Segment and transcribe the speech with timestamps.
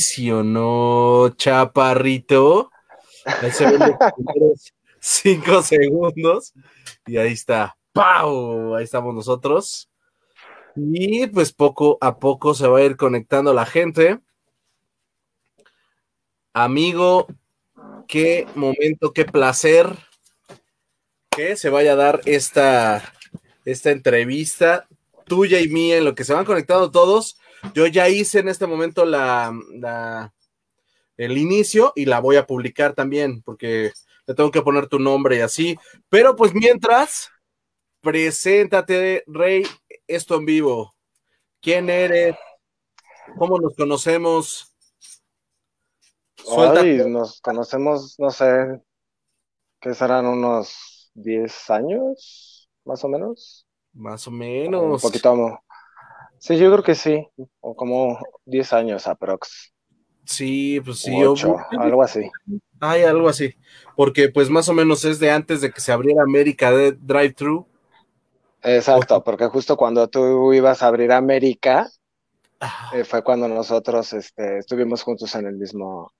[0.00, 2.70] inicio, ¿no, chaparrito?
[3.26, 6.54] Ahí se ven los primeros cinco segundos
[7.06, 7.76] y ahí está.
[7.92, 8.74] ¡Pau!
[8.74, 9.90] Ahí estamos nosotros.
[10.74, 14.20] Y pues poco a poco se va a ir conectando la gente.
[16.54, 17.26] Amigo,
[18.08, 19.94] qué momento, qué placer
[21.30, 23.12] que se vaya a dar esta,
[23.66, 24.88] esta entrevista
[25.26, 27.36] tuya y mía en lo que se van conectando todos.
[27.74, 30.32] Yo ya hice en este momento la, la,
[31.16, 33.92] el inicio y la voy a publicar también porque
[34.26, 35.78] le tengo que poner tu nombre y así.
[36.08, 37.30] Pero pues mientras,
[38.00, 39.64] preséntate, Rey,
[40.06, 40.94] esto en vivo.
[41.60, 42.36] ¿Quién eres?
[43.38, 44.74] ¿Cómo nos conocemos?
[46.56, 48.80] Ay, nos conocemos, no sé,
[49.80, 53.66] ¿qué serán unos 10 años, más o menos?
[53.92, 54.82] Más o menos.
[54.82, 55.60] Un poquito.
[56.40, 57.28] Sí, yo creo que sí,
[57.60, 59.74] o como 10 años aprox.
[60.24, 61.14] Sí, pues sí.
[61.78, 62.30] algo así.
[62.80, 63.54] Hay algo así,
[63.94, 67.66] porque pues más o menos es de antes de que se abriera América de Drive-Thru.
[68.62, 71.90] Exacto, porque justo cuando tú ibas a abrir América,
[72.94, 76.10] eh, fue cuando nosotros este, estuvimos juntos en el mismo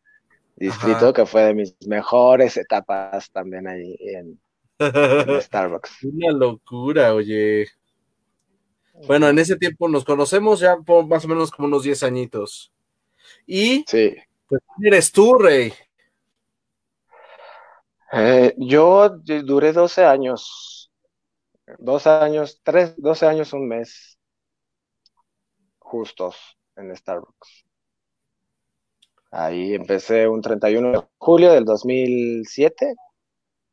[0.55, 4.39] distrito, que fue de mis mejores etapas también ahí en,
[5.41, 6.05] Starbucks.
[6.05, 7.67] Una locura, oye.
[9.07, 12.73] Bueno, en ese tiempo nos conocemos ya por más o menos como unos 10 añitos.
[13.47, 14.17] Y sí.
[14.47, 15.73] pues eres tú, Rey.
[18.13, 20.91] Eh, yo duré 12 años.
[21.79, 24.19] 12 años, 3, 12 años, un mes.
[25.79, 26.37] Justos
[26.77, 27.65] en Starbucks.
[29.31, 32.97] Ahí empecé un 31 de julio del 2007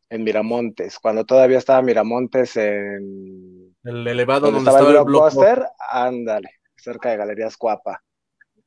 [0.09, 7.09] en Miramontes, cuando todavía estaba Miramontes en el elevado donde, estaba, el blockbuster, ándale, cerca
[7.09, 8.03] de Galerías Cuapa.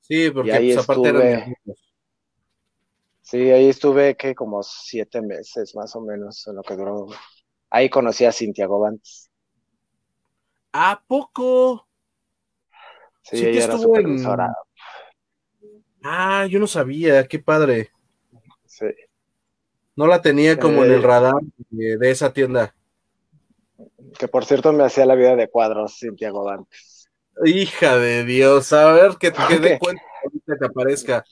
[0.00, 1.56] Sí, porque ahí pues, estuve,
[3.20, 7.06] Sí, ahí estuve que como siete meses más o menos en lo que duró.
[7.70, 9.30] Ahí conocí a Cintia Gobantes.
[10.72, 11.86] ¿A poco?
[13.22, 14.52] Sí, ella era supervisora.
[16.02, 17.90] Ah, yo no sabía, qué padre.
[18.66, 18.86] Sí.
[19.94, 22.74] No la tenía como en el eh, radar de, esa tienda.
[24.18, 27.08] Que por cierto me hacía la vida de cuadros Cintia Gobantes.
[27.44, 31.24] Hija de Dios, a ver que te dé cuenta ahorita que aparezca.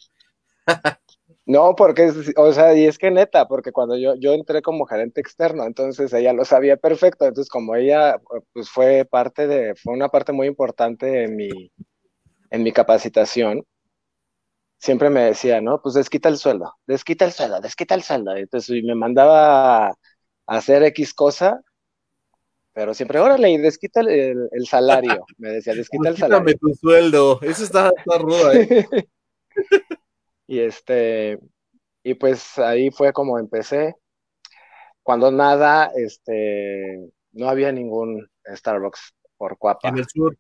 [1.46, 5.20] no, porque, o sea, y es que neta, porque cuando yo, yo entré como gerente
[5.20, 8.16] externo, entonces ella lo sabía perfecto, entonces como ella,
[8.52, 11.72] pues fue parte de, fue una parte muy importante en mi,
[12.50, 13.64] en mi capacitación,
[14.78, 15.80] siempre me decía, ¿no?
[15.82, 18.36] Pues desquita el sueldo, desquita el sueldo, desquita el sueldo.
[18.36, 19.94] Entonces me mandaba a
[20.46, 21.60] hacer X cosa,
[22.78, 25.26] pero siempre, órale, y desquita el, el, salario.
[25.38, 26.56] Me decía, desquita el salario.
[26.60, 28.86] tu sueldo, eso está, está rudo, ¿eh?
[30.46, 31.40] y este,
[32.04, 33.96] y pues ahí fue como empecé.
[35.02, 39.88] Cuando nada, este, no había ningún Starbucks por Cuapa.
[39.88, 40.38] En el sur.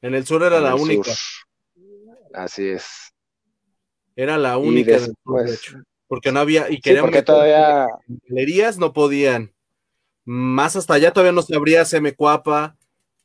[0.00, 1.10] En el sur era la única.
[2.34, 3.12] Así es.
[4.14, 4.96] Era la única.
[6.06, 7.88] porque no había, y querían porque todavía
[8.28, 9.57] galerías no podían.
[10.30, 12.76] Más hasta allá todavía no se abría Semecuapa,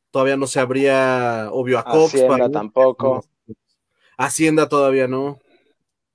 [0.09, 3.25] todavía no se abría obvio a Hacienda tampoco.
[4.17, 5.37] Hacienda todavía no.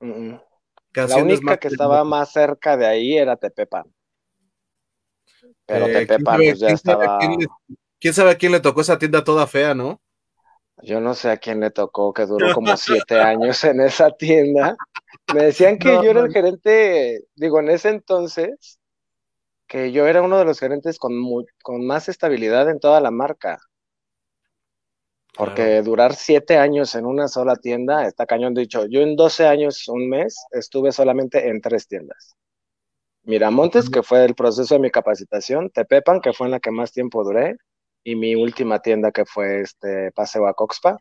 [0.00, 3.84] La única que estaba más cerca de ahí era Tepepan.
[5.66, 7.18] Pero eh, Tepepan pues ya estaba.
[8.00, 10.00] ¿quién, sabe a quién le tocó esa tienda toda fea, no?
[10.80, 14.74] Yo no sé a quién le tocó, que duró como siete años en esa tienda.
[15.34, 18.77] Me decían que yo era el gerente, digo, en ese entonces,
[19.68, 21.12] que yo era uno de los gerentes con,
[21.62, 23.58] con más estabilidad en toda la marca.
[25.36, 28.86] Porque durar siete años en una sola tienda está cañón dicho.
[28.86, 32.34] Yo en 12 años, un mes, estuve solamente en tres tiendas.
[33.22, 36.92] Miramontes, que fue el proceso de mi capacitación, Tepepan, que fue en la que más
[36.92, 37.56] tiempo duré,
[38.02, 40.96] y mi última tienda que fue este Paseo a Coxpa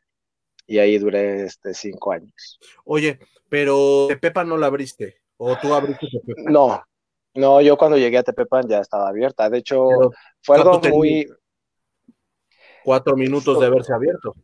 [0.67, 2.59] y ahí duré este cinco años.
[2.83, 3.19] Oye,
[3.49, 6.51] pero Tepepan no la abriste o tú abriste Tepepan?
[6.51, 6.83] No,
[7.37, 9.49] no, yo cuando llegué a Tepepan ya estaba abierta.
[9.49, 9.87] De hecho,
[10.41, 11.27] fue algo muy
[12.83, 14.35] cuatro minutos de haberse abierto.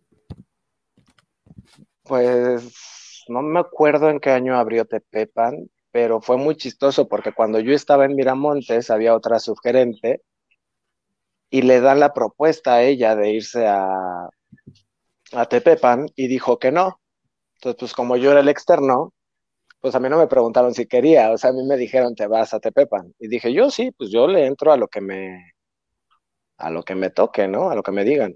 [2.04, 7.60] Pues no me acuerdo en qué año abrió Tepepan, pero fue muy chistoso porque cuando
[7.60, 10.22] yo estaba en Miramontes había otra subgerente
[11.50, 14.28] y le dan la propuesta a ella de irse a,
[15.32, 17.00] a Tepepan y dijo que no.
[17.56, 19.14] Entonces, pues como yo era el externo,
[19.84, 22.26] pues a mí no me preguntaron si quería, o sea, a mí me dijeron te
[22.26, 23.14] vas a Tepepan.
[23.20, 25.56] Y dije, yo sí, pues yo le entro a lo que me,
[26.58, 27.70] a lo que me toque, ¿no?
[27.70, 28.34] A lo que me digan.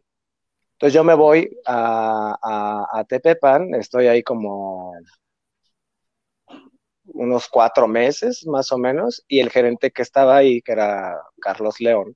[0.73, 2.35] Entonces yo me voy a,
[2.91, 4.91] a, Tepepan, estoy ahí como
[7.05, 11.79] unos cuatro meses más o menos, y el gerente que estaba ahí, que era Carlos
[11.79, 12.13] León,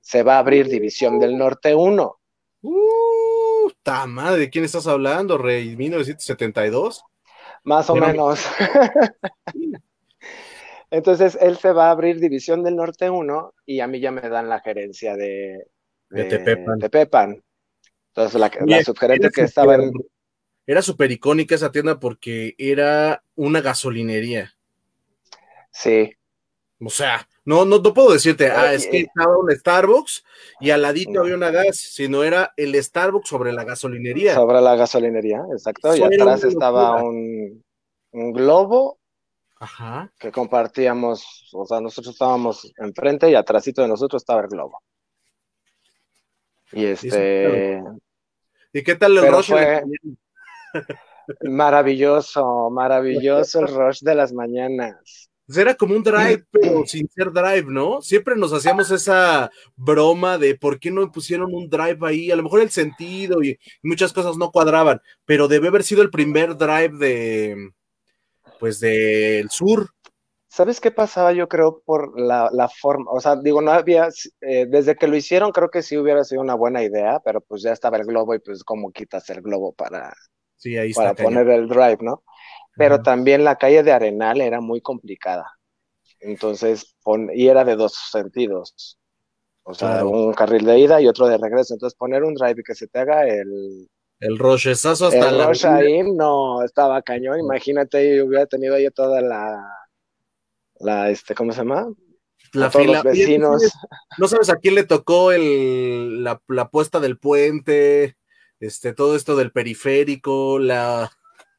[0.00, 2.20] se va a abrir División del Norte 1.
[2.62, 3.70] ¡Uh!
[3.82, 4.06] ¡Ta!
[4.36, 5.74] ¿De quién estás hablando, Rey?
[5.76, 7.02] ¿1972?
[7.66, 8.46] Más o menos.
[10.90, 14.20] Entonces él se va a abrir División del Norte 1 y a mí ya me
[14.28, 15.66] dan la gerencia de,
[16.08, 16.78] de, Tepepan.
[16.78, 17.42] Tepepan.
[18.14, 19.92] Entonces la, la subgerente que estaba en...
[20.64, 24.54] Era súper icónica esa tienda porque era una gasolinería.
[25.72, 26.12] Sí.
[26.80, 30.24] O sea, no, no, no puedo decirte, ah, es que estaba un Starbucks
[30.60, 34.34] y al ladito había una gas, sino era el Starbucks sobre la gasolinería.
[34.34, 35.96] Sobre la gasolinería, exacto.
[35.96, 37.64] y atrás estaba un,
[38.10, 38.98] un, globo
[39.60, 40.12] Ajá.
[40.18, 44.82] que compartíamos, o sea, nosotros estábamos enfrente y atrásito de nosotros estaba el globo.
[46.72, 47.80] Y este.
[48.72, 49.52] ¿Y qué tal el rush?
[51.42, 55.25] Maravilloso, maravilloso el rush de las mañanas.
[55.46, 58.02] Pues era como un drive, pero sin ser drive, ¿no?
[58.02, 62.32] Siempre nos hacíamos esa broma de por qué no pusieron un drive ahí.
[62.32, 66.10] A lo mejor el sentido y muchas cosas no cuadraban, pero debe haber sido el
[66.10, 67.70] primer drive de,
[68.58, 69.88] pues, del sur.
[70.48, 71.32] ¿Sabes qué pasaba?
[71.32, 74.08] Yo creo por la, forma, o sea, digo, no había,
[74.40, 77.62] eh, desde que lo hicieron, creo que sí hubiera sido una buena idea, pero pues
[77.62, 80.14] ya estaba el globo y pues cómo quitas el globo para,
[80.56, 82.22] sí, ahí para poner el drive, ¿no?
[82.76, 85.58] Pero también la calle de Arenal era muy complicada.
[86.20, 86.94] Entonces,
[87.34, 88.98] y era de dos sentidos.
[89.62, 91.74] O sea, un carril de ida y otro de regreso.
[91.74, 93.88] Entonces, poner un drive que se te haga el.
[94.20, 95.76] El rochezazo hasta el la.
[95.76, 97.40] ahí, no, estaba cañón.
[97.40, 99.60] Imagínate, yo hubiera tenido ahí toda la.
[100.78, 101.88] La, este, ¿cómo se llama?
[102.52, 103.02] La fila.
[103.02, 103.62] vecinos.
[104.18, 108.16] ¿No sabes a quién le tocó el, la, la puesta del puente?
[108.60, 111.10] Este, todo esto del periférico, la.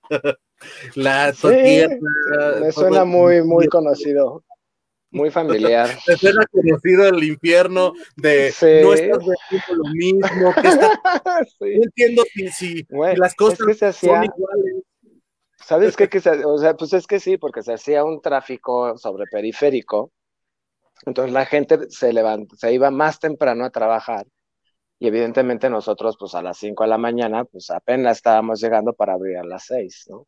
[0.96, 1.34] La
[2.60, 4.44] Me suena muy, muy conocido.
[5.10, 5.90] Muy familiar.
[6.08, 10.54] Me suena conocido el infierno de no estás haciendo lo mismo.
[11.60, 12.24] No entiendo
[12.54, 14.84] si, las cosas son iguales.
[15.56, 16.10] ¿Sabes qué?
[16.10, 20.12] Que o sea, pues es que sí, porque se hacía un tráfico sobre periférico.
[21.06, 24.26] Entonces la gente se levanta, se iba más temprano a trabajar.
[25.00, 29.14] Y evidentemente nosotros, pues a las 5 de la mañana, pues apenas estábamos llegando para
[29.14, 30.26] abrir a las 6, ¿no?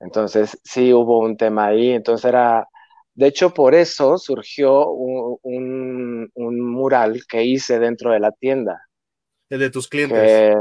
[0.00, 1.90] Entonces, sí hubo un tema ahí.
[1.90, 2.66] Entonces era,
[3.14, 8.86] de hecho, por eso surgió un, mural que hice dentro de la tienda.
[9.48, 10.56] El de tus clientes.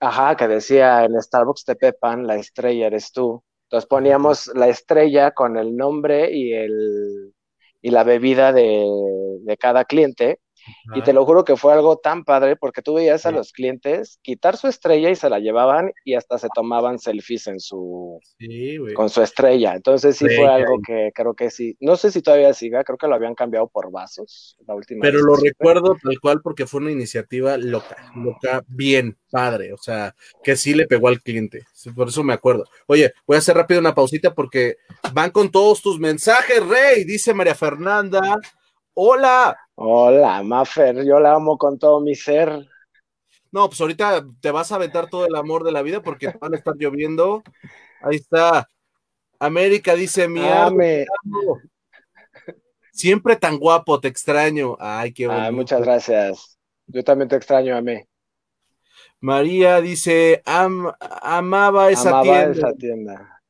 [0.00, 3.42] ajá, que decía en Starbucks te pepan, la estrella eres tú.
[3.66, 7.32] Entonces poníamos la estrella con el nombre y, el,
[7.80, 8.86] y la bebida de,
[9.40, 10.40] de cada cliente
[10.94, 14.18] y te lo juro que fue algo tan padre porque tú veías a los clientes
[14.22, 18.20] quitar su estrella y se la llevaban y hasta se tomaban selfies en su
[18.94, 19.74] con su estrella.
[19.74, 21.76] Entonces sí fue algo que creo que sí.
[21.80, 25.20] No sé si todavía siga, creo que lo habían cambiado por vasos la última Pero
[25.20, 30.56] lo recuerdo tal cual porque fue una iniciativa loca, loca, bien padre, o sea, que
[30.56, 31.64] sí le pegó al cliente.
[31.94, 32.64] Por eso me acuerdo.
[32.86, 34.76] Oye, voy a hacer rápido una pausita porque
[35.12, 38.38] van con todos tus mensajes, Rey, dice María Fernanda.
[38.94, 39.58] Hola.
[39.74, 42.68] Hola, Maffer, yo la amo con todo mi ser.
[43.50, 46.54] No, pues ahorita te vas a aventar todo el amor de la vida porque van
[46.54, 47.42] a estar lloviendo.
[48.00, 48.68] Ahí está.
[49.38, 51.06] América dice mi Ame.
[52.92, 54.76] Siempre tan guapo, te extraño.
[54.78, 55.50] Ay, qué bueno.
[55.52, 56.58] muchas gracias.
[56.86, 58.08] Yo también te extraño, Amé.
[59.20, 63.40] María dice, amaba esa amaba esa tienda.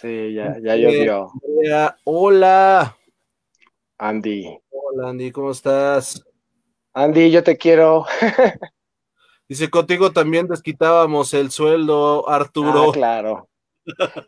[0.00, 1.32] Sí, ya, ya llovió.
[2.04, 2.98] Hola.
[3.96, 4.58] Andy.
[4.68, 6.22] Hola, Andy, ¿cómo estás?
[6.92, 8.04] Andy, yo te quiero.
[9.48, 12.90] Dice, contigo también desquitábamos el sueldo, Arturo.
[12.90, 13.48] Ah, claro.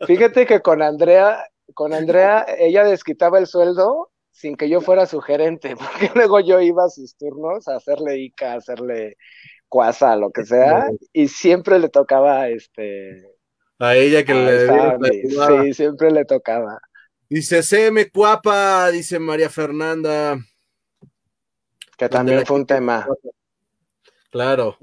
[0.07, 1.45] Fíjate que con Andrea,
[1.75, 6.61] con Andrea, ella desquitaba el sueldo sin que yo fuera su gerente, porque luego yo
[6.61, 9.17] iba a sus turnos a hacerle ICA, a hacerle
[9.67, 13.38] cuasa, lo que sea, y siempre le tocaba este
[13.79, 16.79] a ella que le Sí, siempre le tocaba.
[17.29, 20.37] Dice, me guapa, dice María Fernanda.
[21.97, 23.07] Que también fue un tema.
[24.31, 24.77] Claro.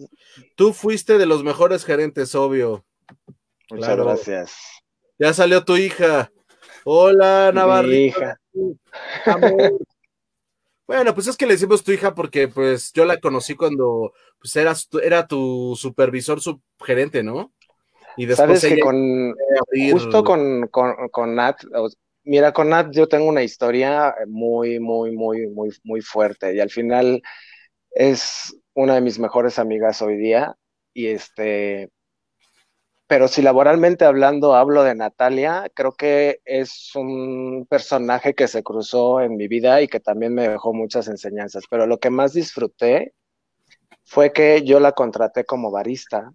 [0.55, 2.85] Tú fuiste de los mejores gerentes, obvio.
[3.71, 4.57] Muchas gracias.
[5.19, 6.31] Ya salió tu hija.
[6.85, 7.93] Hola, Navarro.
[7.93, 8.41] hija.
[10.87, 14.55] Bueno, pues es que le decimos tu hija porque pues yo la conocí cuando pues
[14.55, 17.53] eras, era tu supervisor, subgerente, ¿no?
[18.16, 19.35] Y Sabes que con
[19.92, 21.62] justo con, con, Nat,
[22.25, 26.70] mira, con Nat yo tengo una historia muy, muy, muy, muy, muy fuerte y al
[26.70, 27.23] final
[27.90, 30.56] es una de mis mejores amigas hoy día
[30.94, 31.90] y este
[33.08, 39.20] pero si laboralmente hablando hablo de Natalia, creo que es un personaje que se cruzó
[39.20, 41.64] en mi vida y que también me dejó muchas enseñanzas.
[41.70, 43.14] Pero lo que más disfruté
[44.04, 46.32] fue que yo la contraté como barista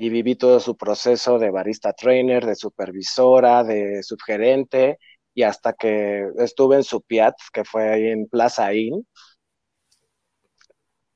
[0.00, 4.98] y viví todo su proceso de barista trainer, de supervisora, de subgerente
[5.34, 9.06] y hasta que estuve en su Piat, que fue ahí en Plaza Inn.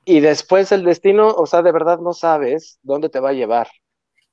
[0.05, 3.69] Y después el destino, o sea, de verdad no sabes dónde te va a llevar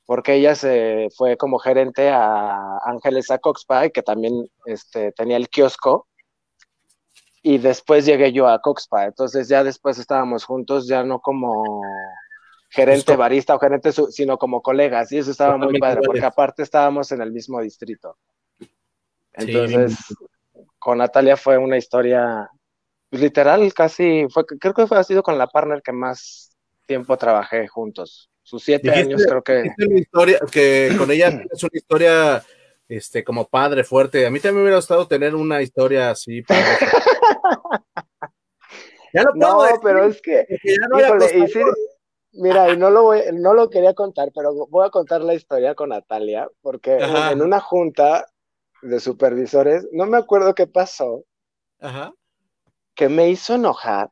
[0.05, 5.47] porque ella se fue como gerente a Ángeles a Coxpa, que también este, tenía el
[5.47, 6.09] kiosco,
[7.41, 11.63] y después llegué yo a Coxpa, entonces ya después estábamos juntos, ya no como
[12.71, 17.11] gerente barista o gerente, sino como colegas, y eso estaba muy padre, porque aparte estábamos
[17.11, 18.17] en el mismo distrito.
[19.33, 19.97] Entonces,
[20.79, 22.49] con Natalia fue una historia
[23.09, 26.55] pues, literal, casi, fue, creo que fue, ha sido con la partner que más
[26.87, 29.71] tiempo trabajé juntos sus siete años creo que...
[29.77, 32.43] Una historia, que con ella es una historia
[32.87, 34.25] este, como padre fuerte.
[34.25, 36.43] A mí también me hubiera gustado tener una historia así.
[39.13, 40.45] ya lo no, pero es que...
[42.33, 45.75] mira, y no lo, voy, no lo quería contar, pero voy a contar la historia
[45.75, 48.25] con Natalia, porque en una junta
[48.81, 51.23] de supervisores, no me acuerdo qué pasó,
[52.95, 54.09] que me hizo enojar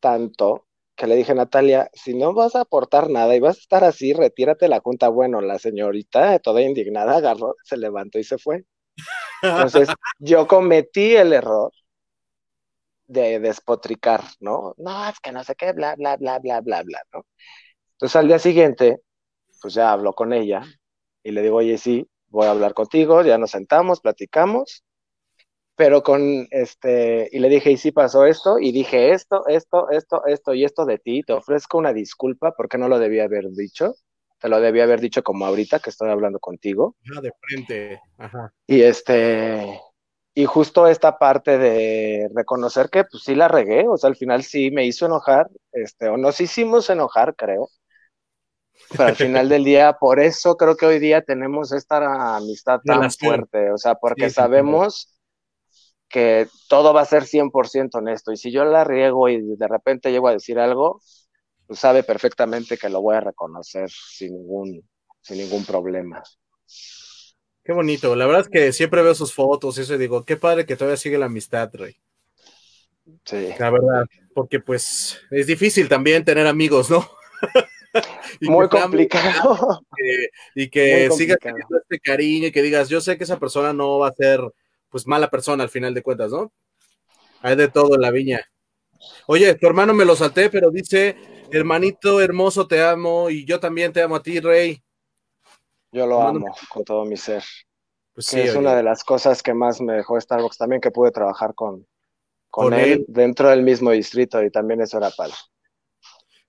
[0.00, 3.82] tanto que le dije, Natalia, si no vas a aportar nada y vas a estar
[3.82, 5.08] así, retírate la junta.
[5.08, 8.64] Bueno, la señorita, toda indignada, agarró, se levantó y se fue.
[9.42, 9.88] Entonces,
[10.18, 11.72] yo cometí el error
[13.12, 14.74] de despotricar, ¿no?
[14.78, 17.26] No, es que no sé qué, bla, bla, bla, bla, bla, bla, ¿no?
[17.92, 19.02] Entonces, al día siguiente,
[19.60, 20.62] pues ya hablo con ella
[21.22, 24.84] y le digo, oye, sí, voy a hablar contigo, ya nos sentamos, platicamos
[25.74, 30.24] pero con este, y le dije, y sí pasó esto, y dije esto, esto, esto,
[30.26, 33.94] esto y esto de ti, te ofrezco una disculpa porque no lo debía haber dicho,
[34.38, 36.96] te lo debía haber dicho como ahorita que estoy hablando contigo.
[37.16, 38.52] Ah, de frente, ajá.
[38.66, 39.80] Y este,
[40.34, 44.42] y justo esta parte de reconocer que pues sí la regué, o sea, al final
[44.42, 47.68] sí me hizo enojar, este, o nos hicimos enojar, creo.
[48.90, 53.10] Pero al final del día, por eso creo que hoy día tenemos esta amistad tan
[53.10, 55.14] fuerte, o sea, porque sabemos
[56.08, 58.32] que todo va a ser 100% honesto.
[58.32, 61.00] Y si yo la riego y de repente llego a decir algo,
[61.66, 64.88] pues sabe perfectamente que lo voy a reconocer sin ningún,
[65.22, 66.22] sin ningún problema.
[67.64, 68.16] Qué bonito.
[68.16, 70.76] La verdad es que siempre veo sus fotos y eso y digo, qué padre que
[70.76, 71.96] todavía sigue la amistad, Rey.
[73.24, 73.48] Sí.
[73.58, 74.04] La verdad,
[74.34, 77.08] porque pues es difícil también tener amigos, ¿no?
[78.40, 79.84] Muy complicado.
[80.54, 83.98] y que sigas teniendo este cariño y que digas, yo sé que esa persona no
[83.98, 84.40] va a ser
[84.88, 86.52] pues mala persona al final de cuentas, ¿no?
[87.42, 88.44] Hay de todo en la viña.
[89.26, 91.16] Oye, tu hermano me lo salté, pero dice,
[91.50, 94.82] hermanito hermoso, te amo y yo también te amo a ti, Rey.
[95.92, 97.44] Yo lo amo con todo mi ser.
[98.14, 101.10] Pues sí, es una de las cosas que más me dejó Starbucks también, que pude
[101.10, 101.86] trabajar con,
[102.50, 105.34] con, él, dentro del mismo distrito y también eso era padre.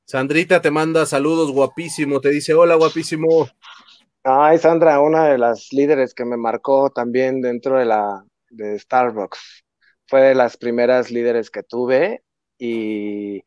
[0.05, 3.47] Sandrita te manda saludos, guapísimo, te dice, hola, guapísimo.
[4.23, 9.63] Ay, Sandra, una de las líderes que me marcó también dentro de la, de Starbucks.
[10.07, 12.23] Fue de las primeras líderes que tuve
[12.57, 13.43] y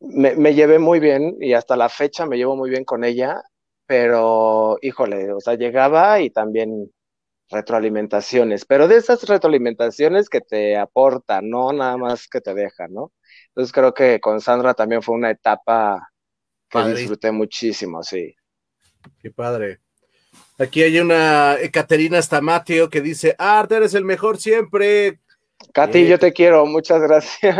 [0.00, 3.42] me, llevé muy bien y hasta la fecha me llevo muy bien con ella,
[3.86, 6.90] pero híjole, o sea, llegaba y también
[7.48, 13.12] retroalimentaciones, pero de esas retroalimentaciones que te aportan, no nada más que te dejan, ¿no?
[13.48, 16.10] Entonces creo que con Sandra también fue una etapa
[16.68, 18.34] que disfruté muchísimo, sí.
[19.20, 19.80] Qué padre.
[20.58, 25.20] Aquí hay una Caterina Stamatio que dice, Art, eres el mejor siempre.
[25.72, 27.56] Katy, eh, yo te quiero, muchas gracias.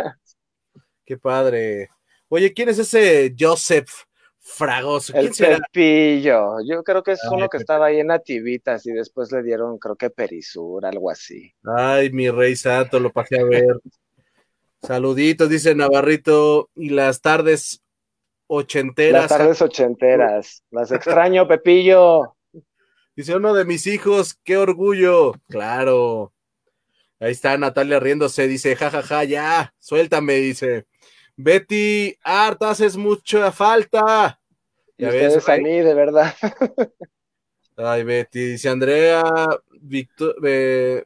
[1.05, 1.91] Qué padre.
[2.29, 4.06] Oye, ¿quién es ese Joseph
[4.49, 5.13] Fragoso?
[5.13, 6.59] ¿Quién el Pepillo.
[6.65, 9.97] Yo creo que es uno que estaba ahí en Nativitas y después le dieron, creo
[9.97, 11.53] que Perisur, algo así.
[11.65, 13.81] Ay, mi rey santo, lo pasé a ver.
[14.83, 16.71] Saluditos, dice Navarrito.
[16.77, 17.83] Y las tardes
[18.47, 19.23] ochenteras.
[19.23, 20.63] Las tardes ochenteras.
[20.71, 22.37] Las extraño, Pepillo.
[23.17, 25.33] Dice uno de mis hijos, qué orgullo.
[25.49, 26.33] Claro.
[27.19, 30.87] Ahí está Natalia riéndose, dice, jajaja, ja, ja, ya, suéltame, dice.
[31.37, 34.41] Betty, harta, haces mucha falta.
[34.97, 36.35] Ya ves, a mí, de verdad.
[37.77, 39.23] Ay, Betty, dice Andrea,
[39.83, 41.05] Victor, eh,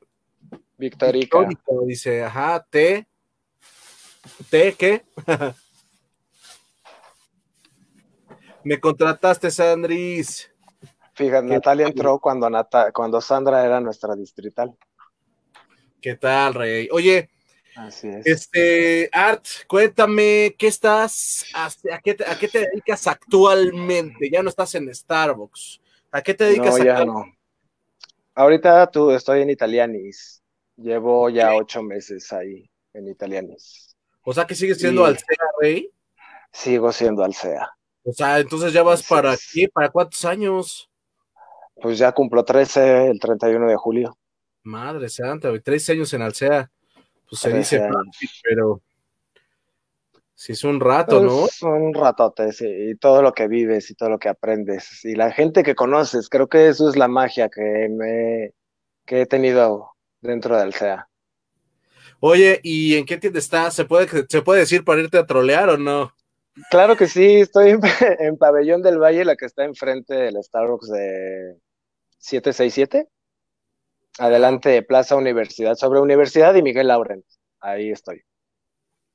[0.79, 1.49] Victorica.
[1.85, 3.09] Dice, ajá, te.
[4.49, 5.05] ¿Te qué?
[8.65, 10.51] Me contrataste, Sandris.
[11.15, 12.49] Fíjate, Natalia entró cuando,
[12.95, 14.77] cuando Sandra era nuestra distrital.
[16.01, 16.89] ¿Qué tal, Rey?
[16.93, 17.29] Oye,
[17.77, 18.27] Así es.
[18.27, 21.71] Este, Art, cuéntame, ¿qué estás, a,
[22.03, 24.29] qué te, dedicas actualmente?
[24.31, 25.81] Ya no estás en Starbucks.
[26.11, 26.79] ¿A qué te dedicas?
[26.79, 27.25] No, ya no.
[28.35, 30.43] Ahorita tú estoy en Italianis.
[30.77, 33.97] Llevo ya ocho meses ahí en Italianis.
[34.23, 35.25] O sea que sigues siendo Alcea
[35.61, 35.91] Rey.
[36.53, 37.71] Sigo siendo Alcea.
[38.03, 40.91] O sea, entonces ya vas para qué, para cuántos años?
[41.75, 44.17] Pues ya cumplo 13 el 31 de julio.
[44.63, 46.71] Madre santa, 13 años en Alcea.
[47.31, 47.89] Pues se dice
[48.43, 48.83] pero
[50.35, 51.47] sí es un rato, ¿no?
[51.47, 55.15] Es un ratote, sí, y todo lo que vives y todo lo que aprendes y
[55.15, 58.53] la gente que conoces, creo que eso es la magia que me
[59.07, 61.09] que he tenido dentro de Alcea.
[62.21, 63.75] Oye, ¿y en qué tienda estás?
[63.75, 66.13] ¿Se puede, ¿Se puede decir para irte a trolear o no?
[66.69, 67.81] Claro que sí, estoy en,
[68.39, 71.57] Pabellón del Valle, la que está enfrente del Starbucks de
[72.19, 73.09] 767.
[74.21, 77.25] Adelante, Plaza Universidad, sobre Universidad y Miguel Lauren.
[77.59, 78.23] Ahí estoy.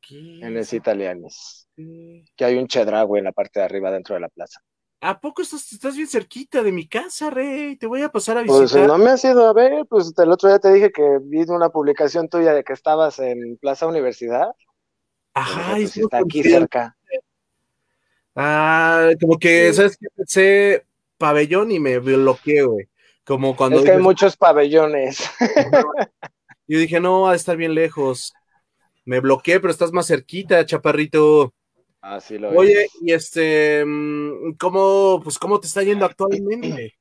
[0.10, 1.68] En ese Italianis.
[1.76, 4.62] Que hay un chedrago en la parte de arriba dentro de la plaza.
[5.02, 7.76] ¿A poco estás, estás bien cerquita de mi casa, Rey?
[7.76, 8.88] Te voy a pasar a pues, visitar.
[8.88, 11.44] Pues no me has ido a ver, pues el otro día te dije que vi
[11.44, 14.56] una publicación tuya de que estabas en Plaza Universidad.
[15.36, 16.98] Ajá, pues, está aquí cerca.
[18.36, 20.08] Ah, como que, ¿sabes qué?
[20.16, 20.86] Pensé
[21.20, 22.90] pabellón y me bloqueé, güey.
[23.26, 23.80] Como cuando.
[23.80, 25.30] Es que hay muchos pabellones.
[26.68, 28.34] Yo dije, no, va a estar bien lejos.
[29.04, 31.54] Me bloqueé, pero estás más cerquita, chaparrito.
[32.02, 36.94] Así lo Oye, y este, mm, ¿cómo, pues, cómo te está yendo actualmente?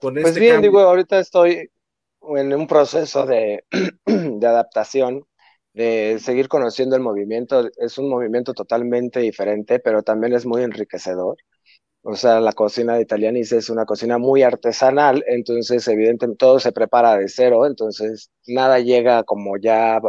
[0.00, 1.70] Con pues este bien, digo, ahorita estoy
[2.36, 3.64] en un proceso de,
[4.06, 5.24] de adaptación,
[5.72, 7.70] de seguir conociendo el movimiento.
[7.78, 11.36] Es un movimiento totalmente diferente, pero también es muy enriquecedor.
[12.06, 16.70] O sea, la cocina de Italianis es una cocina muy artesanal, entonces evidentemente todo se
[16.70, 20.00] prepara de cero, entonces nada llega como ya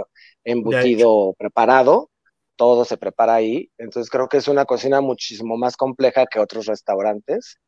[0.44, 2.12] embutido preparado,
[2.58, 6.66] todo se prepara ahí, entonces creo que es una cocina muchísimo más compleja que otros
[6.66, 7.60] restaurantes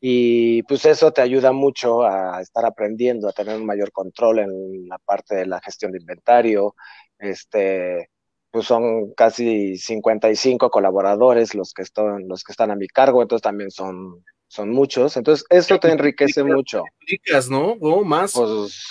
[0.00, 4.88] y pues eso te ayuda mucho a estar aprendiendo, a tener un mayor control en
[4.88, 6.74] la parte de la gestión de inventario,
[7.18, 8.10] este,
[8.56, 13.42] pues son casi 55 colaboradores los que están, los que están a mi cargo, entonces
[13.42, 16.82] también son, son muchos, entonces eso te enriquece mucho.
[16.98, 17.72] Quintuplicas, ¿no?
[17.82, 18.82] O más, pues,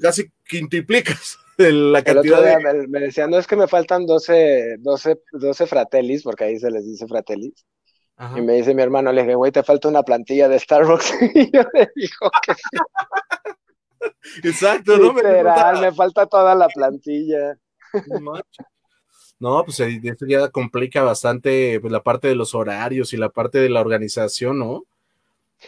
[0.00, 4.76] casi quintuplicas la cantidad el otro día me, decían, no es que me faltan 12,
[4.78, 7.66] 12, 12 fratellis, porque ahí se les dice fratellis,
[8.36, 11.50] y me dice mi hermano, le dije, güey, te falta una plantilla de Starbucks, y
[11.50, 12.78] yo le digo que sí.
[14.44, 15.14] Exacto, ¿no?
[15.14, 17.58] Literal, me falta toda la plantilla.
[19.40, 23.58] No, pues esto ya complica bastante pues, la parte de los horarios y la parte
[23.58, 24.84] de la organización, ¿no?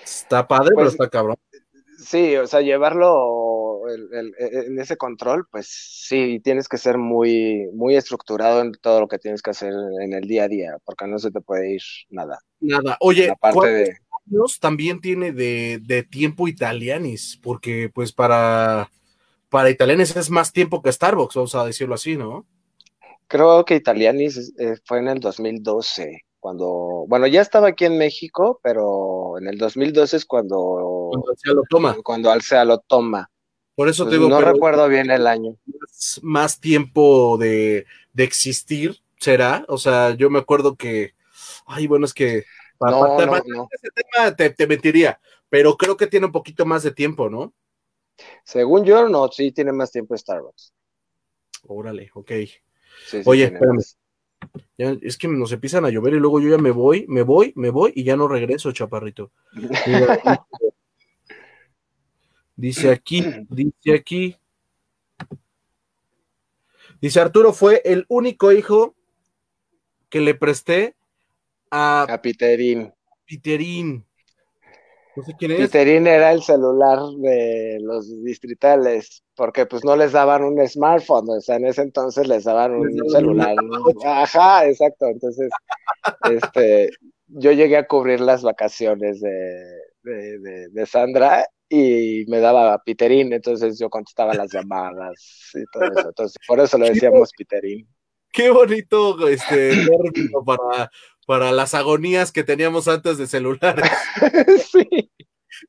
[0.05, 1.37] Está padre, pero pues, está cabrón.
[1.99, 8.61] Sí, o sea, llevarlo en ese control, pues sí, tienes que ser muy, muy estructurado
[8.61, 11.31] en todo lo que tienes que hacer en el día a día, porque no se
[11.31, 12.41] te puede ir nada.
[12.61, 12.97] Nada.
[13.01, 17.39] Oye, ¿cuántos años también tiene de, de tiempo Italianis?
[17.43, 18.91] Porque, pues, para
[19.51, 22.47] para Italianis es más tiempo que Starbucks, vamos a decirlo así, ¿no?
[23.27, 28.61] Creo que Italianis eh, fue en el 2012, cuando, bueno, ya estaba aquí en México,
[28.63, 31.11] pero en el 2012 es cuando...
[31.11, 31.97] Cuando Alcea lo toma.
[32.03, 33.31] Cuando Alcea lo toma.
[33.75, 34.29] Por eso te digo...
[34.29, 35.57] No recuerdo bien el año.
[36.23, 37.87] Más, tiempo de,
[38.17, 39.65] existir, ¿será?
[39.69, 41.15] O sea, yo me acuerdo que...
[41.67, 42.45] Ay, bueno, es que...
[42.79, 46.83] Para, no, no, ese tema te, te mentiría, pero creo que tiene un poquito más
[46.83, 47.53] de tiempo, ¿no?
[48.45, 50.73] Según yo, no, sí tiene más tiempo Starbucks.
[51.67, 52.33] Órale, ok.
[53.25, 53.81] Oye, espérame.
[54.77, 57.71] es que nos empiezan a llover y luego yo ya me voy, me voy, me
[57.71, 59.31] voy y ya no regreso, chaparrito.
[62.57, 64.37] dice aquí, dice aquí.
[67.01, 68.95] Dice Arturo fue el único hijo
[70.11, 70.97] que le presté
[71.71, 72.93] a, a Piterín.
[73.25, 74.05] Piterín.
[75.17, 81.41] No era el celular de los distritales, porque pues no les daban un smartphone, o
[81.41, 83.57] sea, en ese entonces les daban un celular.
[84.05, 85.07] Ajá, exacto.
[85.07, 85.51] Entonces,
[86.31, 86.91] este,
[87.27, 93.91] yo llegué a cubrir las vacaciones de, de, Sandra y me daba Piterín, entonces yo
[93.91, 96.09] contestaba las llamadas y todo eso.
[96.09, 97.87] Entonces, por eso le decíamos Piterín.
[98.33, 99.87] Qué bonito este
[100.45, 100.91] para
[101.31, 103.89] para las agonías que teníamos antes de celulares.
[104.73, 105.13] sí.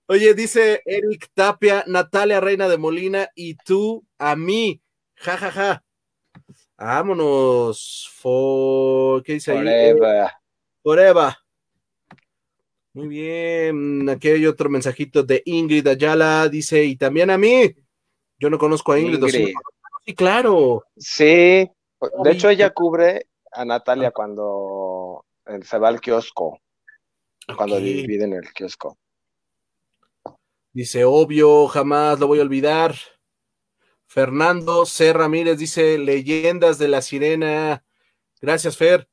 [0.08, 4.82] Oye, dice Eric Tapia, Natalia Reina de Molina y tú a mí.
[5.18, 5.84] Ja, ja, ja.
[6.78, 8.10] Vámonos.
[8.12, 9.22] For...
[9.22, 9.94] ¿Qué dice ahí?
[10.82, 11.34] Forever.
[12.94, 14.10] Muy bien.
[14.10, 16.50] Aquí hay otro mensajito de Ingrid Ayala.
[16.50, 17.72] Dice, y también a mí.
[18.40, 19.54] Yo no conozco a Ingrid.
[20.06, 20.84] Sí, claro.
[20.98, 21.70] Sí.
[22.24, 24.12] De hecho, ella cubre a Natalia ah.
[24.12, 25.26] cuando
[25.64, 26.60] se va al kiosco.
[27.56, 28.98] Cuando dividen el kiosco.
[30.74, 32.96] Dice, obvio, jamás lo voy a olvidar.
[34.08, 35.14] Fernando C.
[35.14, 37.84] Ramírez dice, leyendas de la sirena.
[38.42, 39.08] Gracias, Fer.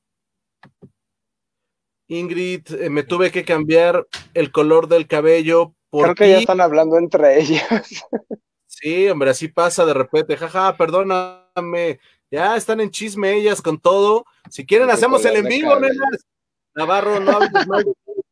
[2.08, 5.74] Ingrid, eh, me tuve que cambiar el color del cabello.
[5.90, 8.04] Por Creo que ya están hablando entre ellas.
[8.70, 10.36] Sí, hombre, así pasa de repente.
[10.36, 11.98] Jaja, perdóname.
[12.30, 14.26] Ya están en chisme ellas con todo.
[14.50, 16.26] Si quieren, hacemos el en vivo, nenas.
[16.74, 18.22] Navarro, no hables mal de ti.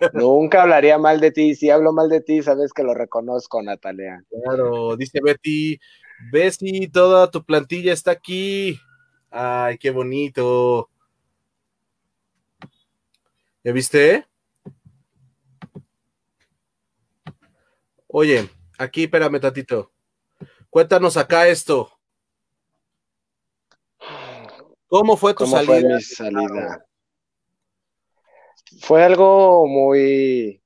[0.14, 1.54] Nunca hablaría mal de ti.
[1.54, 4.24] Si hablo mal de ti, sabes que lo reconozco, Natalia.
[4.30, 5.78] Claro, dice Betty.
[6.32, 8.78] Bessie, toda tu plantilla está aquí.
[9.30, 10.90] Ay, qué bonito.
[13.62, 14.26] ¿Ya viste?
[18.06, 19.92] Oye, aquí, espérame, tatito.
[20.68, 21.99] Cuéntanos acá esto.
[24.90, 25.66] ¿Cómo fue tu salida?
[25.66, 26.84] Fue mi salida?
[28.80, 30.60] Fue algo muy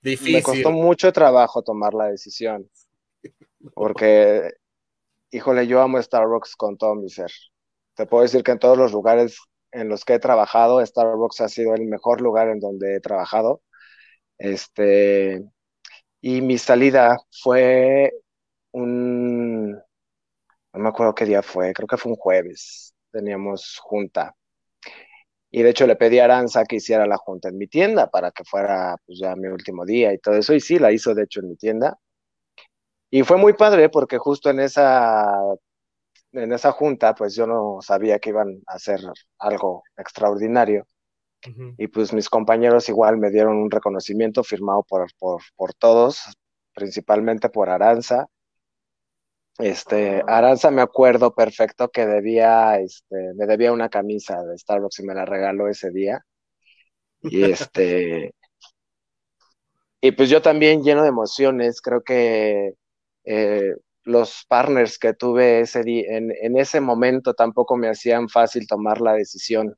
[0.00, 0.32] difícil.
[0.32, 2.68] Me costó mucho trabajo tomar la decisión.
[3.74, 4.54] Porque,
[5.30, 7.30] híjole, yo amo Starbucks con todo mi ser.
[7.94, 9.36] Te puedo decir que en todos los lugares
[9.70, 13.60] en los que he trabajado, Starbucks ha sido el mejor lugar en donde he trabajado.
[14.38, 15.44] Este,
[16.22, 18.14] y mi salida fue
[18.72, 19.78] un,
[20.72, 24.34] no me acuerdo qué día fue, creo que fue un jueves, teníamos junta.
[25.50, 28.30] Y de hecho le pedí a Aranza que hiciera la junta en mi tienda para
[28.32, 30.54] que fuera pues ya mi último día y todo eso.
[30.54, 31.98] Y sí, la hizo de hecho en mi tienda.
[33.10, 35.32] Y fue muy padre porque justo en esa
[36.32, 39.00] en esa junta, pues yo no sabía que iban a hacer
[39.38, 40.86] algo extraordinario.
[41.78, 46.20] Y pues mis compañeros igual me dieron un reconocimiento firmado por, por, por todos,
[46.74, 48.26] principalmente por Aranza.
[49.58, 55.02] Este, Aranza me acuerdo perfecto que debía, este, me debía una camisa de Starbucks y
[55.02, 56.24] me la regaló ese día.
[57.22, 58.34] Y este,
[60.00, 62.74] y pues yo también lleno de emociones, creo que
[63.24, 69.00] eh, los partners que tuve ese en, en, ese momento tampoco me hacían fácil tomar
[69.00, 69.74] la decisión,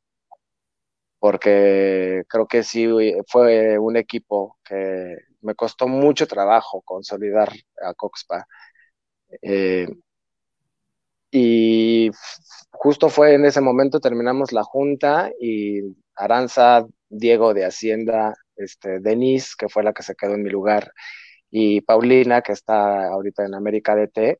[1.18, 2.86] porque creo que sí
[3.28, 7.50] fue un equipo que me costó mucho trabajo consolidar
[7.82, 8.46] a Coxpa.
[9.42, 9.88] Eh,
[11.30, 12.10] y
[12.70, 15.80] justo fue en ese momento terminamos la junta y
[16.14, 20.92] Aranza, Diego de Hacienda, este, Denise, que fue la que se quedó en mi lugar,
[21.50, 24.38] y Paulina, que está ahorita en América DT,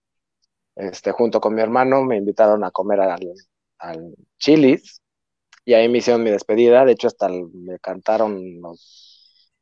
[0.77, 3.33] este, junto con mi hermano, me invitaron a comer al,
[3.79, 5.03] al Chili's
[5.65, 6.85] y ahí me hicieron mi despedida.
[6.85, 9.53] De hecho, hasta me cantaron los,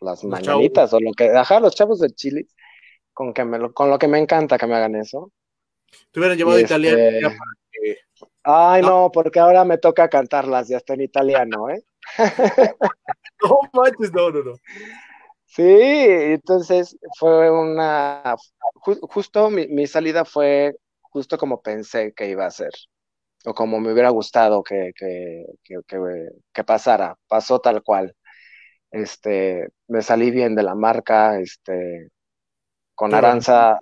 [0.00, 2.54] las mañanitas o lo que, ajá, los chavos del Chili's,
[3.12, 5.32] con, que me con lo que me encanta que me hagan eso.
[6.10, 7.32] Te hubieran llevado a italiano este,
[8.44, 11.82] Ay, no, porque ahora me toca cantarlas, ya está en italiano, ¿eh?
[13.42, 14.54] no manches, no, no, no.
[15.46, 18.36] Sí, entonces fue una,
[18.80, 22.72] justo mi, salida fue justo como pensé que iba a ser,
[23.44, 25.44] o como me hubiera gustado que, que,
[26.52, 28.14] que, pasara, pasó tal cual.
[28.90, 32.08] Este, me salí bien de la marca, este,
[32.94, 33.78] con Aranza,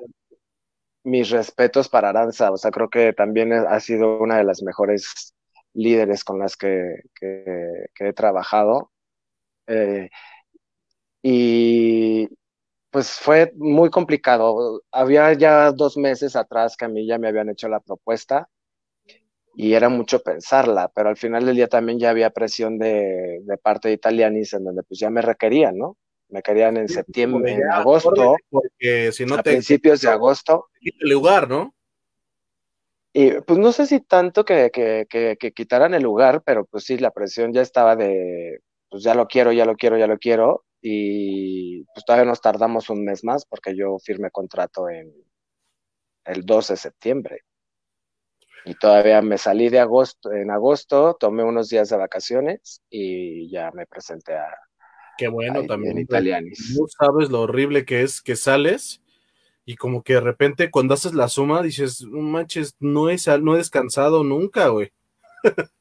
[1.05, 5.35] mis respetos para Aranza, o sea, creo que también ha sido una de las mejores
[5.75, 8.91] líderes con las que, he trabajado.
[9.67, 10.11] Eh,
[11.23, 12.29] y
[12.91, 14.83] pues fue muy complicado.
[14.91, 18.49] Había ya dos meses atrás que a mí ya me habían hecho la propuesta
[19.55, 23.59] y era mucho pensarla, pero al final del día también ya había presión de, de
[23.59, 25.97] parte de Italianis en donde pues ya me requerían, ¿no?
[26.31, 30.69] Me querían en septiembre, en agosto, porque si no a principios de agosto.
[30.81, 31.75] El lugar, ¿no?
[33.13, 36.85] Y pues no sé si tanto que, que, que, que, quitaran el lugar, pero pues
[36.85, 40.19] sí, la presión ya estaba de, pues ya lo quiero, ya lo quiero, ya lo
[40.19, 45.13] quiero, y pues todavía nos tardamos un mes más porque yo firmé contrato en
[46.25, 47.41] el 12 de septiembre.
[48.65, 53.71] Y todavía me salí de agosto, en agosto, tomé unos días de vacaciones y ya
[53.73, 54.55] me presenté a.
[55.21, 55.99] Qué bueno también.
[55.99, 56.75] En Italianis.
[56.81, 59.03] No sabes lo horrible que es que sales
[59.67, 63.59] y como que de repente cuando haces la suma dices, manches, no he, no he
[63.59, 64.91] descansado nunca, güey.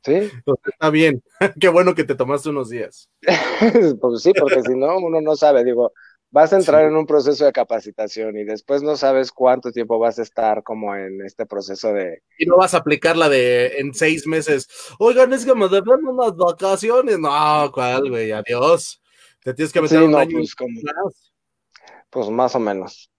[0.04, 0.30] Sí.
[0.66, 1.24] Está bien.
[1.62, 3.10] Qué bueno que te tomaste unos días.
[4.02, 5.64] pues sí, porque si no, uno no sabe.
[5.64, 5.94] Digo,
[6.32, 10.20] vas a entrar en un proceso de capacitación y después no sabes cuánto tiempo vas
[10.20, 12.24] a estar como en este proceso de...
[12.38, 14.68] Y no vas a aplicar la de en seis meses.
[15.00, 17.18] Oigan, es que me deben unas vacaciones.
[17.18, 18.34] No, ¿cuál, güey?
[18.34, 19.02] Adiós.
[19.44, 20.56] Te tienes que meter un año pues,
[22.10, 23.12] pues, más o menos.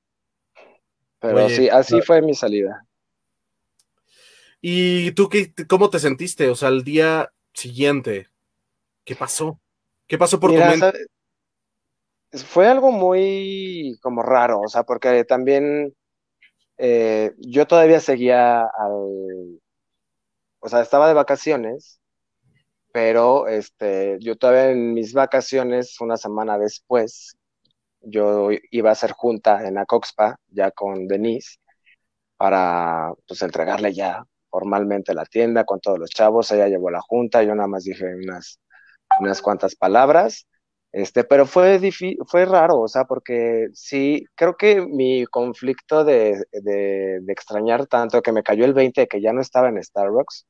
[1.18, 2.86] Pero sí, así fue mi salida.
[4.60, 6.48] ¿Y tú qué, cómo te sentiste?
[6.48, 8.28] O sea, el día siguiente,
[9.04, 9.60] ¿qué pasó?
[10.06, 10.92] ¿Qué pasó por tu mente?
[12.32, 15.94] fue algo muy como raro, o sea, porque también
[16.78, 19.60] eh, yo todavía seguía al,
[20.60, 21.99] o sea, estaba de vacaciones,
[22.92, 27.36] pero este, yo todavía en mis vacaciones, una semana después,
[28.00, 31.58] yo iba a hacer junta en Acoxpa, ya con Denise,
[32.36, 37.42] para pues entregarle ya formalmente la tienda con todos los chavos, ella llevó la junta,
[37.42, 38.60] yo nada más dije unas,
[39.20, 40.46] unas cuantas palabras
[40.92, 41.78] este, pero fue
[42.26, 48.32] fue raro, o sea, porque sí, creo que mi conflicto de, de, extrañar tanto que
[48.32, 50.46] me cayó el 20 de que ya no estaba en Starbucks,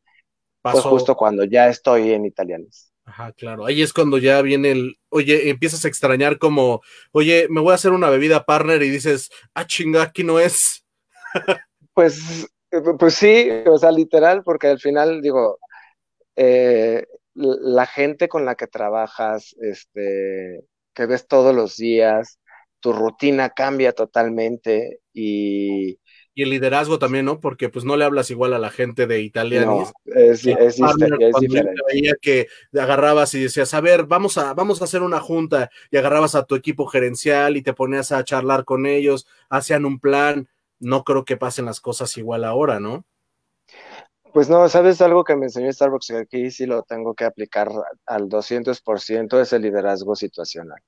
[0.62, 2.92] fue justo cuando ya estoy en Italianes.
[3.04, 3.66] Ajá, claro.
[3.66, 6.80] Ahí es cuando ya viene el, oye, empiezas a extrañar como,
[7.12, 10.86] oye, me voy a hacer una bebida partner y dices, ah, chinga, aquí no es.
[11.94, 12.46] pues,
[12.98, 15.58] pues sí, o sea, literal, porque al final, digo,
[16.36, 22.38] eh, la gente con la que trabajas, este, que ves todos los días,
[22.80, 25.98] tu rutina cambia totalmente y...
[26.40, 27.38] Y el liderazgo también, ¿no?
[27.38, 29.66] Porque pues no le hablas igual a la gente de Italia.
[29.66, 30.76] No, es, es,
[31.38, 31.82] diferente.
[31.86, 35.98] Veía que agarrabas y decías, a ver, vamos a, vamos a hacer una junta y
[35.98, 40.48] agarrabas a tu equipo gerencial y te ponías a charlar con ellos, hacían un plan.
[40.78, 43.04] No creo que pasen las cosas igual ahora, ¿no?
[44.32, 46.06] Pues no, ¿sabes algo que me enseñó Starbucks?
[46.06, 47.68] Que aquí sí lo tengo que aplicar
[48.06, 50.80] al 200%, es el liderazgo situacional.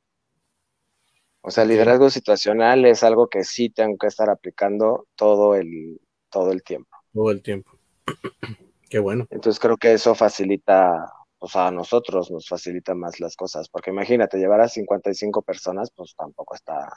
[1.42, 6.00] O sea, el liderazgo situacional es algo que sí tengo que estar aplicando todo el,
[6.30, 6.96] todo el tiempo.
[7.12, 7.72] Todo el tiempo.
[8.88, 9.26] Qué bueno.
[9.30, 13.90] Entonces creo que eso facilita, o sea, a nosotros nos facilita más las cosas, porque
[13.90, 16.88] imagínate, llevar a 55 personas, pues tampoco está,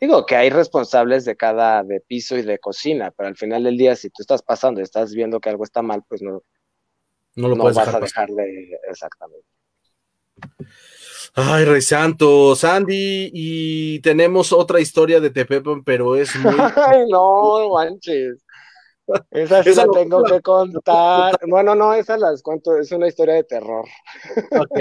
[0.00, 3.76] Digo que hay responsables de cada, de piso y de cocina, pero al final del
[3.76, 6.44] día, si tú estás pasando y estás viendo que algo está mal, pues no,
[7.34, 9.46] no lo puedes vas a dejar de, exactamente.
[11.34, 16.54] Ay, Rey Santo, Sandy, y tenemos otra historia de Tepepan, pero es muy.
[16.76, 18.44] Ay, no, manches.
[19.30, 21.38] Esa sí la tengo que contar.
[21.46, 23.86] Bueno, no, esa las cuento, es una historia de terror.
[24.50, 24.78] Ok,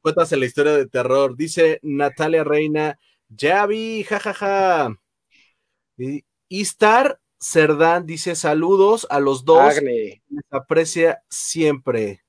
[0.00, 1.36] cuéntase la historia de terror.
[1.36, 4.96] Dice Natalia Reina, ya vi, jajaja.
[5.98, 9.60] Y Istar Cerdán dice saludos a los dos.
[9.60, 10.22] Agni.
[10.28, 12.22] Les aprecia siempre.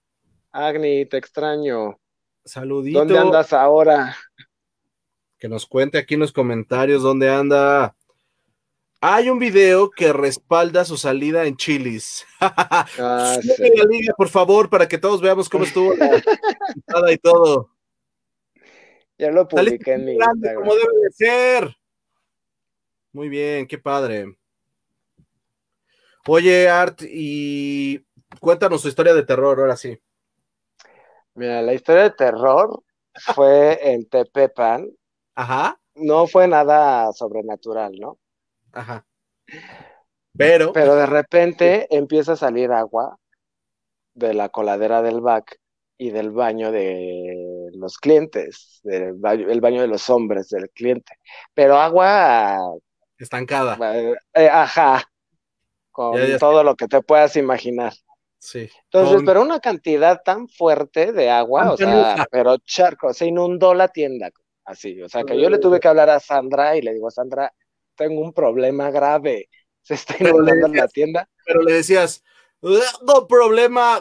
[0.52, 1.98] Agni, te extraño.
[2.48, 3.00] Saludito.
[3.00, 4.16] ¿Dónde andas ahora?
[5.38, 7.96] Que nos cuente aquí en los comentarios dónde anda.
[9.00, 12.26] Hay un video que respalda su salida en Chilis.
[13.00, 13.38] Ah,
[14.16, 17.70] por favor, para que todos veamos cómo estuvo la y todo.
[19.18, 20.56] Ya lo publiqué en mi Instagram.
[20.56, 21.78] Como debe de ser.
[23.12, 24.38] Muy bien, qué padre.
[26.28, 28.06] Oye, Art, y
[28.40, 30.00] cuéntanos su historia de terror, ahora sí.
[31.38, 34.90] Mira, la historia de terror fue en Tepepan.
[35.36, 35.80] Ajá.
[35.94, 38.18] No fue nada sobrenatural, ¿no?
[38.74, 39.06] Ajá.
[40.36, 40.74] Pero.
[40.74, 43.20] Pero de repente empieza a salir agua
[44.16, 45.60] de la coladera del back
[46.00, 51.20] y del baño de los clientes, del baño, el baño de los hombres del cliente.
[51.54, 52.58] Pero agua
[53.20, 53.78] estancada.
[54.34, 55.04] Eh, ajá,
[55.92, 57.94] con todo lo que te puedas imaginar.
[58.40, 58.70] Sí.
[58.92, 63.88] Entonces, pero una cantidad tan fuerte de agua, o sea, pero charco, se inundó la
[63.88, 64.30] tienda,
[64.66, 67.52] así, o sea, que yo le tuve que hablar a Sandra y le digo, Sandra,
[67.96, 69.50] tengo un problema grave,
[69.82, 71.28] se está inundando la tienda.
[71.46, 72.24] Pero le decías,
[72.62, 74.00] no problema,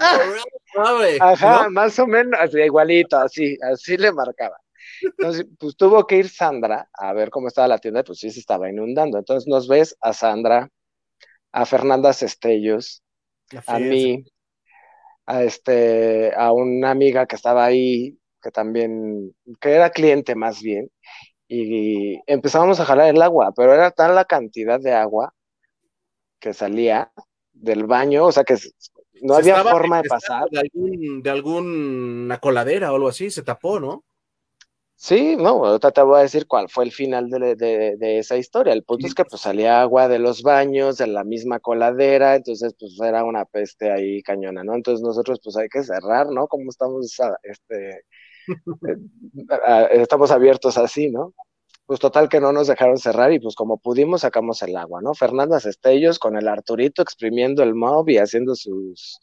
[1.21, 4.59] Ajá, más o menos, así, igualito, así, así le marcaba.
[5.03, 8.41] Entonces, pues tuvo que ir Sandra a ver cómo estaba la tienda, pues sí se
[8.41, 9.19] estaba inundando.
[9.19, 10.71] Entonces nos ves a Sandra,
[11.53, 13.03] a Fernanda Cestellos,
[13.67, 14.25] a mí,
[15.27, 20.91] a este, a una amiga que estaba ahí, que también, que era cliente más bien,
[21.49, 25.33] y empezamos a jalar el agua, pero era tal la cantidad de agua
[26.41, 27.13] que salía
[27.53, 28.57] del baño, o sea que
[29.23, 30.49] no había forma de pasar.
[30.51, 34.05] De, algún, de alguna coladera o algo así, se tapó, ¿no?
[34.99, 38.73] Sí, no, ahorita te voy a decir cuál fue el final de, esa historia.
[38.73, 42.75] El punto es que pues salía agua de los baños, de la misma coladera, entonces
[42.79, 44.75] pues era una peste ahí cañona, ¿no?
[44.75, 46.47] Entonces nosotros pues hay que cerrar, ¿no?
[46.49, 47.91] Como estamos, este,
[48.49, 51.35] eh, estamos abiertos así, ¿no?
[51.87, 55.15] pues total que no nos dejaron cerrar y pues como pudimos sacamos el agua, ¿no?
[55.15, 59.21] Fernanda Cestellos con el Arturito exprimiendo el mob y haciendo sus,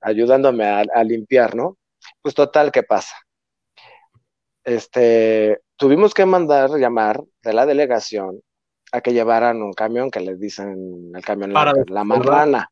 [0.00, 1.78] ayudándome a, limpiar, ¿no?
[2.22, 3.14] Pues total, ¿qué pasa?
[4.64, 8.40] Este, tuvimos que mandar llamar de la delegación
[8.92, 11.64] a que llevaran un camión que les dicen el camión la,
[12.04, 12.70] marrana.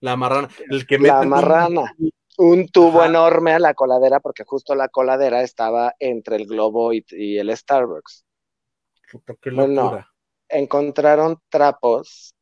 [0.00, 1.94] La marrana, el que La marrana.
[2.38, 7.04] Un, tubo enorme a la coladera porque justo la coladera estaba entre el globo y
[7.38, 8.24] el Starbucks.
[9.12, 10.02] Puta, qué Bueno,
[10.48, 12.34] encontraron trapos,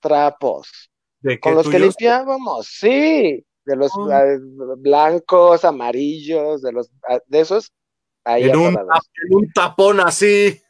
[0.00, 4.24] trapos, ¿De con los que limpiábamos, sí, de los Ah.
[4.24, 4.38] eh,
[4.78, 7.72] blancos, amarillos, de los ah, de esos
[8.28, 10.60] ahí En un, en un tapón así.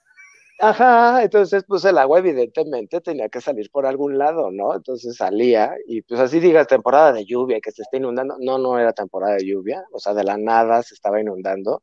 [0.60, 4.74] Ajá, entonces pues el agua evidentemente tenía que salir por algún lado, ¿no?
[4.74, 8.76] Entonces salía y pues así digas temporada de lluvia que se está inundando, no, no
[8.78, 11.82] era temporada de lluvia, o sea, de la nada se estaba inundando.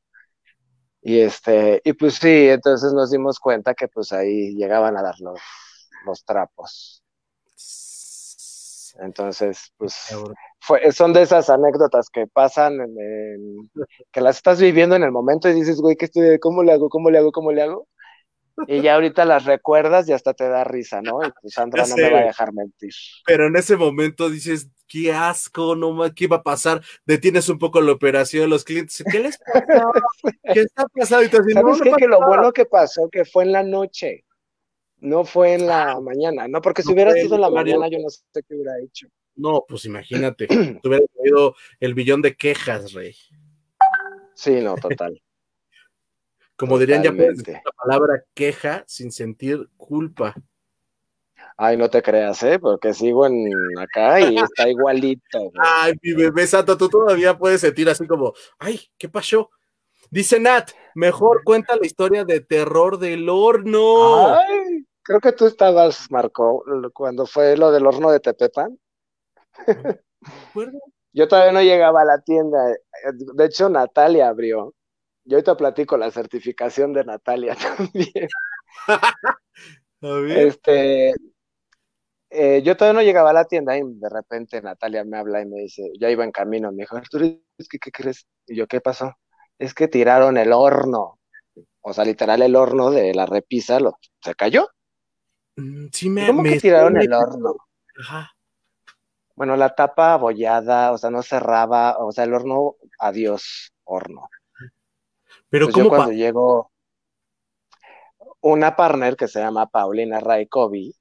[1.01, 5.15] Y este, y pues sí, entonces nos dimos cuenta que pues ahí llegaban a dar
[5.21, 5.39] los,
[6.05, 7.04] los trapos.
[8.99, 9.95] Entonces, pues
[10.59, 13.71] fue, son de esas anécdotas que pasan en, en-
[14.11, 16.89] que las estás viviendo en el momento y dices, güey, ¿qué estoy, cómo le hago,
[16.89, 17.87] cómo le hago, cómo le hago?
[18.67, 21.23] Y ya ahorita las recuerdas y hasta te da risa, ¿no?
[21.25, 22.93] Y pues Sandra no me va a dejar mentir.
[23.25, 26.83] Pero en ese momento dices, qué asco, no más, ¿qué va a pasar?
[27.05, 29.85] Detienes un poco la operación, los clientes, ¿qué les pasa?
[30.51, 31.23] ¿Qué está pasando?
[31.23, 31.89] Y así, no, ¿Sabes no qué?
[31.89, 34.25] pasa Que lo bueno que pasó que fue en la noche,
[35.05, 36.61] no fue en la mañana, ¿no?
[36.61, 39.07] Porque si no hubiera sido en la mañana, yo no sé qué hubiera hecho.
[39.35, 40.47] No, pues imagínate,
[40.81, 43.15] te hubieras oído el billón de quejas, rey.
[44.33, 45.21] Sí, no, total.
[46.57, 47.51] Como dirían, ya puedes Totalmente.
[47.51, 50.33] decir la palabra queja sin sentir culpa.
[51.57, 52.59] Ay, no te creas, ¿eh?
[52.59, 55.39] Porque sigo en acá y está igualito.
[55.39, 55.51] güey.
[55.57, 59.49] Ay, mi bebé santo, tú todavía puedes sentir así como, ay, ¿qué pasó?
[60.09, 64.35] Dice Nat, mejor cuenta la historia de terror del horno.
[64.37, 68.77] Ay, creo que tú estabas, Marco, cuando fue lo del horno de Tepepan.
[71.13, 72.57] Yo todavía no llegaba a la tienda.
[73.13, 74.73] De hecho, Natalia abrió.
[75.23, 78.27] Yo ahorita platico la certificación de Natalia también.
[80.01, 81.15] Este,
[82.29, 85.47] eh, yo todavía no llegaba a la tienda y de repente Natalia me habla y
[85.47, 87.25] me dice, ya iba en camino, me dijo, Arturo,
[87.57, 88.27] ¿qué crees?
[88.45, 89.15] Y yo, ¿qué pasó?
[89.57, 91.17] Es que tiraron el horno.
[91.81, 94.69] O sea, literal, el horno de la repisa lo, se cayó.
[95.55, 97.55] Mm, Sí, me, ¿Cómo me que tiraron el horno?
[97.99, 98.31] Ajá.
[99.35, 104.29] Bueno, la tapa abollada, o sea, no cerraba, o sea, el horno, adiós, horno.
[105.49, 106.71] Pero Pues yo ¿cómo cuando llego,
[108.41, 110.93] una partner que se llama Paulina Raikovi,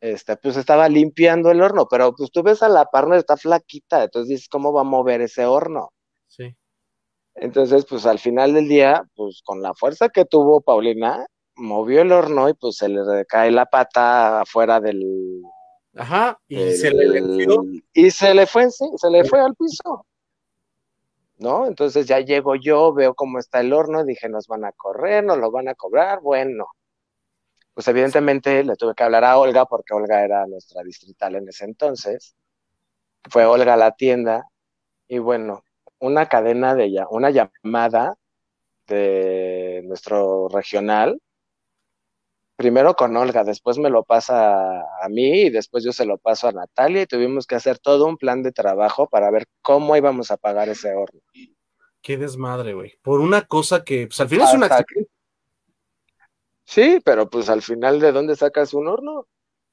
[0.00, 4.04] este, pues estaba limpiando el horno, pero pues tú ves a la partner, está flaquita,
[4.04, 5.92] entonces dices, ¿cómo va a mover ese horno?
[6.26, 6.54] Sí.
[7.34, 11.26] Entonces, pues al final del día, pues con la fuerza que tuvo Paulina,
[11.60, 15.42] movió el horno y pues se le cae la pata afuera del...
[15.94, 16.38] Ajá.
[16.48, 17.82] Y del- se le.
[17.92, 20.06] Y se le fue, sí, se le fue al piso.
[21.38, 21.66] ¿No?
[21.66, 25.38] Entonces ya llego yo, veo cómo está el horno, dije, nos van a correr, nos
[25.38, 26.66] lo van a cobrar, bueno.
[27.72, 31.64] Pues evidentemente le tuve que hablar a Olga porque Olga era nuestra distrital en ese
[31.64, 32.34] entonces.
[33.30, 34.46] Fue Olga a la tienda
[35.08, 35.62] y bueno,
[35.98, 38.16] una cadena de ya, una llamada
[38.86, 41.20] de nuestro regional,
[42.60, 46.46] primero con Olga, después me lo pasa a mí y después yo se lo paso
[46.46, 50.30] a Natalia y tuvimos que hacer todo un plan de trabajo para ver cómo íbamos
[50.30, 51.22] a pagar ese horno.
[52.02, 52.98] Qué desmadre, güey.
[53.00, 55.10] Por una cosa que, pues al final es un Hasta accidente.
[56.66, 59.26] Sí, pero pues al final, ¿de dónde sacas un horno?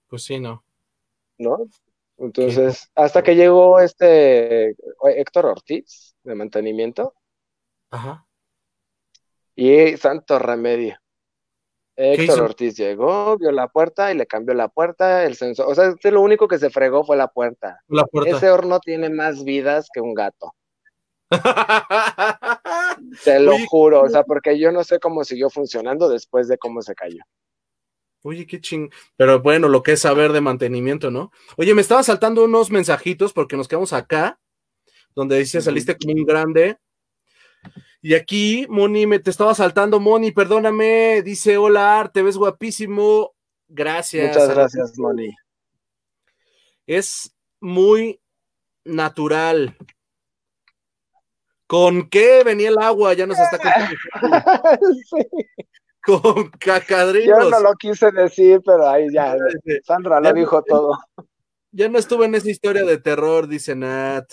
[0.08, 0.64] Pues sí, no.
[1.38, 1.58] ¿No?
[2.16, 7.14] Entonces, hasta que llegó este Héctor Ortiz de mantenimiento
[7.92, 8.26] Ajá.
[9.58, 10.98] y santo remedio.
[11.98, 12.42] Héctor?
[12.42, 16.12] Ortiz llegó, vio la puerta y le cambió la puerta, el sensor, o sea, este
[16.12, 17.82] lo único que se fregó fue la puerta.
[17.88, 18.38] La puerta.
[18.38, 20.54] Ese horno tiene más vidas que un gato,
[23.24, 26.58] te lo Oye, juro, o sea, porque yo no sé cómo siguió funcionando después de
[26.58, 27.22] cómo se cayó.
[28.24, 28.90] Oye, qué ching.
[29.16, 31.32] Pero bueno, lo que es saber de mantenimiento, ¿no?
[31.58, 34.40] Oye, me estaba saltando unos mensajitos porque nos quedamos acá,
[35.16, 36.78] donde dice saliste como un grande.
[38.08, 41.22] Y aquí, Moni, me te estaba saltando, Moni, perdóname.
[41.24, 43.36] Dice, hola, Art, te ves guapísimo.
[43.68, 44.30] Gracias.
[44.34, 45.36] Muchas gracias, Moni.
[46.86, 48.18] Es muy
[48.86, 49.76] natural.
[51.68, 53.14] ¿Con qué venía el agua?
[53.14, 53.98] Ya nos está contando.
[55.10, 55.18] Sí,
[56.06, 57.52] Con yo cacadrilos.
[57.52, 59.36] no lo quise decir, pero ahí ya,
[59.84, 60.98] Sandra Ya lo no- dijo todo.
[61.74, 64.32] Ya no estuve en esa historia de terror, dice Nat.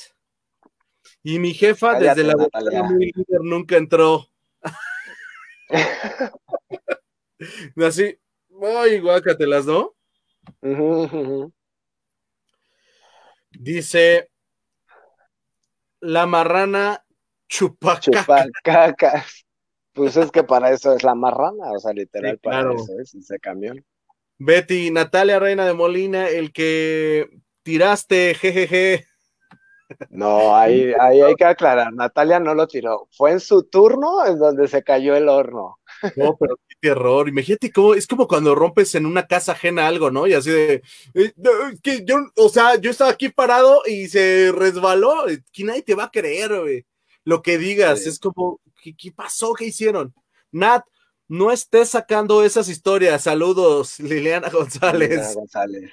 [1.27, 2.71] Y mi jefa, Cállate, desde la Natalia.
[2.71, 4.29] ventana muy líder, nunca entró.
[7.77, 8.19] Así,
[8.63, 9.95] ay, guácatelas, ¿no?
[13.51, 14.31] Dice
[16.01, 17.05] la marrana
[17.49, 18.11] chupacaca.
[18.53, 19.47] Chupacacas.
[19.95, 23.15] Pues es que para eso es la marrana, o sea, literal, Sí, para eso es
[23.15, 23.83] ese camión.
[24.39, 27.31] Betty, Natalia Reina de Molina, el que
[27.63, 29.07] tiraste, jejeje.
[30.11, 31.93] No, ahí, ahí hay que aclarar.
[31.93, 33.09] Natalia no lo tiró.
[33.13, 35.79] Fue en su turno en donde se cayó el horno.
[36.17, 37.29] No, pero qué terror.
[37.29, 40.27] Imagínate cómo es como cuando rompes en una casa ajena algo, ¿no?
[40.27, 40.83] Y así de
[41.15, 41.33] eh,
[41.83, 45.25] que yo, o sea, yo estaba aquí parado y se resbaló.
[45.53, 46.87] Que nadie te va a creer, güey.
[47.25, 49.55] Lo que digas, es como, ¿qué, ¿qué, pasó?
[49.55, 50.15] ¿Qué hicieron?
[50.53, 50.85] Nat,
[51.27, 53.23] no estés sacando esas historias.
[53.23, 55.09] Saludos, Liliana González.
[55.09, 55.93] Liliana González.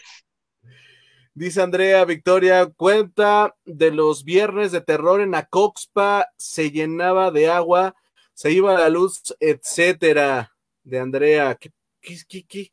[1.34, 7.96] Dice Andrea Victoria, cuenta de los viernes de terror en Acoxpa, se llenaba de agua,
[8.34, 10.52] se iba la luz, etcétera.
[10.84, 11.72] De Andrea, ¿qué,
[12.02, 12.72] qué,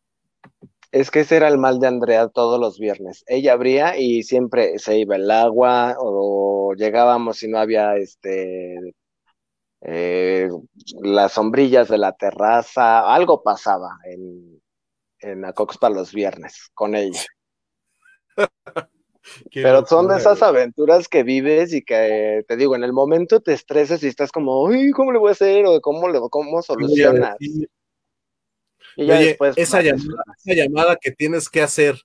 [0.91, 3.23] Es que ese era el mal de Andrea todos los viernes.
[3.29, 8.95] Ella abría y siempre se iba el agua o llegábamos y no había este
[9.83, 10.49] eh,
[11.01, 14.61] las sombrillas de la terraza, algo pasaba en,
[15.21, 17.21] en Acoxpa los viernes con ella.
[19.53, 23.53] Pero son de esas aventuras que vives y que te digo, en el momento te
[23.53, 25.67] estresas y estás como, uy, ¿cómo le voy a hacer?
[25.67, 27.37] o cómo le cómo solucionas.
[27.41, 29.57] Y ya después.
[29.57, 32.03] Esa llamada, esa llamada que tienes que hacer,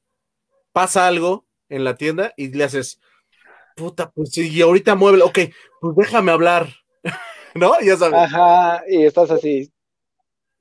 [0.71, 2.99] pasa algo en la tienda y le haces,
[3.75, 5.39] puta, pues sí, ahorita mueble, ok,
[5.81, 6.69] pues déjame hablar,
[7.55, 7.79] ¿no?
[7.81, 8.19] Ya sabes.
[8.19, 9.71] Ajá, y estás así.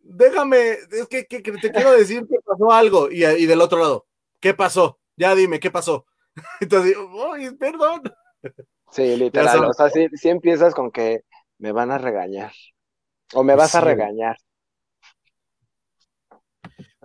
[0.00, 3.78] Déjame, es que, que, que te quiero decir que pasó algo, y, y del otro
[3.78, 4.06] lado,
[4.40, 4.98] ¿qué pasó?
[5.16, 6.06] Ya dime, ¿qué pasó?
[6.60, 8.02] Entonces, uy, perdón.
[8.90, 11.24] Sí, literal, o sea, si, empiezas con que
[11.58, 12.52] me van a regañar,
[13.32, 14.36] o me vas a regañar.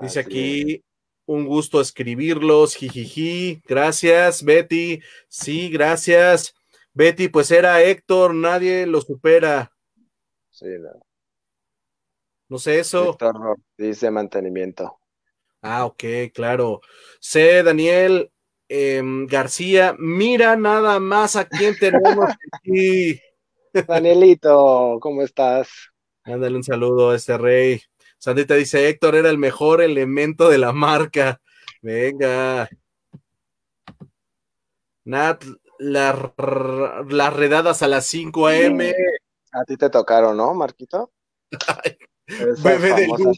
[0.02, 0.84] Dice aquí,
[1.26, 6.54] un gusto escribirlos, jijiji, gracias, Betty, sí, gracias.
[6.94, 9.72] Betty, pues era Héctor, nadie lo supera.
[10.50, 10.90] Sí, no.
[12.50, 13.12] No sé eso.
[13.12, 14.97] Héctor dice mantenimiento.
[15.70, 16.80] Ah, ok, claro.
[17.20, 17.62] C.
[17.62, 18.32] Daniel
[18.70, 23.20] em, García, mira nada más a quién tenemos aquí.
[23.88, 25.68] Danielito, ¿cómo estás?
[26.26, 27.82] Mándale un saludo a este rey.
[28.18, 31.42] Sandita dice, Héctor era el mejor elemento de la marca.
[31.82, 32.70] Venga.
[35.04, 35.44] Nat,
[35.80, 38.94] las redadas a las 5 a.m.
[39.52, 41.12] A ti te tocaron, ¿no, Marquito?
[42.64, 43.38] bebé de luz.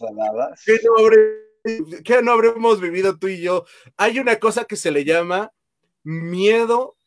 [0.63, 3.66] ¿Qué nombre ¿Qué no habremos vivido tú y yo?
[3.97, 5.51] Hay una cosa que se le llama
[6.03, 6.97] miedo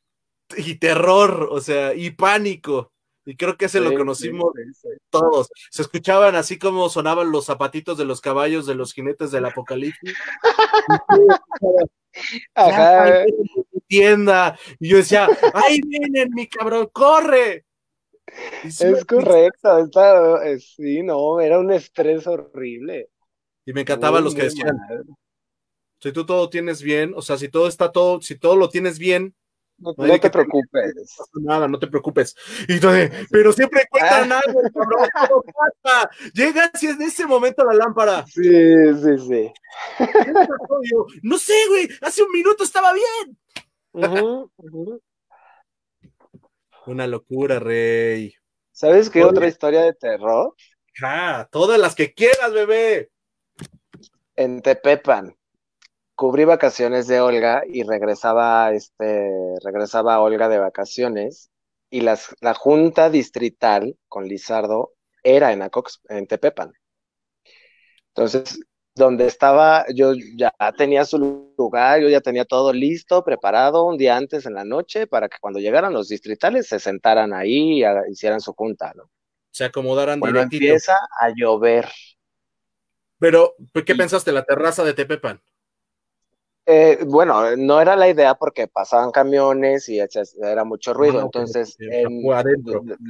[0.56, 2.92] y terror, o sea, y pánico.
[3.24, 4.52] Y creo que ese lo conocimos
[5.08, 5.48] todos.
[5.70, 10.14] Se escuchaban así como sonaban los zapatitos de los caballos de los jinetes del apocalipsis.
[12.54, 13.24] Ajá.
[13.86, 14.58] tienda.
[14.80, 16.88] Y yo decía, ¡ay, vienen, mi cabrón!
[16.92, 17.64] ¡Corre!
[18.64, 23.10] es correcto, está, sí, no, era un estrés horrible.
[23.64, 24.76] Y me encantaban los que decían,
[26.00, 28.98] si tú todo tienes bien, o sea, si todo está todo, si todo lo tienes
[28.98, 29.36] bien,
[29.78, 30.94] no, te preocupes.
[31.34, 32.36] No nada, no te preocupes.
[32.68, 34.40] Y entonces, pero siempre cuentan ah.
[34.44, 35.08] algo, cabrón,
[35.82, 36.10] pasa?
[36.32, 38.24] Llegas y es en ese momento la lámpara.
[38.26, 39.52] Sí, sí, sí.
[41.22, 43.38] No sé, güey, hace un minuto estaba bien.
[46.86, 48.34] Una locura, rey.
[48.72, 50.54] ¿Sabes qué otra historia de terror?
[51.02, 53.11] Ah, todas las que quieras, bebé
[54.36, 55.36] en Tepepan.
[56.14, 59.30] Cubrí vacaciones de Olga y regresaba, este,
[59.64, 61.50] regresaba Olga de vacaciones
[61.90, 66.72] y las, la junta distrital con Lizardo era en, Acox, en Tepepan.
[68.08, 68.60] Entonces,
[68.94, 74.16] donde estaba, yo ya tenía su lugar, yo ya tenía todo listo, preparado un día
[74.16, 78.40] antes en la noche para que cuando llegaran los distritales se sentaran ahí y hicieran
[78.40, 79.10] su junta, ¿no?
[79.50, 81.88] Se acomodaran Bueno, empieza a llover
[83.22, 83.54] pero,
[83.86, 84.32] ¿qué pensaste?
[84.32, 85.40] ¿La terraza de Tepepan?
[86.66, 90.00] Eh, bueno, no era la idea porque pasaban camiones y
[90.40, 91.20] era mucho ruido.
[91.20, 91.76] Ah, Entonces,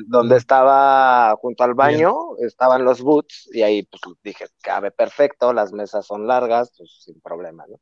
[0.07, 5.73] donde estaba junto al baño, estaban los boots y ahí pues, dije, cabe perfecto, las
[5.73, 7.81] mesas son largas, pues sin problema, ¿no?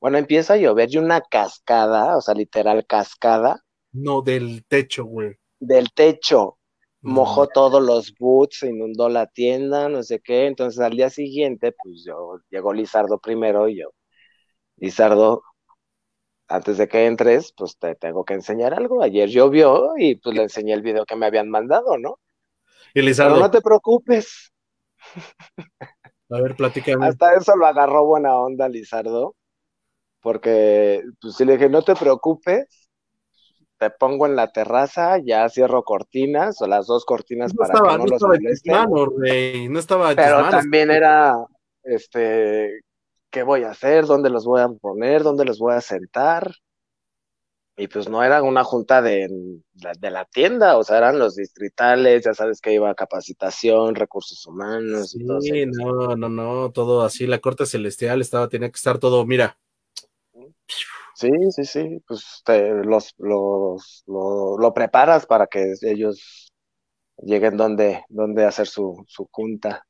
[0.00, 3.62] Bueno, empieza a llover y una cascada, o sea, literal cascada.
[3.92, 5.36] No, del techo, güey.
[5.60, 6.57] Del techo
[7.08, 10.46] mojó todos los boots, inundó la tienda, no sé qué.
[10.46, 13.90] Entonces al día siguiente, pues yo llegó Lizardo primero y yo,
[14.76, 15.42] Lizardo,
[16.48, 19.02] antes de que entres, pues te tengo que enseñar algo.
[19.02, 22.18] Ayer llovió y pues le enseñé el video que me habían mandado, ¿no?
[22.94, 23.38] Y Lizardo.
[23.38, 24.52] no te preocupes.
[26.30, 27.06] A ver, platícame.
[27.06, 29.34] Hasta eso lo agarró buena onda Lizardo,
[30.20, 32.87] porque pues sí le dije, no te preocupes,
[33.78, 38.06] te pongo en la terraza, ya cierro cortinas o las dos cortinas para que no,
[38.06, 39.72] los molesten.
[39.72, 41.36] no estaba Pero también era,
[41.82, 42.80] este,
[43.30, 44.06] ¿qué voy a hacer?
[44.06, 45.22] ¿Dónde los voy a poner?
[45.22, 46.52] ¿Dónde los voy a sentar?
[47.78, 49.28] y pues no era una junta de,
[49.72, 54.44] de, la tienda, o sea, eran los distritales, ya sabes que iba a capacitación, recursos
[54.46, 55.40] humanos y todo.
[55.40, 59.56] Sí, no, no, no, todo así, la corte celestial estaba, tenía que estar todo, mira.
[60.66, 60.82] Sí,
[61.18, 66.52] sí, sí, pues te, los, los, lo, preparas para que ellos
[67.18, 69.84] lleguen donde, donde hacer su, su junta.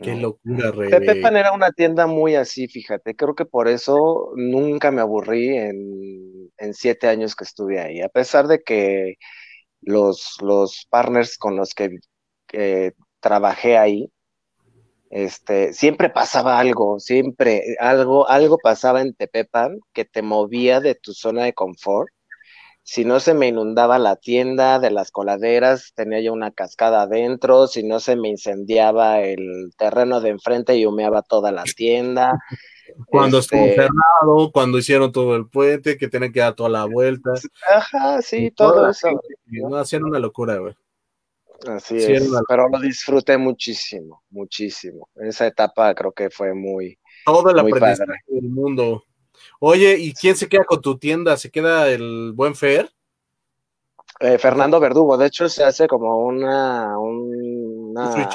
[0.00, 0.90] Qué locura, Rey.
[0.90, 3.16] Pepe Pan era una tienda muy así, fíjate.
[3.16, 8.00] Creo que por eso nunca me aburrí en, en siete años que estuve ahí.
[8.00, 9.14] A pesar de que
[9.80, 11.90] los, los partners con los que,
[13.20, 14.10] trabajé ahí,
[15.10, 21.12] este, siempre pasaba algo, siempre algo, algo pasaba en Tepepan que te movía de tu
[21.12, 22.08] zona de confort
[22.88, 27.66] si no se me inundaba la tienda de las coladeras, tenía yo una cascada adentro,
[27.66, 32.32] si no se me incendiaba el terreno de enfrente y humeaba toda la tienda.
[33.06, 36.86] Cuando estuvo este cerrado, cuando hicieron todo el puente, que tenían que dar toda la
[36.86, 37.32] vuelta.
[37.70, 39.08] Ajá, sí, todo eso.
[39.44, 39.76] ¿no?
[39.76, 40.74] Hacían una locura, güey.
[41.66, 45.08] Así es, pero lo disfruté muchísimo, muchísimo.
[45.16, 46.98] Esa etapa creo que fue muy.
[47.24, 49.04] Todo el aprendizaje del mundo.
[49.60, 51.36] Oye, ¿y quién se queda con tu tienda?
[51.36, 52.90] ¿Se queda el buen Fer?
[54.20, 58.30] Eh, Fernando Verdugo, de hecho se hace como una, una...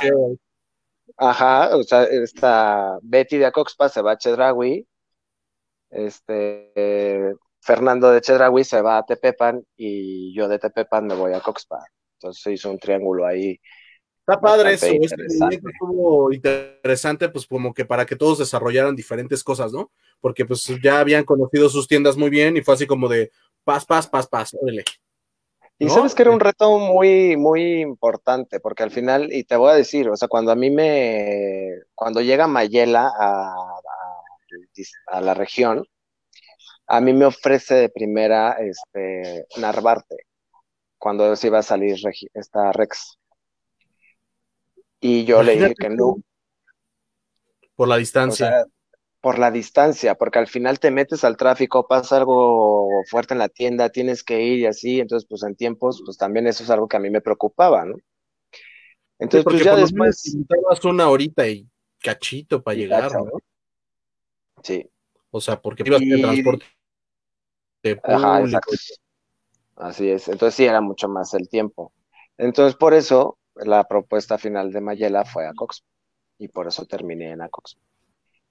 [1.17, 4.87] Ajá, o sea, esta Betty de Acoxpa se va a Chedraui,
[5.89, 11.41] este Fernando de Chedraui se va a Tepepan y yo de Tepepan me voy a
[11.41, 11.85] Coxpa.
[12.23, 13.59] Entonces se hizo un triángulo ahí
[14.25, 15.55] Está padre eso, interesante.
[15.55, 19.91] estuvo interesante, pues como que para que todos desarrollaran diferentes cosas, ¿no?
[20.21, 23.31] Porque pues ya habían conocido sus tiendas muy bien y fue así como de
[23.65, 24.85] paz, paz, paz, paz, órale.
[25.77, 29.71] Y sabes que era un reto muy, muy importante, porque al final, y te voy
[29.71, 33.53] a decir, o sea, cuando a mí me, cuando llega Mayela a,
[35.07, 35.85] a, la región,
[36.87, 40.15] a mí me ofrece de primera este, Narvarte,
[41.03, 41.97] cuando se iba a salir
[42.33, 43.19] esta Rex.
[45.01, 46.15] Y yo le dije que no.
[47.75, 48.65] Por la distancia.
[49.19, 53.49] por la distancia, porque al final te metes al tráfico, pasa algo fuerte en la
[53.49, 56.87] tienda, tienes que ir y así, entonces pues en tiempos, pues también eso es algo
[56.87, 57.97] que a mí me preocupaba, ¿no?
[59.19, 60.37] Entonces pues ya después...
[60.85, 61.67] una horita y
[61.99, 63.31] cachito para llegar, ¿no?
[64.61, 64.89] Sí.
[65.31, 66.21] O sea, porque ibas y...
[66.21, 66.65] transporte
[68.03, 68.73] Ajá, exacto.
[69.75, 71.91] Así es, entonces sí era mucho más el tiempo.
[72.37, 75.83] Entonces por eso la propuesta final de Mayela fue a Cox
[76.37, 77.77] y por eso terminé en Acox.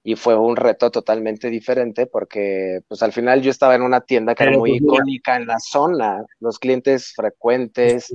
[0.05, 4.35] Y fue un reto totalmente diferente porque pues al final yo estaba en una tienda
[4.35, 8.13] que era muy pues, icónica en la zona, los clientes frecuentes,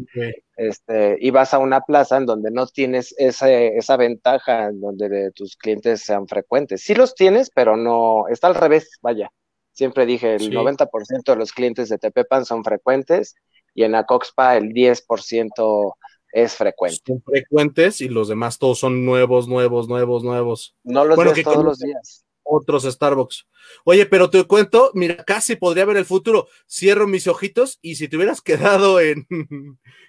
[0.58, 5.32] este, y vas a una plaza en donde no tienes ese, esa ventaja, en donde
[5.32, 6.82] tus clientes sean frecuentes.
[6.82, 9.32] Sí los tienes, pero no, está al revés, vaya.
[9.78, 13.36] Siempre dije, el 90% de los clientes de Tepepan son frecuentes
[13.76, 15.94] y en Acoxpa el 10%
[16.32, 17.00] es frecuente.
[17.06, 20.76] Son frecuentes y los demás todos son nuevos, nuevos, nuevos, nuevos.
[20.84, 22.26] No los ves todos los días.
[22.42, 23.46] Otros Starbucks.
[23.84, 26.48] Oye, pero te cuento, mira, casi podría ver el futuro.
[26.68, 28.42] Cierro mis ojitos y si te hubieras
[28.90, 29.28] quedado en,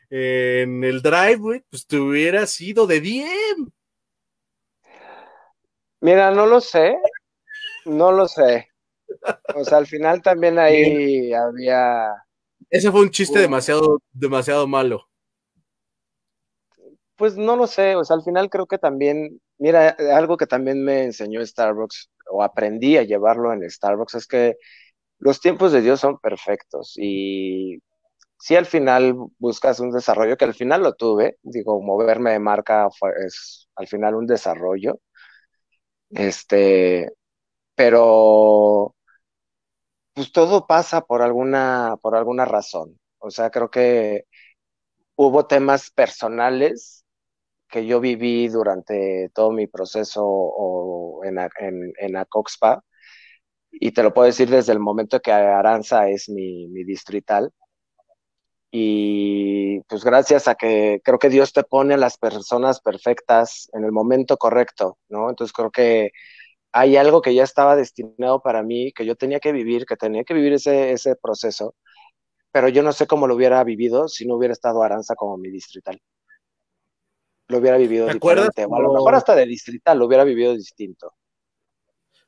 [0.08, 3.70] en el drive, pues te hubieras ido de bien.
[6.00, 6.96] Mira, no lo sé.
[7.84, 8.68] No lo sé.
[9.54, 12.12] O sea, al final también ahí había.
[12.70, 15.08] Ese fue un chiste demasiado, demasiado malo.
[17.16, 20.84] Pues no lo sé, o sea, al final creo que también, mira, algo que también
[20.84, 24.56] me enseñó Starbucks o aprendí a llevarlo en Starbucks es que
[25.18, 27.82] los tiempos de Dios son perfectos y
[28.38, 32.88] si al final buscas un desarrollo, que al final lo tuve, digo, moverme de marca
[33.26, 35.00] es al final un desarrollo,
[36.10, 37.12] este,
[37.74, 38.94] pero
[40.18, 42.98] pues todo pasa por alguna, por alguna razón.
[43.18, 44.24] O sea, creo que
[45.16, 47.04] hubo temas personales
[47.68, 52.84] que yo viví durante todo mi proceso en, en, en Acoxpa,
[53.72, 57.52] y te lo puedo decir desde el momento que Aranza es mi, mi distrital.
[58.70, 63.84] Y pues gracias a que creo que Dios te pone a las personas perfectas en
[63.84, 65.30] el momento correcto, ¿no?
[65.30, 66.10] Entonces creo que
[66.78, 70.24] hay algo que ya estaba destinado para mí, que yo tenía que vivir, que tenía
[70.24, 71.74] que vivir ese, ese proceso,
[72.52, 75.50] pero yo no sé cómo lo hubiera vivido si no hubiera estado Aranza como mi
[75.50, 76.00] distrital
[77.48, 78.66] lo hubiera vivido ¿Te diferente.
[78.66, 81.14] O a lo mejor hasta de distrital lo hubiera vivido distinto.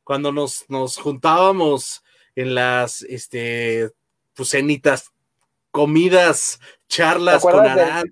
[0.03, 2.03] Cuando nos, nos juntábamos
[2.35, 3.91] en las este,
[4.35, 5.13] pues, cenitas,
[5.71, 8.11] comidas, charlas con Aranza.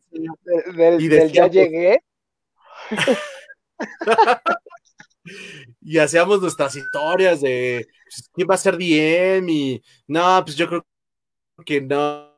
[0.99, 2.05] y del ya llegué.
[5.81, 9.49] y hacíamos nuestras historias de pues, ¿quién va a ser DM?
[9.49, 10.87] Y no, pues yo creo
[11.65, 12.29] que no.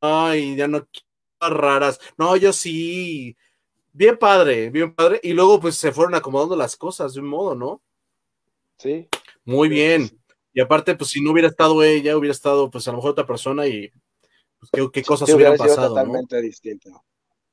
[0.00, 2.00] Ay, ya no quiero raras.
[2.16, 3.36] No, yo sí.
[3.92, 5.20] Bien padre, bien padre.
[5.22, 7.82] Y luego pues se fueron acomodando las cosas de un modo, ¿no?
[8.78, 9.08] Sí.
[9.44, 10.10] Muy bien.
[10.52, 13.26] Y aparte, pues si no hubiera estado ella, hubiera estado pues a lo mejor otra
[13.26, 13.90] persona y
[14.58, 15.88] pues, qué, cosas hubieran pasado.
[15.88, 17.04] Totalmente distinto.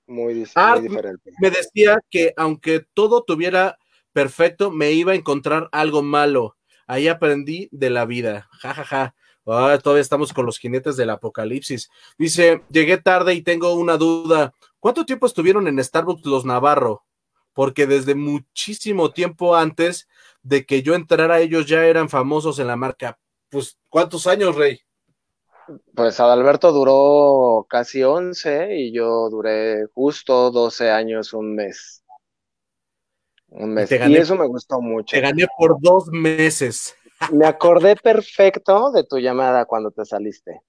[0.07, 1.31] Muy, diferente.
[1.41, 3.77] Me decía que aunque todo tuviera
[4.17, 6.57] perfecto, me iba a encontrar algo malo.
[6.87, 8.49] Ahí aprendí de la vida.
[8.53, 9.15] Ja, ja, ja.
[9.45, 11.91] Ah, todavía estamos con los jinetes del apocalipsis.
[12.17, 14.55] Dice, llegué tarde y tengo una duda.
[14.79, 17.05] ¿Cuánto tiempo estuvieron en Starbucks los Navarro?
[17.53, 20.07] Porque desde muchísimo tiempo antes
[20.41, 23.19] de que yo entrara, ellos ya eran famosos en la marca.
[23.51, 24.79] Pues, ¿cuántos años, Rey?
[25.93, 32.03] Pues Adalberto duró casi 11 y yo duré justo 12 años, un mes.
[33.49, 33.91] Un mes.
[33.91, 35.15] Y, eso me gustó mucho.
[35.15, 36.95] Te gané por dos meses.
[37.31, 40.61] Me acordé perfecto de tu llamada cuando te saliste.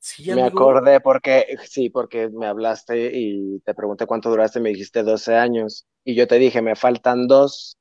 [0.00, 5.02] Sí, me acordé porque, sí, porque me hablaste y te pregunté cuánto duraste, me dijiste
[5.02, 5.86] 12 años.
[6.04, 7.76] Y yo te dije, me faltan dos.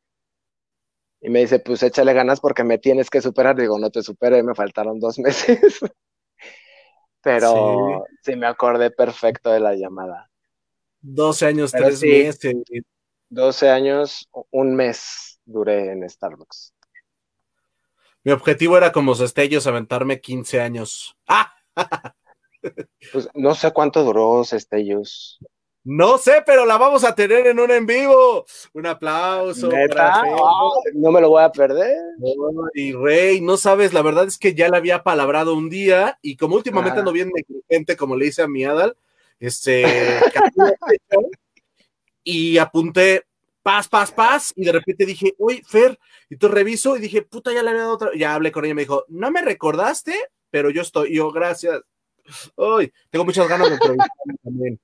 [1.22, 3.56] Y me dice, pues échale ganas porque me tienes que superar.
[3.56, 5.80] Digo, no te superé, me faltaron dos meses.
[7.22, 8.36] Pero sí.
[8.36, 10.30] me acordé perfecto de la llamada.
[11.02, 12.56] 12 años, tres meses.
[13.30, 16.74] 12 años, un mes duré en Starbucks.
[18.24, 21.16] Mi objetivo era como Cestellos aventarme 15 años.
[21.28, 21.54] ¡Ah!
[23.14, 25.40] pues no sé cuánto duró Cestellos.
[25.90, 28.46] No sé, pero la vamos a tener en un en vivo.
[28.74, 29.70] Un aplauso.
[30.96, 31.98] no me lo voy a perder.
[32.74, 36.36] y Rey, no sabes, la verdad es que ya la había palabrado un día y
[36.36, 37.00] como últimamente ah.
[37.00, 38.98] ando bien negligente, como le dice a mi Adal,
[39.40, 39.86] este,
[42.28, 43.26] y apunté
[43.64, 45.98] paz, paz, paz, y de repente dije, uy, Fer,
[46.30, 48.76] y tú reviso y dije, puta, ya le había dado otra, ya hablé con ella,
[48.76, 50.14] me dijo, no me recordaste,
[50.50, 51.82] pero yo estoy, yo, gracias.
[52.58, 53.80] Uy, tengo muchas ganas de
[54.44, 54.78] también.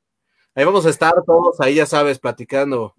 [0.55, 2.95] Ahí vamos a estar todos ahí, ya sabes, platicando.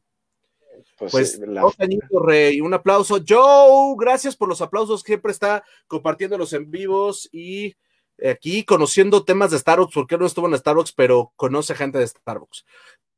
[0.99, 2.61] Pues, pues dos añitos, Rey.
[2.61, 3.19] Un aplauso.
[3.27, 5.01] Joe, gracias por los aplausos.
[5.01, 7.75] Siempre está compartiendo los en vivos y
[8.29, 12.65] aquí conociendo temas de Starbucks, porque no estuvo en Starbucks, pero conoce gente de Starbucks.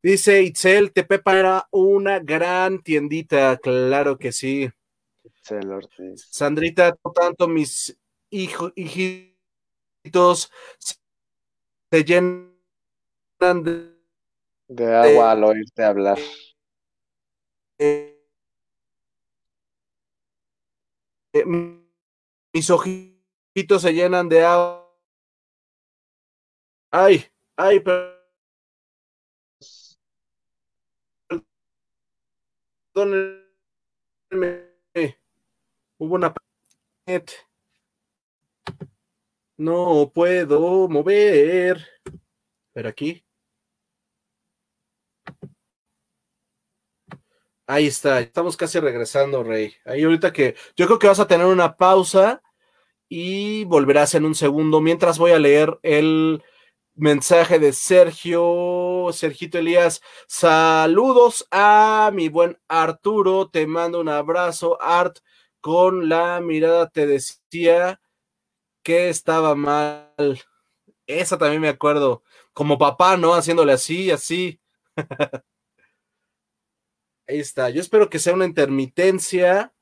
[0.02, 3.56] Dice Itzel, TP para una gran tiendita.
[3.58, 4.70] Claro que sí.
[6.16, 7.96] Sandrita, tanto mis
[8.30, 10.50] hijos, hijitos
[11.90, 12.52] se llenan
[13.62, 13.96] de
[14.68, 16.18] de agua al oírte hablar.
[17.78, 18.18] Eh,
[21.32, 21.44] eh,
[22.52, 24.82] mis ojitos se llenan de agua.
[26.90, 27.26] Ay,
[27.56, 27.82] ay,
[32.96, 34.72] perdónenme.
[35.98, 36.32] Hubo una.
[39.58, 41.86] No puedo mover.
[42.72, 43.22] Pero aquí.
[47.68, 49.74] Ahí está, estamos casi regresando, Rey.
[49.84, 52.42] Ahí ahorita que yo creo que vas a tener una pausa
[53.08, 54.80] y volverás en un segundo.
[54.80, 56.42] Mientras voy a leer el
[56.96, 60.02] mensaje de Sergio, Sergito Elías.
[60.26, 64.80] Saludos a mi buen Arturo, te mando un abrazo.
[64.82, 65.18] Art,
[65.60, 68.00] con la mirada te decía
[68.82, 70.40] que estaba mal.
[71.06, 72.22] Esa también me acuerdo.
[72.52, 73.34] Como papá, ¿no?
[73.34, 74.60] Haciéndole así, así.
[77.28, 77.70] Ahí está.
[77.70, 79.72] Yo espero que sea una intermitencia.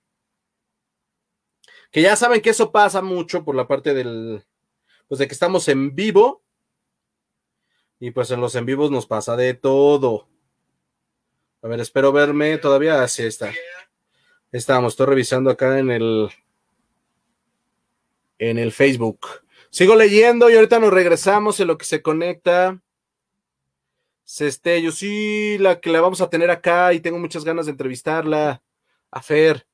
[1.91, 4.45] Que ya saben que eso pasa mucho por la parte del.
[5.07, 6.44] Pues de que estamos en vivo.
[8.01, 10.29] Y pues en los en vivos nos pasa de todo.
[11.63, 13.03] A ver, espero verme todavía.
[13.03, 13.53] Así está.
[14.53, 16.29] Estamos, estoy revisando acá en el.
[18.39, 19.27] En el Facebook.
[19.71, 22.81] Sigo leyendo y ahorita nos regresamos en lo que se conecta.
[24.25, 28.63] Cestello, sí, la que la vamos a tener acá y tengo muchas ganas de entrevistarla.
[29.11, 29.67] A Fer.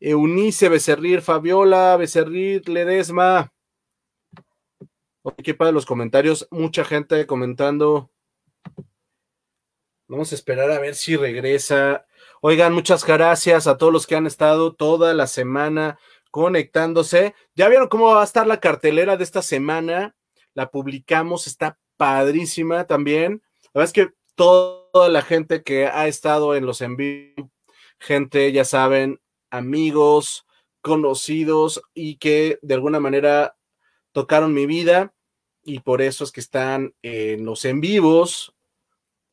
[0.00, 3.52] Eunice Becerril, Fabiola Becerril, Ledesma.
[5.36, 6.48] Qué padre los comentarios.
[6.50, 8.10] Mucha gente comentando.
[10.06, 12.06] Vamos a esperar a ver si regresa.
[12.40, 15.98] Oigan, muchas gracias a todos los que han estado toda la semana
[16.30, 17.34] conectándose.
[17.54, 20.16] Ya vieron cómo va a estar la cartelera de esta semana.
[20.54, 23.42] La publicamos, está padrísima también.
[23.74, 27.34] La verdad es que toda la gente que ha estado en los envíos,
[27.98, 29.20] gente, ya saben,
[29.50, 30.46] amigos,
[30.80, 33.56] conocidos y que de alguna manera
[34.12, 35.12] tocaron mi vida
[35.68, 38.54] y por eso es que están en los en vivos.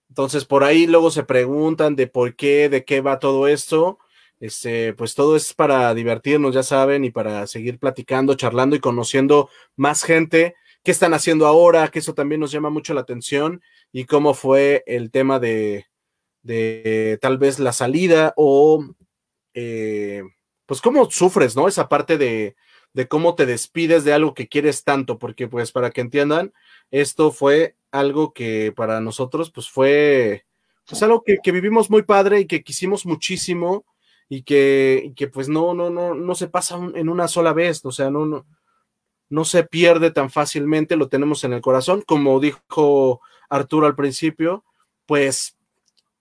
[0.09, 3.99] Entonces, por ahí luego se preguntan de por qué, de qué va todo esto.
[4.41, 9.49] Este, pues todo es para divertirnos, ya saben, y para seguir platicando, charlando y conociendo
[9.77, 13.61] más gente, qué están haciendo ahora, que eso también nos llama mucho la atención,
[13.93, 15.87] y cómo fue el tema de,
[16.43, 18.85] de tal vez la salida o
[19.53, 20.21] eh,
[20.65, 21.69] pues cómo sufres, ¿no?
[21.69, 22.57] Esa parte de,
[22.95, 26.53] de cómo te despides de algo que quieres tanto, porque pues para que entiendan,
[26.91, 30.45] esto fue algo que para nosotros pues fue
[30.87, 33.85] pues algo que, vivimos muy padre y que quisimos muchísimo
[34.29, 37.91] y que, que pues no, no, no, no se pasa en una sola vez, o
[37.91, 38.45] sea, no, no,
[39.27, 43.19] no se pierde tan fácilmente, lo tenemos en el corazón, como dijo
[43.49, 44.63] Arturo al principio,
[45.05, 45.57] pues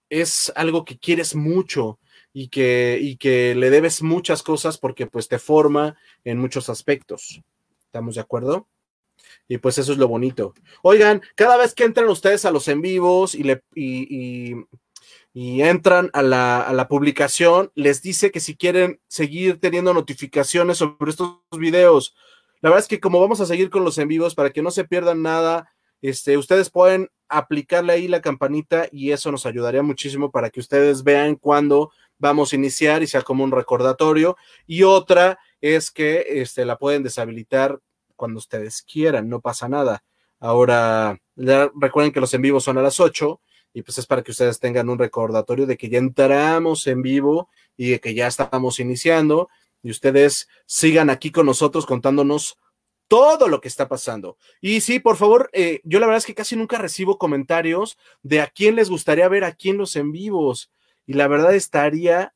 [0.09, 1.99] es algo que quieres mucho
[2.37, 7.41] y que, y que le debes muchas cosas porque pues te forma en muchos aspectos.
[7.85, 8.67] ¿Estamos de acuerdo?
[9.47, 10.53] Y pues eso es lo bonito.
[10.81, 14.53] Oigan, cada vez que entran ustedes a los en vivos y, le, y,
[15.33, 20.77] y, entran a la, a la, publicación, les dice que si quieren seguir teniendo notificaciones
[20.77, 22.17] sobre estos videos,
[22.59, 24.71] la verdad es que como vamos a seguir con los en vivos para que no
[24.71, 25.71] se pierdan nada,
[26.01, 31.03] este, ustedes pueden aplicarle ahí la campanita y eso nos ayudaría muchísimo para que ustedes
[31.03, 34.37] vean cuando vamos a iniciar y sea como un recordatorio.
[34.67, 37.79] Y otra es que este, la pueden deshabilitar
[38.15, 40.03] cuando ustedes quieran, no pasa nada.
[40.39, 43.41] Ahora, recuerden que los en vivo son a las 8
[43.73, 47.49] y pues es para que ustedes tengan un recordatorio de que ya entramos en vivo
[47.75, 49.49] y de que ya estamos iniciando
[49.81, 52.57] y ustedes sigan aquí con nosotros contándonos
[53.07, 54.37] todo lo que está pasando.
[54.61, 58.41] Y sí, por favor, eh, yo la verdad es que casi nunca recibo comentarios de
[58.41, 60.71] a quién les gustaría ver aquí en los en vivos
[61.05, 62.33] y la verdad estaría,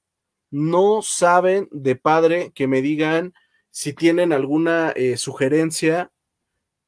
[0.52, 3.34] no saben de padre que me digan
[3.72, 6.12] si tienen alguna eh, sugerencia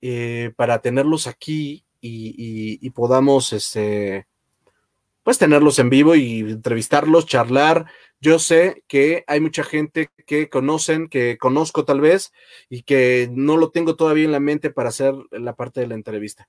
[0.02, 4.28] eh, para tenerlos aquí y, podamos, este,
[5.24, 7.86] pues tenerlos en vivo y entrevistarlos, charlar.
[8.20, 12.32] Yo sé que hay mucha gente que conocen, que conozco tal vez,
[12.70, 15.96] y que no lo tengo todavía en la mente para hacer la parte de la
[15.96, 16.48] entrevista.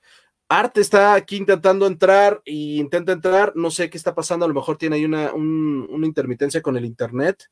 [0.52, 4.54] Art está aquí intentando entrar y intenta entrar, no sé qué está pasando, a lo
[4.54, 5.32] mejor tiene ahí una,
[6.04, 7.44] intermitencia con el internet.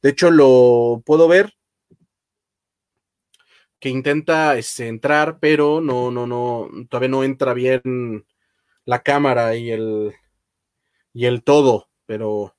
[0.00, 1.52] De hecho, lo puedo ver
[3.80, 8.24] que intenta este, entrar, pero no, no, no, todavía no entra bien
[8.84, 10.14] la cámara y el,
[11.12, 12.54] y el todo, pero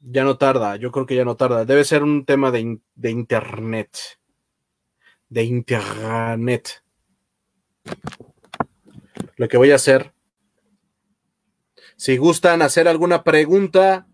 [0.00, 1.66] ya no tarda, yo creo que ya no tarda.
[1.66, 3.98] Debe ser un tema de internet.
[5.28, 6.84] De internet
[9.36, 10.12] lo que voy a hacer.
[11.96, 14.06] Si gustan hacer alguna pregunta,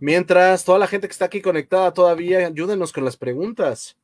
[0.00, 3.98] mientras toda la gente que está aquí conectada todavía, ayúdenos con las preguntas.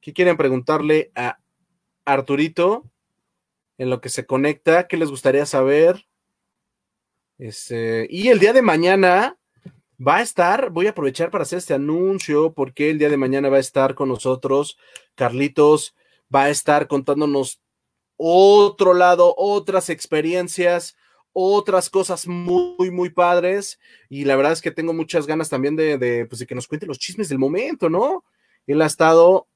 [0.00, 1.38] ¿Qué quieren preguntarle a
[2.04, 2.90] Arturito
[3.78, 4.88] en lo que se conecta?
[4.88, 6.06] ¿Qué les gustaría saber?
[7.38, 9.38] Este, y el día de mañana
[10.04, 13.48] va a estar, voy a aprovechar para hacer este anuncio porque el día de mañana
[13.48, 14.78] va a estar con nosotros
[15.14, 15.94] Carlitos,
[16.34, 17.60] va a estar contándonos
[18.24, 20.96] otro lado, otras experiencias,
[21.32, 23.80] otras cosas muy, muy padres.
[24.08, 26.86] Y la verdad es que tengo muchas ganas también de, pues, de que nos cuente
[26.86, 28.24] los chismes del momento, ¿no?
[28.66, 29.48] Él ha estado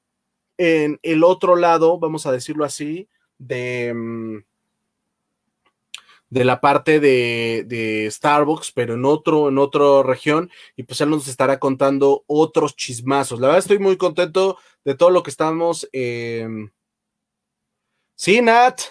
[0.57, 3.07] en el otro lado, vamos a decirlo así,
[3.37, 4.37] de, mm,
[6.29, 11.09] de la parte de, de, Starbucks, pero en otro, en otra región, y pues él
[11.09, 13.39] nos estará contando otros chismazos.
[13.39, 16.47] La verdad estoy muy contento de todo lo que estamos eh,
[18.17, 18.81] Sí, Nat.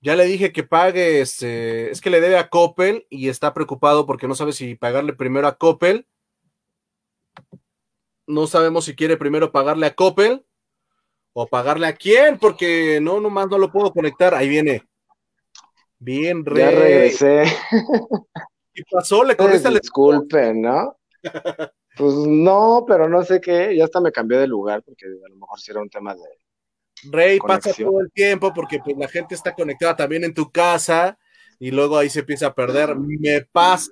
[0.00, 4.04] Ya le dije que pague, este, es que le debe a Coppel y está preocupado
[4.04, 6.08] porque no sabe si pagarle primero a Coppel.
[8.26, 10.44] No sabemos si quiere primero pagarle a Coppel
[11.34, 14.34] o pagarle a quién, porque no, nomás no lo puedo conectar.
[14.34, 14.82] Ahí viene.
[15.98, 16.64] Bien, rey.
[16.64, 17.44] Ya regresé.
[18.74, 19.22] ¿Qué pasó?
[19.22, 20.96] ¿Le corriste pues, Disculpen, ¿no?
[21.96, 23.76] pues no, pero no sé qué.
[23.76, 26.22] Ya hasta me cambié de lugar porque a lo mejor si era un tema de,
[27.04, 31.18] Rey pasa todo el tiempo porque pues, la gente está conectada también en tu casa
[31.58, 32.96] y luego ahí se empieza a perder.
[32.96, 33.90] Me pasa.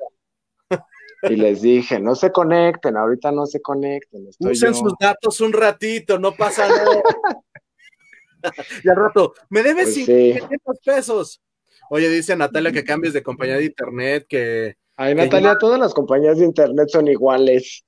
[1.30, 4.28] Y les dije, no se conecten, ahorita no se conecten.
[4.40, 7.02] Usen sus datos un ratito, no pasa nada.
[8.84, 11.42] y al rato, me debes 500 pues pesos.
[11.88, 14.76] Oye, dice Natalia que cambies de compañía de internet, que...
[14.96, 17.84] Ay, Natalia, todas las compañías de internet son iguales.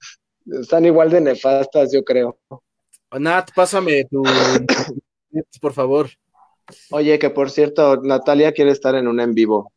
[0.46, 2.38] Están igual de nefastas, yo creo.
[3.18, 4.22] Nat, pásame tu
[5.60, 6.10] por favor.
[6.90, 9.72] Oye, que por cierto, Natalia quiere estar en un en vivo.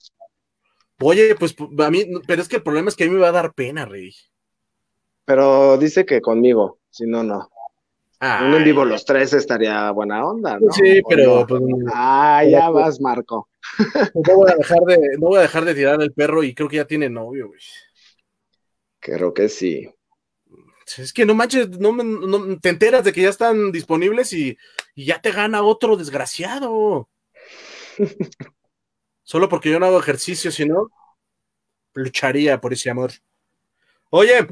[1.01, 3.29] Oye, pues a mí, pero es que el problema es que a mí me va
[3.29, 4.13] a dar pena, Rey.
[5.25, 7.49] Pero dice que conmigo, si no, no.
[8.21, 10.71] Un en vivo los tres estaría buena onda, ¿no?
[10.73, 11.47] Sí, pero.
[11.47, 11.61] Pues,
[11.93, 13.47] ah, ya vas, Marco.
[14.13, 16.67] No voy, a dejar de, no voy a dejar de tirar el perro y creo
[16.67, 17.59] que ya tiene novio, güey.
[18.99, 19.89] Creo que sí.
[20.97, 24.57] Es que no manches, no, te enteras de que ya están disponibles y,
[24.95, 27.09] y ya te gana otro desgraciado.
[29.23, 30.89] Solo porque yo no hago ejercicio, si no,
[31.93, 33.11] lucharía por ese amor.
[34.09, 34.47] Oye,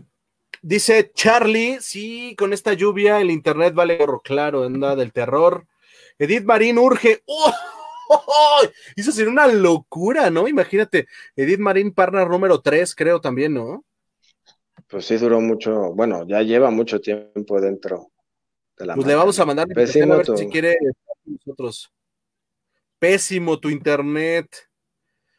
[0.61, 5.65] dice Charlie, sí, con esta lluvia el internet vale claro, anda del terror.
[6.19, 7.23] Edith Marín urge.
[8.09, 8.61] ¡Oh!
[8.95, 10.47] Eso sería una locura, ¿no?
[10.47, 13.83] Imagínate, Edith Marín, partner número 3, creo también, ¿no?
[14.87, 18.11] Pues sí, duró mucho, bueno, ya lleva mucho tiempo dentro
[18.77, 18.95] de la.
[18.95, 21.91] Pues le vamos a mandar Pésimo a ver si quiere estar con nosotros.
[22.97, 24.47] Pésimo tu internet.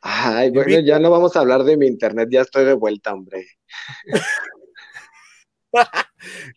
[0.01, 3.47] Ay, bueno, ya no vamos a hablar de mi internet, ya estoy de vuelta, hombre.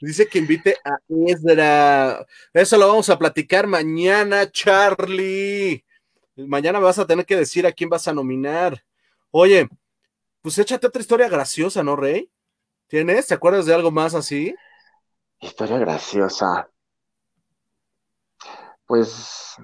[0.02, 2.26] Dice que invite a Ezra.
[2.54, 5.84] Eso lo vamos a platicar mañana, Charlie.
[6.36, 8.84] Mañana vas a tener que decir a quién vas a nominar.
[9.32, 9.68] Oye,
[10.42, 12.31] pues échate otra historia graciosa, ¿no, Rey?
[12.92, 13.26] ¿Tienes?
[13.26, 14.54] ¿Te acuerdas de algo más así?
[15.40, 16.70] Historia graciosa.
[18.86, 19.56] Pues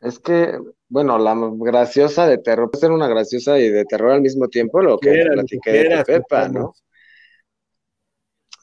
[0.00, 4.20] es que, bueno, la graciosa de terror puede ser una graciosa y de terror al
[4.20, 6.72] mismo tiempo, lo que platiqué de Pepa, ¿no?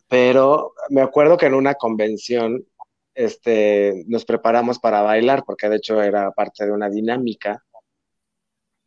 [0.07, 2.65] Pero me acuerdo que en una convención
[3.13, 7.65] este, nos preparamos para bailar, porque de hecho era parte de una dinámica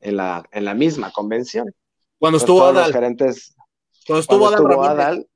[0.00, 1.70] en la, en la misma convención.
[2.18, 2.94] Cuando estuvo Adal.
[2.94, 3.54] Gerentes,
[4.06, 5.28] cuando estuvo, Adal,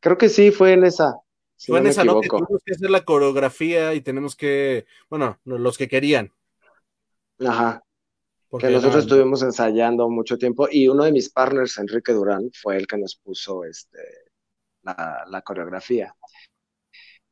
[0.00, 1.14] creo que sí, fue en esa.
[1.58, 2.20] fue en esa, ¿no?
[2.20, 6.32] tenemos que hacer la coreografía y tenemos que, bueno, los que querían.
[7.38, 7.82] Ajá.
[8.48, 12.86] Porque nosotros estuvimos ensayando mucho tiempo y uno de mis partners, Enrique Durán, fue el
[12.86, 14.00] que nos puso este,
[14.82, 16.16] la, la coreografía.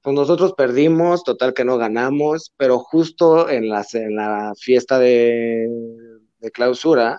[0.01, 5.69] Pues nosotros perdimos, total que no ganamos, pero justo en la, en la fiesta de,
[6.53, 7.19] clausura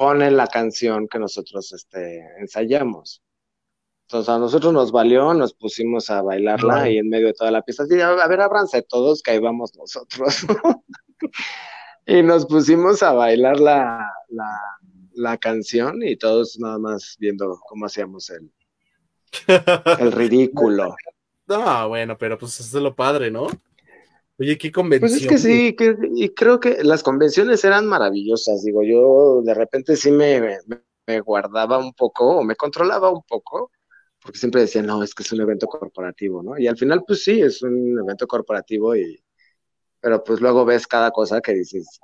[0.00, 3.22] ponen la canción que nosotros este, ensayamos.
[4.08, 7.62] Entonces a nosotros nos valió, nos pusimos a bailarla y en medio de toda la
[7.62, 10.46] fiesta, a ver, ábranse todos, que ahí vamos nosotros.
[12.06, 14.10] y nos pusimos a bailar la,
[15.12, 18.50] la, canción y todos nada más viendo cómo hacíamos el,
[20.00, 20.96] el ridículo.
[21.46, 23.48] No, bueno, pero pues eso es lo padre, ¿no?
[24.40, 25.10] Oye, qué convención.
[25.10, 25.76] Pues es que sí,
[26.14, 28.64] y creo que las convenciones eran maravillosas.
[28.64, 30.58] Digo, yo de repente sí me,
[31.06, 33.70] me, guardaba un poco o me controlaba un poco,
[34.18, 36.58] porque siempre decía, no, es que es un evento corporativo, ¿no?
[36.58, 39.22] Y al final, pues sí, es un evento corporativo, y
[40.00, 42.00] pero pues luego ves cada cosa que dices,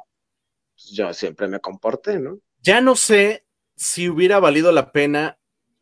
[0.75, 2.39] pues yo siempre me comporté, ¿no?
[2.61, 5.39] Ya no sé si hubiera valido la pena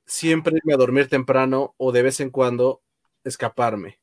[0.06, 2.84] siempre irme a dormir temprano o de vez en cuando
[3.24, 3.98] escaparme.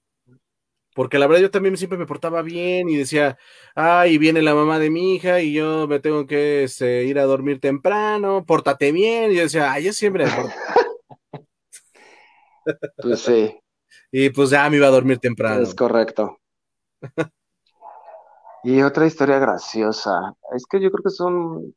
[0.94, 3.38] Porque la verdad yo también siempre me portaba bien y decía,
[3.76, 7.24] ay, viene la mamá de mi hija y yo me tengo que este, ir a
[7.24, 9.32] dormir temprano, pórtate bien.
[9.32, 10.26] Y yo decía, ay, yo siempre...
[13.02, 13.58] pues sí.
[14.12, 15.62] Y pues ya me iba a dormir temprano.
[15.62, 16.40] Es correcto.
[18.64, 20.36] y otra historia graciosa.
[20.54, 21.74] Es que yo creo que son...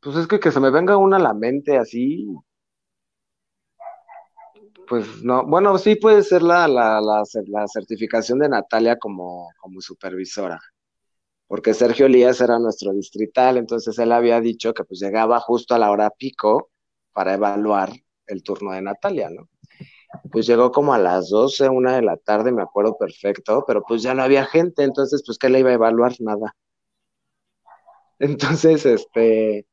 [0.00, 2.28] Pues es que que se me venga una a la mente así,
[4.88, 10.58] pues no, bueno, sí puede ser la, la, la, certificación de Natalia como, como supervisora,
[11.46, 15.78] porque Sergio Elías era nuestro distrital, entonces él había dicho que pues llegaba justo a
[15.78, 16.70] la hora pico
[17.12, 17.92] para evaluar
[18.26, 19.48] el turno de Natalia, ¿no?
[20.32, 24.02] Pues llegó como a las 12, una de la tarde, me acuerdo perfecto, pero pues
[24.02, 26.14] ya no había gente, entonces pues ¿qué le iba a evaluar?
[26.20, 26.54] Nada.
[28.18, 29.66] Entonces, este,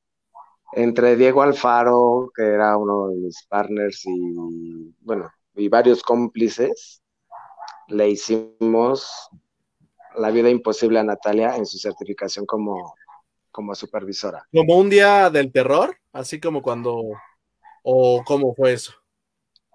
[0.76, 7.02] entre Diego Alfaro, que era uno de mis partners, y bueno, y varios cómplices,
[7.88, 9.30] le hicimos
[10.18, 12.94] la vida imposible a Natalia en su certificación como,
[13.52, 14.46] como supervisora.
[14.54, 15.96] ¿Como un día del terror?
[16.12, 17.02] Así como cuando,
[17.84, 18.94] o cómo fue eso?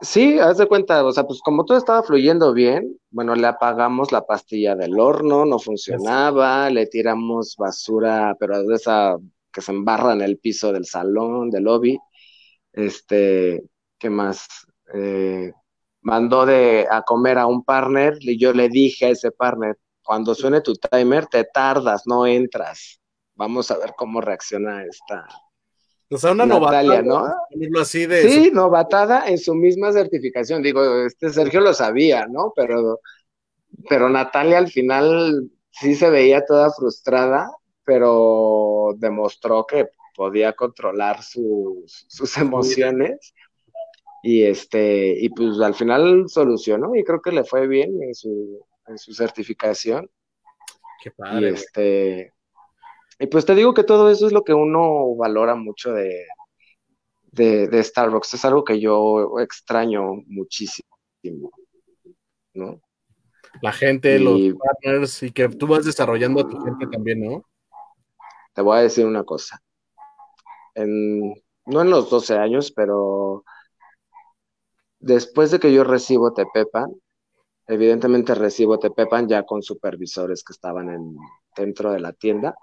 [0.03, 4.13] Sí, haz de cuenta, o sea, pues como todo estaba fluyendo bien, bueno, le apagamos
[4.13, 9.19] la pastilla del horno, no funcionaba, le tiramos basura, pero de esa
[9.53, 11.99] que se embarra en el piso del salón, del lobby.
[12.73, 13.63] Este,
[13.99, 14.47] ¿qué más?
[14.95, 15.53] Eh,
[16.03, 20.35] mandó de, a comer a un partner y yo le dije a ese partner, cuando
[20.35, 23.01] suene tu timer, te tardas, no entras.
[23.35, 25.27] Vamos a ver cómo reacciona esta.
[26.11, 27.33] O sea, una Natalia, ¿no?
[27.81, 30.63] Así de sí, novatada en su misma certificación.
[30.63, 32.53] Digo, este Sergio lo sabía, ¿no?
[32.57, 33.01] Pero,
[33.89, 37.49] pero Natalia al final sí se veía toda frustrada
[37.85, 43.35] pero demostró que podía controlar sus, sus emociones
[44.23, 48.65] y este y pues al final solucionó y creo que le fue bien en su,
[48.87, 50.11] en su certificación.
[51.03, 51.51] Qué padre.
[51.51, 52.33] Y este
[53.19, 56.27] y pues te digo que todo eso es lo que uno valora mucho de,
[57.33, 58.33] de, Starbucks.
[58.35, 60.89] Es algo que yo extraño muchísimo,
[62.55, 62.81] ¿no?
[63.61, 67.45] La gente, los partners, y que tú vas desarrollando a tu gente también, ¿no?
[68.61, 69.63] Te voy a decir una cosa.
[70.77, 73.43] no en los 12 años, pero
[74.99, 76.93] después de que yo recibo Tepepan,
[77.67, 81.17] evidentemente recibo Tepepan ya con supervisores que estaban en,
[81.57, 82.55] dentro de la tienda.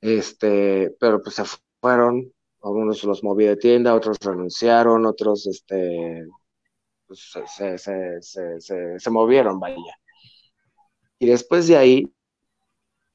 [0.00, 1.44] Este, pero pues se
[1.80, 6.26] fueron, algunos los moví de tienda, otros renunciaron, otros este,
[7.06, 7.20] pues,
[8.98, 9.96] se, movieron, vaya.
[11.20, 12.15] Y después de ahí,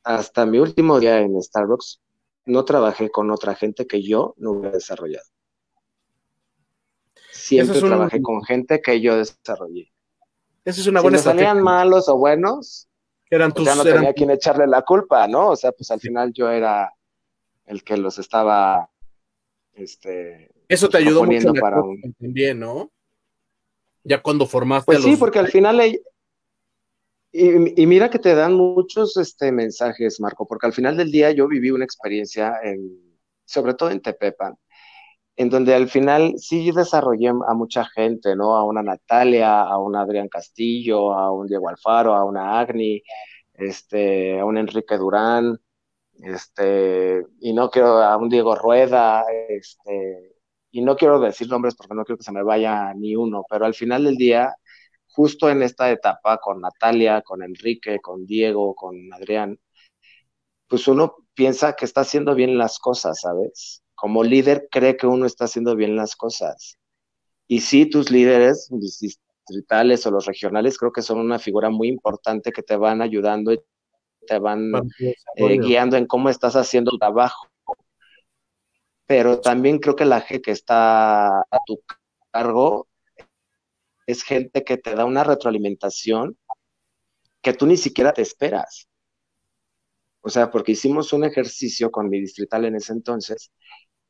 [0.03, 2.01] hasta mi último día en Starbucks,
[2.45, 5.25] no trabajé con otra gente que yo no hubiera desarrollado.
[7.31, 9.91] Siempre trabajé con gente que yo desarrollé.
[10.65, 12.87] Eso es una buena si salían malos o buenos,
[13.29, 15.49] eran tus, ya no tenía quien echarle la culpa, ¿no?
[15.49, 16.93] O sea, pues al final yo era
[17.65, 18.91] el que los estaba
[19.73, 21.99] este, Eso te ayudó mucho para un...
[22.19, 22.91] también, ¿no?
[24.03, 25.79] Ya cuando formaste pues sí, porque al final
[27.31, 31.47] y, mira que te dan muchos este, mensajes, Marco, porque al final del día yo
[31.47, 34.55] viví una experiencia, en, sobre todo en Tepepan,
[35.35, 38.55] en donde al final sí desarrollé a mucha gente, ¿no?
[38.55, 43.01] A una Natalia, a un Adrián Castillo, a un Diego Alfaro, a una Agni,
[43.53, 45.57] este, a un Enrique Durán,
[46.21, 50.35] este, y no quiero a un Diego Rueda, este,
[50.71, 53.65] y no quiero decir nombres porque no quiero que se me vaya ni uno, pero
[53.65, 54.55] al final del día,
[55.13, 59.59] justo en esta etapa con Natalia, con Enrique, con Diego, con Adrián,
[60.67, 63.83] pues uno piensa que está haciendo bien las cosas, ¿sabes?
[63.95, 66.77] Como líder cree que uno está haciendo bien las cosas.
[67.47, 72.51] Y sí, tus líderes distritales o los regionales creo que son una figura muy importante
[72.51, 73.51] que te van ayudando
[74.27, 77.47] te van eh, guiando en cómo estás haciendo tu trabajo.
[79.05, 81.81] Pero también creo que la gente que está a tu
[82.31, 82.87] cargo
[84.11, 86.37] es gente que te da una retroalimentación
[87.41, 88.87] que tú ni siquiera te esperas.
[90.21, 93.51] O sea, porque hicimos un ejercicio con mi distrital en ese entonces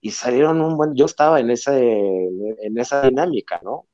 [0.02, 3.88] y salieron un buen, yo estaba en esa, en esa dinámica, ¿no?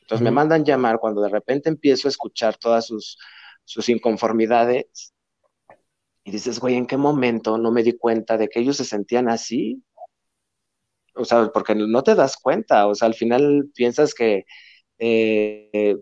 [0.00, 3.18] Entonces me mandan llamar cuando de repente empiezo a escuchar todas sus,
[3.64, 5.14] sus inconformidades
[6.24, 9.28] y dices, güey, ¿en qué momento no me di cuenta de que ellos se sentían
[9.28, 9.82] así?
[11.14, 14.44] O sea, porque no te das cuenta, o sea, al final piensas que,
[15.04, 15.96] eh,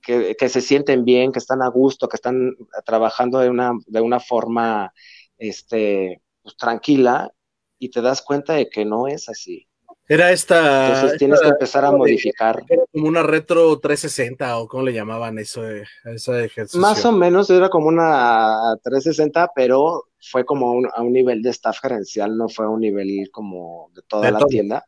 [0.00, 4.20] que, se sienten bien, que están a gusto, que están trabajando de una, de una
[4.20, 4.92] forma
[5.38, 7.32] este, pues, tranquila
[7.78, 9.66] y te das cuenta de que no es así.
[10.06, 10.86] Era esta.
[10.86, 12.62] Entonces tienes que empezar a modificar.
[12.68, 16.80] Era como una retro 360 o cómo le llamaban eso, ese ejercicio.
[16.80, 21.78] Más o menos era como una 360, pero fue como a un nivel de staff
[21.80, 24.84] gerencial, no fue a un nivel como de toda la tienda.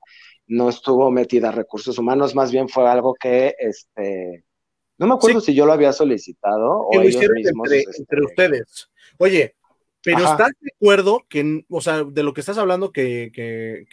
[0.47, 4.44] No estuvo metida recursos humanos, más bien fue algo que este.
[4.99, 7.70] No me acuerdo si yo lo había solicitado o ellos mismos.
[7.70, 8.90] Entre, este, entre ustedes.
[9.18, 9.57] Oye,
[10.07, 13.88] pero ¿estás de acuerdo que, o sea, de lo que estás hablando, que,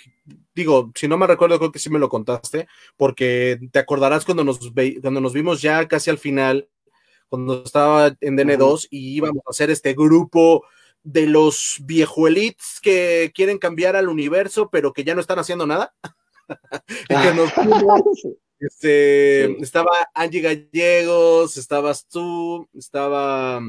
[0.53, 4.43] digo, si no me recuerdo, creo que sí me lo contaste, porque te acordarás cuando
[4.43, 4.59] nos,
[5.01, 6.69] cuando nos vimos ya casi al final,
[7.29, 10.63] cuando estaba en DN2 y íbamos a hacer este grupo
[11.01, 15.95] de los viejuelitos que quieren cambiar al universo, pero que ya no están haciendo nada.
[17.07, 17.51] que nos
[18.59, 23.61] este, estaba Angie Gallegos, estabas tú, estaba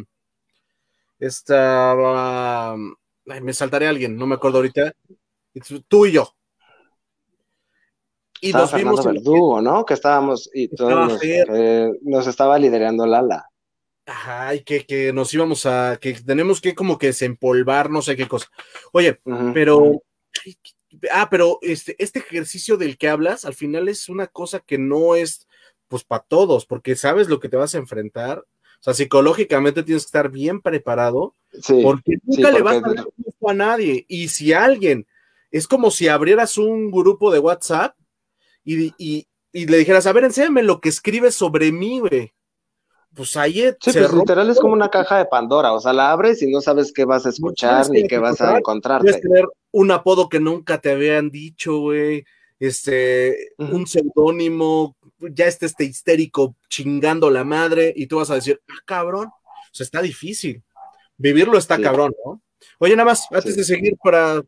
[1.18, 2.76] estaba.
[3.24, 4.92] me saltaré a alguien, no me acuerdo ahorita.
[5.88, 6.34] Tú y yo.
[8.40, 9.04] Y nos vimos.
[9.04, 9.84] Verdugo, ¿no?
[9.84, 10.50] Que estábamos.
[10.52, 11.20] Y todos
[12.02, 13.48] nos, estaba liderando Lala.
[14.06, 15.98] Ajá, y que, nos íbamos a.
[16.00, 18.48] que tenemos que como que desempolvar, no sé qué cosa.
[18.92, 19.20] Oye,
[19.54, 20.02] pero.
[21.12, 25.14] Ah, pero este, este ejercicio del que hablas, al final es una cosa que no
[25.14, 25.46] es
[25.88, 28.44] pues para todos, porque sabes lo que te vas a enfrentar
[28.80, 31.34] o sea, psicológicamente tienes que estar bien preparado
[31.82, 34.04] porque nunca le vas a dar gusto a nadie.
[34.08, 35.06] Y si alguien,
[35.50, 37.96] es como si abrieras un grupo de WhatsApp
[38.62, 38.92] y,
[39.54, 42.34] le dijeras, a ver, enséñame lo que escribes sobre mí, güey.
[43.14, 46.42] Pues ahí sí, pues literal es como una caja de Pandora, o sea, la abres
[46.42, 49.04] y no sabes qué vas a escuchar ni qué vas a encontrarte.
[49.04, 52.24] Puedes tener un apodo que nunca te habían dicho, güey
[52.58, 58.60] este, un seudónimo, ya está este histérico chingando la madre y tú vas a decir,
[58.68, 60.62] ah, cabrón, o sea, está difícil.
[61.16, 62.40] Vivirlo está cabrón, ¿no?
[62.78, 64.42] Oye, nada más, antes de seguir, para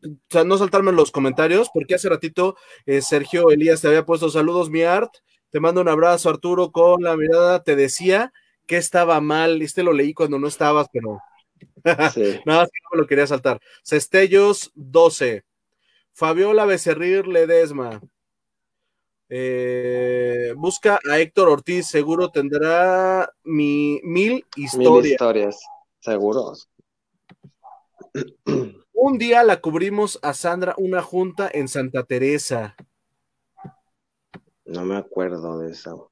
[0.45, 4.69] no saltarme en los comentarios, porque hace ratito eh, Sergio Elías te había puesto saludos,
[4.69, 5.13] mi art.
[5.49, 7.63] Te mando un abrazo, Arturo, con la mirada.
[7.63, 8.33] Te decía
[8.67, 9.61] que estaba mal.
[9.61, 11.19] Este lo leí cuando no estabas, pero
[11.83, 13.59] nada más que no me lo quería saltar.
[13.83, 15.43] Cestellos 12.
[16.13, 18.01] Fabiola Becerril Ledesma.
[19.29, 25.03] Eh, busca a Héctor Ortiz, seguro tendrá mi, mil historias.
[25.03, 25.59] Mil historias,
[25.99, 26.53] seguro.
[28.93, 32.75] Un día la cubrimos a Sandra una junta en Santa Teresa.
[34.65, 36.11] No me acuerdo de eso.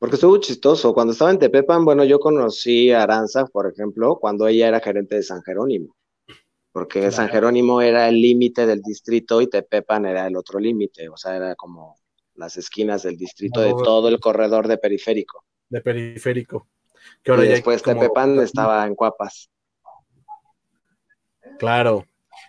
[0.00, 0.94] Porque estuvo chistoso.
[0.94, 5.16] Cuando estaba en Tepepan, bueno, yo conocí a Aranza, por ejemplo, cuando ella era gerente
[5.16, 5.94] de San Jerónimo.
[6.72, 11.10] Porque San Jerónimo era el límite del distrito y Tepepan era el otro límite.
[11.10, 11.98] O sea, era como
[12.34, 15.44] las esquinas del distrito de todo el corredor de periférico.
[15.68, 16.66] De periférico.
[17.22, 19.50] y después Tepepan estaba en Cuapas.
[21.58, 22.06] Claro.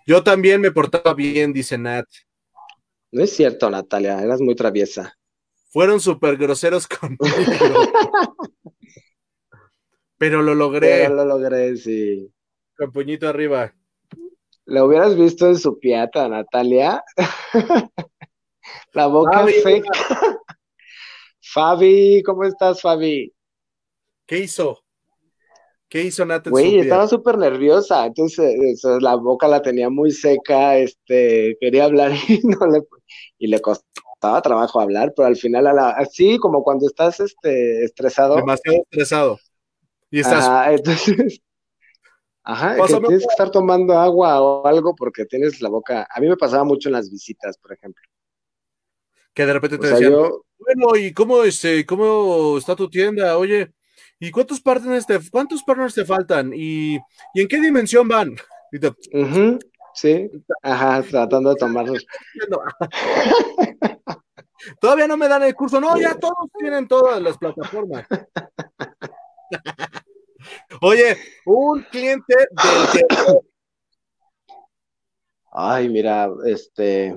[0.08, 2.08] Yo también me portaba bien, dice Nat.
[3.12, 5.18] No es cierto, Natalia, eras muy traviesa.
[5.72, 7.26] Fueron súper groseros conmigo.
[10.18, 11.04] Pero lo logré.
[11.04, 12.32] Pero lo logré, sí.
[12.78, 13.74] Con puñito arriba.
[14.66, 17.04] ¿La hubieras visto en su piata, Natalia?
[18.94, 19.82] La boca Fabi,
[21.42, 23.34] Fabi, ¿cómo estás, Fabi?
[24.26, 24.84] ¿Qué hizo?
[25.90, 26.48] ¿Qué hizo Nat?
[26.48, 32.40] Güey, estaba súper nerviosa, entonces la boca la tenía muy seca, este, quería hablar y
[32.44, 32.84] no le,
[33.38, 33.60] y le
[34.22, 35.68] costaba trabajo hablar, pero al final,
[35.98, 38.36] así como cuando estás este, estresado.
[38.36, 39.40] Demasiado estresado.
[40.12, 40.46] Y estás.
[40.46, 41.42] Ajá, entonces.
[42.44, 46.08] Ajá, que tienes que estar tomando agua o algo porque tienes la boca.
[46.10, 48.04] A mí me pasaba mucho en las visitas, por ejemplo.
[49.34, 53.38] Que de repente te decían, bueno, ¿y cómo, este, cómo está tu tienda?
[53.38, 53.72] Oye,
[54.20, 56.52] ¿y cuántos partners te, cuántos partners te faltan?
[56.54, 56.96] ¿Y,
[57.36, 58.36] en qué dimensión van?
[59.94, 60.30] sí,
[60.62, 62.06] ajá, tratando de tomarlos.
[64.80, 68.08] Todavía no me dan el curso, no, ya todos tienen todas las plataformas.
[70.82, 72.48] Oye, un cliente del
[75.52, 77.14] Ay, mira, este,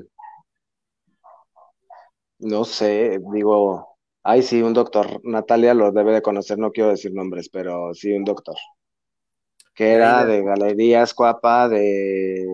[2.38, 3.94] no sé, digo,
[4.26, 5.20] Ay, sí, un doctor.
[5.22, 8.56] Natalia lo debe de conocer, no quiero decir nombres, pero sí, un doctor.
[9.74, 12.46] Que era de Galerías Cuapa, de,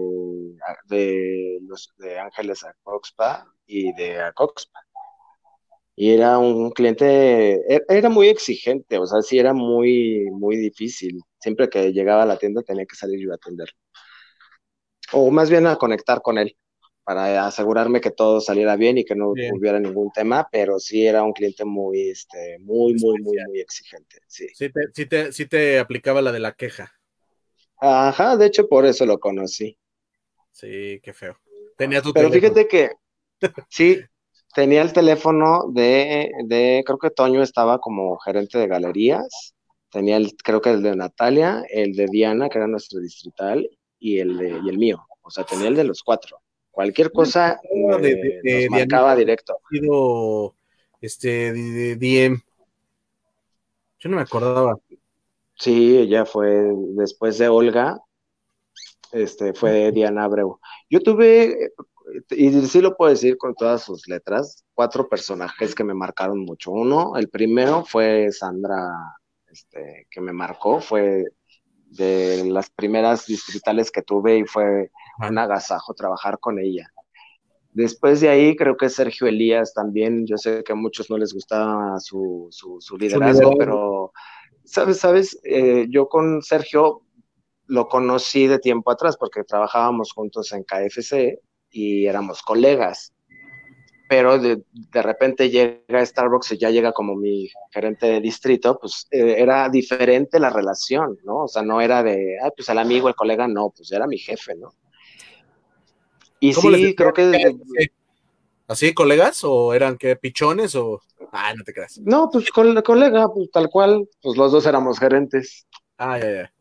[0.86, 4.80] de, los, de Ángeles Acoxpa y de Acoxpa.
[5.96, 11.20] Y era un cliente, e, era muy exigente, o sea, sí era muy, muy difícil.
[11.38, 13.68] Siempre que llegaba a la tienda tenía que salir yo a atender.
[15.12, 16.56] O más bien a conectar con él
[17.04, 21.24] para asegurarme que todo saliera bien y que no hubiera ningún tema, pero sí era
[21.24, 24.18] un cliente muy, este, muy, muy, muy, muy exigente.
[24.28, 24.46] Sí.
[24.54, 24.70] Sí
[25.08, 26.99] te, sí, te, aplicaba la de la queja.
[27.80, 29.76] Ajá, de hecho por eso lo conocí.
[30.52, 31.36] Sí, qué feo.
[31.76, 32.92] Tenía tu Pero fíjate que
[33.68, 33.98] sí,
[34.54, 39.54] tenía el teléfono de, de, creo que Toño estaba como gerente de galerías,
[39.90, 43.68] tenía el, creo que el de Natalia, el de Diana, que era nuestro distrital,
[43.98, 45.06] y el, de, y el mío.
[45.22, 46.40] O sea, tenía el de los cuatro.
[46.70, 47.60] Cualquier cosa
[48.00, 49.58] de, marcaba directo.
[51.00, 52.40] Este, de, DM.
[53.98, 54.76] Yo no me acordaba.
[55.60, 58.00] Sí, ella fue después de Olga,
[59.12, 60.58] este, fue Diana Abreu.
[60.88, 61.72] Yo tuve,
[62.30, 66.70] y sí lo puedo decir con todas sus letras, cuatro personajes que me marcaron mucho.
[66.70, 68.90] Uno, el primero fue Sandra,
[69.50, 71.24] este, que me marcó, fue
[71.90, 74.90] de las primeras distritales que tuve y fue
[75.28, 76.90] un agasajo trabajar con ella.
[77.72, 81.34] Después de ahí creo que Sergio Elías también, yo sé que a muchos no les
[81.34, 84.12] gustaba su, su, liderazgo, pero,
[84.70, 84.98] ¿sabes?
[84.98, 87.02] sabes eh, yo con Sergio
[87.66, 91.40] lo conocí de tiempo atrás porque trabajábamos juntos en KFC
[91.70, 93.12] y éramos colegas
[94.10, 99.06] pero de, de, repente llega Starbucks y ya llega como mi gerente de distrito, pues
[99.12, 101.44] eh, era diferente la relación, ¿no?
[101.44, 104.18] O sea, no era de, ah, pues el amigo, el colega, no, pues era mi
[104.18, 104.74] jefe, ¿no?
[106.40, 107.54] Y sí, creo que...
[108.66, 109.44] ¿Así, colegas?
[109.44, 110.74] ¿O eran qué, pichones?
[110.74, 111.00] O...
[111.32, 111.98] Ah, no te creas.
[112.04, 115.66] No, pues con colega, pues tal cual, pues los dos éramos gerentes.
[115.98, 116.52] Ah, ya, ya.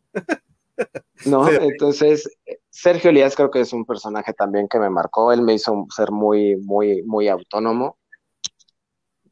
[1.26, 1.48] ¿no?
[1.48, 2.28] Entonces,
[2.70, 6.10] Sergio Elías creo que es un personaje también que me marcó, él me hizo ser
[6.10, 7.98] muy, muy, muy autónomo.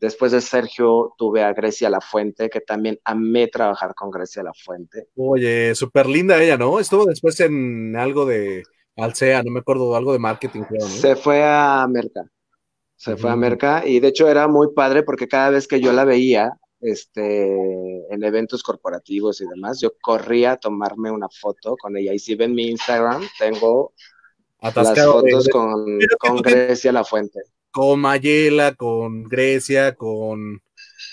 [0.01, 4.53] Después de Sergio tuve a Grecia La Fuente, que también amé trabajar con Grecia La
[4.55, 5.09] Fuente.
[5.17, 6.79] Oye, súper linda ella, ¿no?
[6.79, 8.63] Estuvo después en algo de
[8.97, 10.89] Alcea, no me acuerdo, algo de marketing, creo, ¿no?
[10.89, 12.31] Se fue a Merca.
[12.99, 15.93] Se fue a Merca y de hecho era muy padre porque cada vez que yo
[15.93, 21.97] la veía, este, en eventos corporativos y demás, yo corría a tomarme una foto con
[21.97, 22.13] ella.
[22.13, 23.93] Y si ven mi Instagram, tengo
[24.61, 27.41] las fotos con, con Grecia La Fuente.
[27.71, 30.61] Con Mayela, con Grecia, con...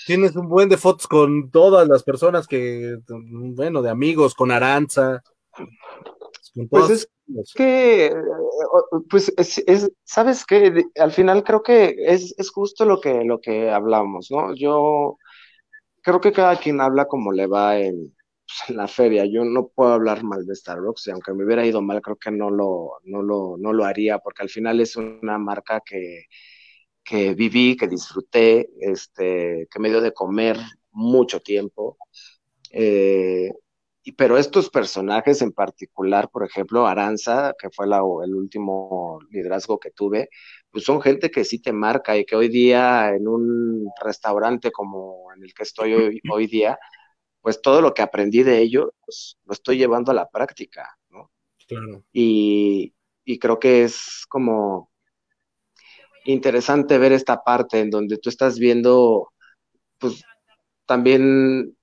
[0.08, 5.22] Tienes un buen de fotos con todas las personas que, bueno, de amigos, con Aranza.
[6.70, 7.10] pues es,
[7.56, 8.14] que,
[9.10, 9.64] pues, es,
[10.04, 10.86] ¿sabes qué?
[11.00, 14.56] Al final creo que es, es justo lo que, lo que hablamos, ¿no?
[14.56, 15.18] Yo
[16.04, 18.16] creo que cada quien habla como le va en,
[18.48, 19.26] pues, en la feria.
[19.26, 22.32] Yo no puedo hablar mal de Starbucks y aunque me hubiera ido mal, creo que
[22.32, 26.26] no lo, no lo, no lo haría porque al final es una marca que,
[27.04, 30.58] que viví, que disfruté, este, que me dio de comer
[30.92, 31.98] mucho tiempo.
[32.72, 33.52] Eh,
[34.12, 40.30] pero estos personajes en particular, por ejemplo, Aranza, que fue el último liderazgo que tuve,
[40.70, 45.32] pues son gente que sí te marca y que hoy día en un restaurante como
[45.36, 46.78] en el que estoy hoy, hoy día,
[47.42, 48.90] pues todo lo que aprendí de ellos
[49.44, 51.32] lo estoy llevando a la práctica, ¿no?
[51.68, 52.04] Claro.
[52.14, 54.92] Y, y creo que es como
[56.26, 59.32] interesante ver esta parte en donde tú estás viendo,
[59.98, 60.24] pues
[60.86, 61.75] también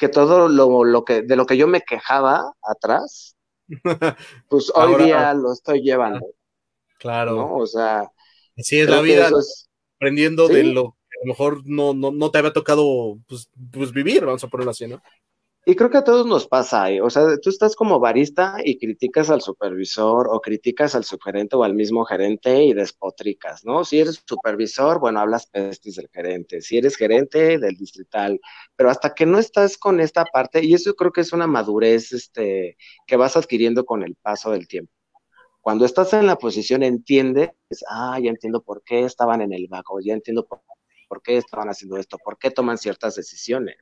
[0.00, 3.36] que todo lo, lo, que de lo que yo me quejaba atrás,
[4.48, 6.26] pues hoy día lo estoy llevando.
[6.98, 7.36] Claro.
[7.36, 7.56] ¿no?
[7.56, 8.10] O sea,
[8.58, 9.30] así es la vida,
[9.96, 13.92] aprendiendo de lo que a lo mejor no, no, no te había tocado pues, pues,
[13.92, 15.02] vivir, vamos a ponerlo así, ¿no?
[15.66, 17.02] Y creo que a todos nos pasa, ¿eh?
[17.02, 21.64] o sea, tú estás como barista y criticas al supervisor o criticas al subgerente o
[21.64, 23.84] al mismo gerente y despotricas, ¿no?
[23.84, 28.40] Si eres supervisor, bueno, hablas pestes del gerente, si eres gerente del distrital,
[28.74, 32.12] pero hasta que no estás con esta parte, y eso creo que es una madurez
[32.12, 34.92] este, que vas adquiriendo con el paso del tiempo.
[35.60, 37.50] Cuando estás en la posición entiendes,
[37.88, 41.98] ah, ya entiendo por qué estaban en el bajo, ya entiendo por qué estaban haciendo
[41.98, 43.76] esto, por qué toman ciertas decisiones.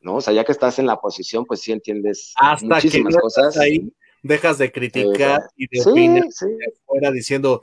[0.00, 0.16] ¿No?
[0.16, 3.56] O sea, ya que estás en la posición, pues sí entiendes Hasta muchísimas que cosas.
[3.56, 3.92] Ahí,
[4.22, 6.24] dejas de criticar y de opinar
[6.84, 7.62] fuera diciendo,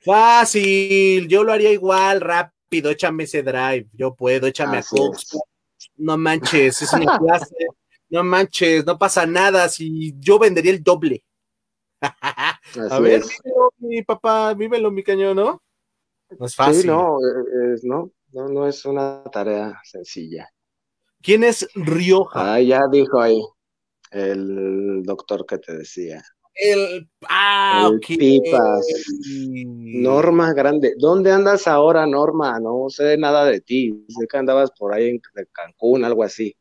[0.00, 5.38] fácil, yo lo haría igual, rápido, échame ese drive, yo puedo, échame a Cox.
[5.96, 7.54] No manches, es una clase,
[8.08, 11.24] no manches, no pasa nada, si yo vendería el doble.
[12.90, 13.22] a ver,
[13.78, 15.62] mi papá, vívelo, mi cañón, ¿no?
[16.38, 16.82] No es fácil.
[16.82, 17.18] Sí, no,
[17.72, 20.48] es, no, no, no es una tarea sencilla.
[21.24, 22.54] ¿Quién es Rioja?
[22.54, 23.40] Ah, ya dijo ahí.
[24.10, 26.22] El doctor que te decía.
[26.54, 28.86] El, ah, el Pipas.
[29.64, 30.92] Norma Grande.
[30.98, 32.60] ¿Dónde andas ahora, Norma?
[32.60, 34.04] No sé nada de ti.
[34.06, 35.20] Sé que andabas por ahí en
[35.50, 36.54] Cancún, algo así.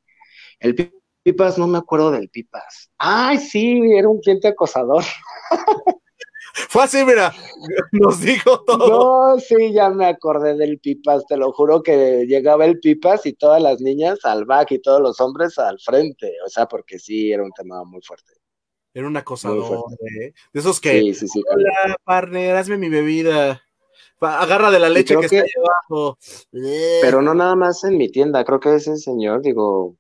[0.59, 2.89] El Pipas, no me acuerdo del Pipas.
[2.97, 5.03] Ay, sí, era un cliente acosador.
[6.73, 7.31] Fue así, mira,
[7.91, 9.35] nos dijo todo.
[9.35, 13.33] No, sí, ya me acordé del Pipas, te lo juro que llegaba el Pipas y
[13.33, 17.31] todas las niñas al back y todos los hombres al frente, o sea, porque sí,
[17.31, 18.33] era un tema muy fuerte.
[18.91, 19.85] Era un acosador,
[20.19, 20.33] ¿eh?
[20.51, 23.61] De esos que, sí, sí, sí, hola, partner, hazme mi bebida.
[24.19, 26.17] Agarra de la leche que, está ahí abajo.
[27.03, 29.95] Pero no nada más en mi tienda, creo que ese señor, digo,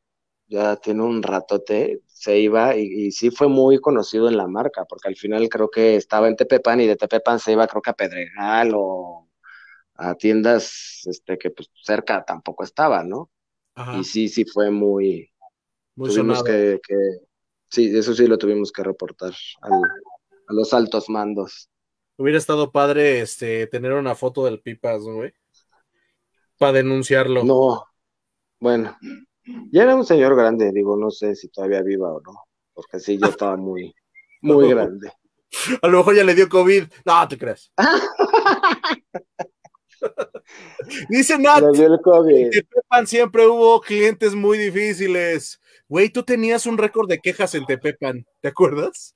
[0.47, 5.09] ya tiene un ratote, se iba y, sí fue muy conocido en la marca, porque
[5.09, 7.95] al final creo que estaba en Tepepan y de Tepepan se iba creo que a
[7.95, 9.29] Pedregal o
[9.95, 13.29] a tiendas este, que pues cerca tampoco estaba, ¿no?
[13.99, 15.29] Y sí, sí fue muy...
[15.95, 16.79] muy tuvimos que,
[17.69, 21.69] Sí, eso sí lo tuvimos que reportar a los altos mandos.
[22.17, 25.33] Hubiera estado padre este, tener una foto del Pipas, güey?
[26.59, 27.43] Para denunciarlo.
[27.43, 27.83] No,
[28.59, 28.95] bueno,
[29.71, 32.43] ya era un señor grande, digo, no sé si todavía viva o no,
[32.73, 33.93] porque sí, ya estaba muy,
[34.41, 35.11] muy grande.
[35.81, 36.85] A lo mejor ya le dio COVID.
[37.05, 37.71] No, te crees.
[41.09, 45.61] Dice Nat, en Tepepan siempre hubo clientes muy difíciles.
[45.87, 49.15] Güey, tú tenías un récord de quejas en Tepepan, ¿te acuerdas?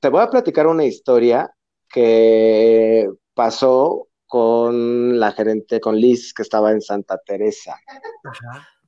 [0.00, 1.50] Te voy a platicar una historia
[1.88, 7.76] que pasó con la gerente, con Liz, que estaba en Santa Teresa.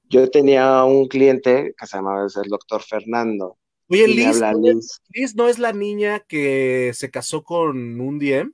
[0.09, 3.59] Yo tenía un cliente que se llamaba el doctor Fernando.
[3.89, 5.35] Oye, Liz, Liz.
[5.35, 8.52] ¿no es la niña que se casó con un DM?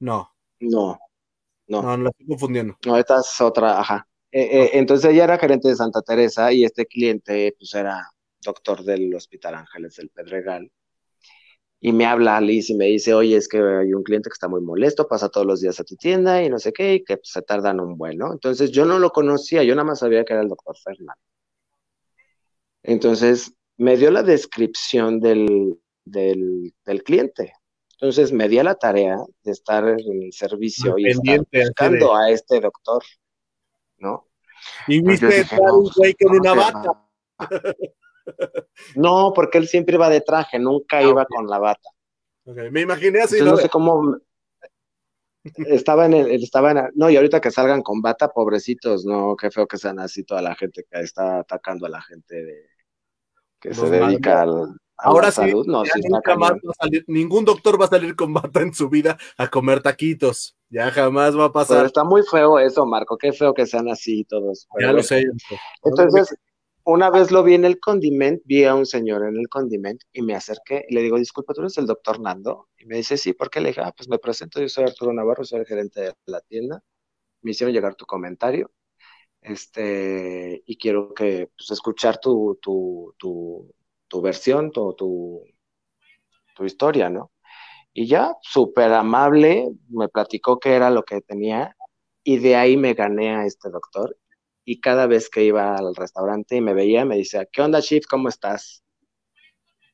[0.00, 0.30] No.
[0.60, 0.98] No,
[1.66, 1.82] no.
[1.82, 2.76] No, no la estoy confundiendo.
[2.84, 4.06] No, esta es otra, ajá.
[4.30, 8.10] Eh, eh, entonces ella era gerente de Santa Teresa y este cliente pues era
[8.42, 10.70] doctor del Hospital Ángeles del Pedregal
[11.80, 14.48] y me habla Alice y me dice, oye, es que hay un cliente que está
[14.48, 17.18] muy molesto, pasa todos los días a tu tienda y no sé qué, y que
[17.22, 18.32] se tardan un buen, ¿no?
[18.32, 21.20] Entonces yo no lo conocía, yo nada más sabía que era el doctor Fernando.
[22.82, 27.52] Entonces me dio la descripción del, del, cliente.
[27.92, 32.30] Entonces me di a la tarea de estar en el servicio y estar buscando a
[32.30, 33.02] este doctor,
[33.98, 34.28] ¿no?
[34.88, 37.08] Y viste un güey con una bata.
[38.94, 41.90] No, porque él siempre iba de traje, nunca ah, iba con la bata.
[42.44, 43.40] Me imaginé así.
[43.40, 43.56] ¿no?
[43.56, 44.16] sé cómo.
[45.66, 49.50] Estaba en el, estaba en, no, y ahorita que salgan con bata, pobrecitos, no, qué
[49.50, 52.66] feo que sean así toda la gente que está atacando a la gente de,
[53.60, 54.46] que se dedica
[55.00, 58.60] Ahora sí, no, nunca más va a salir, ningún doctor va a salir con bata
[58.62, 60.56] en su vida a comer taquitos.
[60.70, 61.76] Ya jamás va a pasar.
[61.76, 63.16] Pero está muy feo eso, Marco.
[63.16, 64.66] Qué feo que sean así todos.
[64.80, 65.22] ya lo sé.
[65.84, 66.36] Entonces,
[66.88, 70.22] una vez lo vi en el condiment, vi a un señor en el condiment y
[70.22, 72.70] me acerqué y le digo, disculpa, ¿tú eres el doctor Nando?
[72.78, 73.60] Y me dice, sí, ¿por qué?
[73.60, 76.40] Le dije, ah, pues me presento, yo soy Arturo Navarro, soy el gerente de la
[76.40, 76.82] tienda.
[77.42, 78.72] Me hicieron llegar tu comentario
[79.42, 83.70] este, y quiero que pues, escuchar tu, tu, tu,
[84.08, 85.44] tu versión, tu, tu,
[86.54, 87.32] tu historia, ¿no?
[87.92, 91.76] Y ya, súper amable, me platicó qué era lo que tenía
[92.24, 94.16] y de ahí me gané a este doctor.
[94.70, 98.04] Y cada vez que iba al restaurante y me veía, me decía, ¿qué onda, Chief?
[98.06, 98.82] ¿Cómo estás?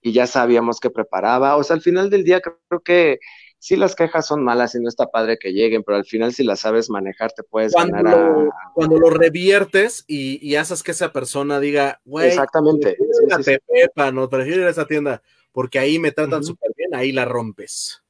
[0.02, 1.54] Y ya sabíamos que preparaba.
[1.54, 3.20] O sea, al final del día creo que
[3.60, 6.42] sí las quejas son malas y no está padre que lleguen, pero al final si
[6.42, 11.12] las sabes manejar te puedes cuando ganar lo, Cuando lo reviertes y, haces que esa
[11.12, 12.98] persona diga, güey, exactamente,
[13.68, 15.22] Pepa, no prefiero ir a esa tienda,
[15.52, 18.02] porque ahí me tratan súper bien, ahí la rompes.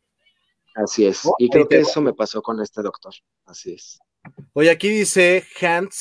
[0.74, 3.12] Así es, y creo que eso me pasó con este doctor,
[3.44, 4.00] así es.
[4.54, 6.00] Oye, aquí dice Hans,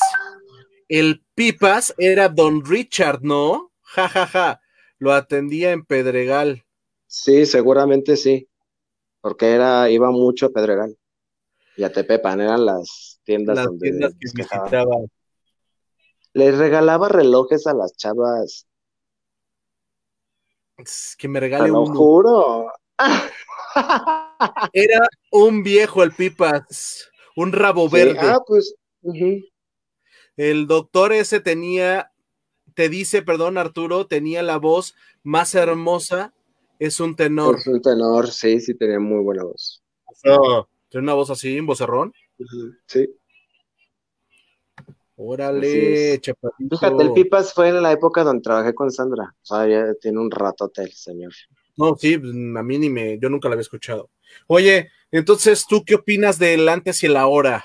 [0.89, 3.71] el Pipas era Don Richard, ¿no?
[3.81, 4.61] Ja, ja, ja,
[4.97, 6.65] lo atendía en Pedregal.
[7.07, 8.49] Sí, seguramente sí
[9.23, 10.97] porque era, iba mucho a Pedregal
[11.77, 14.97] y a Tepepan, eran las tiendas las donde tiendas que visitaba.
[16.33, 18.67] Les regalaba relojes a las chavas.
[21.17, 22.69] que me regale Te lo juro.
[24.73, 28.19] Era un viejo el Pipas, un rabo verde.
[28.19, 28.75] Ah, pues.
[30.37, 32.11] El doctor ese tenía,
[32.73, 36.33] te dice, perdón Arturo, tenía la voz más hermosa
[36.79, 37.57] es un tenor.
[37.57, 39.81] Es un tenor, sí, sí, tenía muy buena voz.
[40.89, 42.13] ¿Tiene una voz así, un vocerrón?
[42.87, 43.09] Sí.
[45.15, 46.77] Órale, chaparrito.
[46.77, 49.33] Fíjate, el Pipas fue en la época donde trabajé con Sandra.
[49.43, 51.31] O sea, ya tiene un rato el señor.
[51.77, 54.09] No, sí, a mí ni me, yo nunca la había escuchado.
[54.47, 57.63] Oye, entonces, ¿tú qué opinas del antes y el ahora?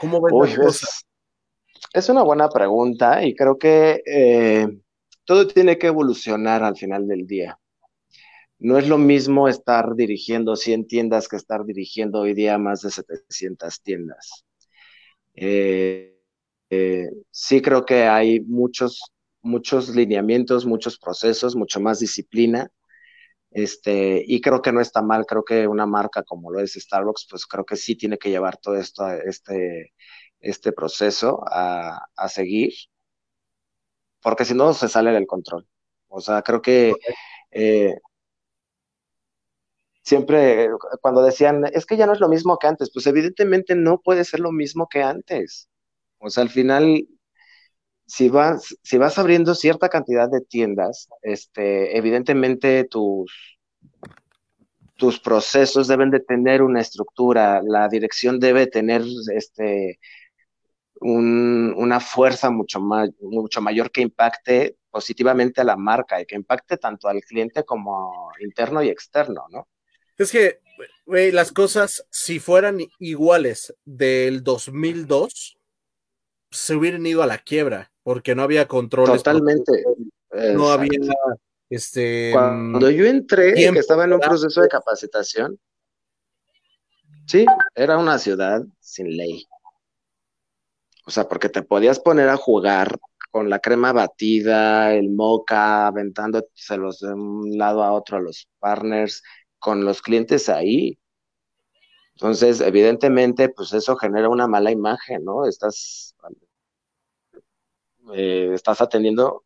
[0.00, 1.06] ¿Cómo ves es,
[1.98, 4.68] es, una buena pregunta y creo que eh,
[5.24, 7.58] todo tiene que evolucionar al final del día
[8.58, 12.90] no es lo mismo estar dirigiendo 100 tiendas que estar dirigiendo hoy día más de
[12.90, 14.44] 700 tiendas.
[15.34, 16.18] Eh,
[16.70, 19.00] eh, sí creo que hay muchos,
[19.42, 22.70] muchos lineamientos, muchos procesos, mucho más disciplina.
[23.50, 27.26] Este, y creo que no está mal, creo que una marca como lo es Starbucks,
[27.30, 29.94] pues creo que sí tiene que llevar todo esto, este,
[30.40, 32.72] este proceso a, seguir,
[34.22, 35.66] porque si no se sale del control.
[36.08, 36.94] O sea, creo que
[40.06, 40.68] siempre
[41.02, 44.24] cuando decían, es que ya no es lo mismo que antes, pues evidentemente no puede
[44.24, 45.68] ser lo mismo que antes.
[46.18, 47.06] O sea, al final,
[48.06, 53.58] si vas, si vas abriendo cierta cantidad de tiendas, este, evidentemente tus,
[54.96, 59.02] tus procesos deben de tener una estructura, la dirección debe tener
[59.34, 59.98] este,
[61.00, 66.78] una fuerza mucho, más, mucho mayor que impacte positivamente a la marca y que impacte
[66.78, 69.68] tanto al cliente como interno y externo, ¿no?
[70.16, 70.60] Es que,
[71.04, 75.58] güey, las cosas, si fueran iguales del 2002,
[76.50, 79.06] se hubieran ido a la quiebra, porque no había control.
[79.06, 79.84] Totalmente.
[80.54, 80.98] No había,
[81.68, 82.30] este...
[82.32, 85.58] Cuando yo entré, que estaba en un proceso de capacitación,
[87.26, 87.44] sí,
[87.74, 89.46] era una ciudad sin ley.
[91.06, 92.98] O sea, porque te podías poner a jugar
[93.30, 99.22] con la crema batida, el moca, aventándoselos de un lado a otro a los partners,
[99.58, 100.98] con los clientes ahí.
[102.14, 105.46] Entonces, evidentemente, pues eso genera una mala imagen, ¿no?
[105.46, 106.14] Estás,
[108.14, 109.44] eh, estás atendiendo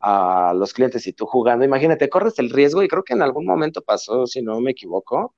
[0.00, 1.64] a los clientes y tú jugando.
[1.64, 5.34] Imagínate, corres el riesgo y creo que en algún momento pasó, si no me equivoco,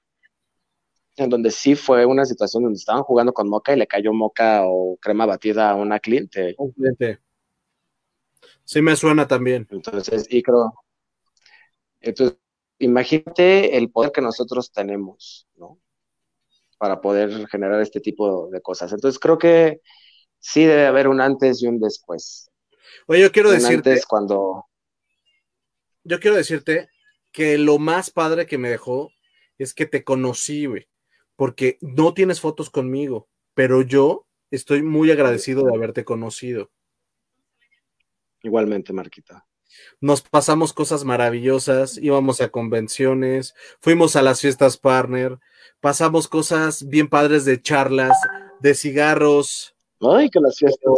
[1.17, 4.63] en donde sí fue una situación donde estaban jugando con moca y le cayó moca
[4.65, 6.55] o crema batida a una cliente.
[6.59, 7.21] Un cliente.
[8.65, 9.67] Sí me suena también.
[9.71, 10.73] Entonces, y creo,
[12.05, 12.39] entonces,
[12.79, 15.81] imagínate el poder que nosotros tenemos, ¿no?
[16.79, 18.93] Para poder generar este tipo de cosas.
[18.93, 19.81] Entonces creo que
[20.39, 22.51] sí debe haber un antes y un después.
[23.07, 23.91] Oye, yo quiero decirte.
[23.91, 24.67] Antes cuando.
[26.03, 26.89] Yo quiero decirte
[27.33, 29.11] que lo más padre que me dejó
[29.57, 30.87] es que te conocí, güey.
[31.37, 36.71] Porque no tienes fotos conmigo, pero yo estoy muy agradecido de haberte conocido.
[38.43, 39.47] Igualmente, Marquita
[40.01, 45.39] nos pasamos cosas maravillosas, íbamos a convenciones, fuimos a las fiestas partner,
[45.81, 48.17] pasamos cosas bien padres de charlas,
[48.61, 49.75] de cigarros.
[50.01, 50.93] Ay, que las fiestas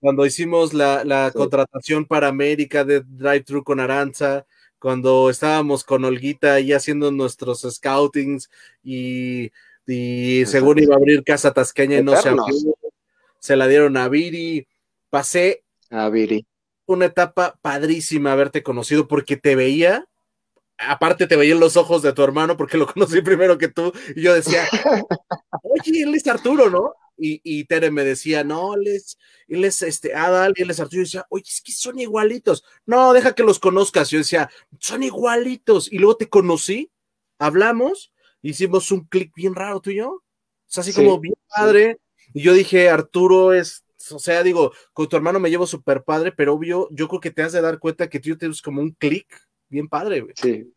[0.00, 4.46] Cuando hicimos la, contratación para América de Drive Thru con Aranza,
[4.80, 8.50] cuando estábamos con Olguita ahí haciendo nuestros scoutings
[8.82, 9.52] y,
[9.86, 12.76] según iba a abrir Casa Tasqueña y no se abrió,
[13.38, 14.66] se la dieron a Viri.
[15.10, 16.46] Pasé a Viri.
[16.86, 20.06] una etapa padrísima haberte conocido porque te veía
[20.80, 23.92] aparte te veía en los ojos de tu hermano porque lo conocí primero que tú,
[24.16, 24.66] y yo decía,
[25.62, 26.94] oye, él es Arturo, ¿no?
[27.20, 31.02] Y, Tere me decía, no, él es, él es este Adal y él es Arturo.
[31.02, 32.64] Y decía, oye, es que son igualitos.
[32.86, 34.10] No, deja que los conozcas.
[34.10, 35.92] Yo decía, son igualitos.
[35.92, 36.90] Y luego te conocí,
[37.38, 40.10] hablamos, hicimos un clic bien raro tú y yo.
[40.10, 40.22] O
[40.66, 41.98] sea, así como bien padre.
[42.32, 46.32] Y yo dije, Arturo es, o sea, digo, con tu hermano me llevo súper padre,
[46.32, 48.92] pero obvio, yo creo que te has de dar cuenta que tú tienes como un
[48.92, 49.26] clic
[49.68, 50.34] bien padre, güey.
[50.36, 50.72] Sí.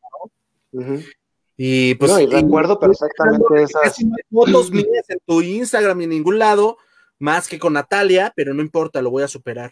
[1.57, 2.11] Y pues.
[2.11, 3.97] No, y recuerdo perfectamente esas.
[4.31, 6.77] fotos mías en tu Instagram ni en ningún lado,
[7.19, 9.71] más que con Natalia, pero no importa, lo voy a superar.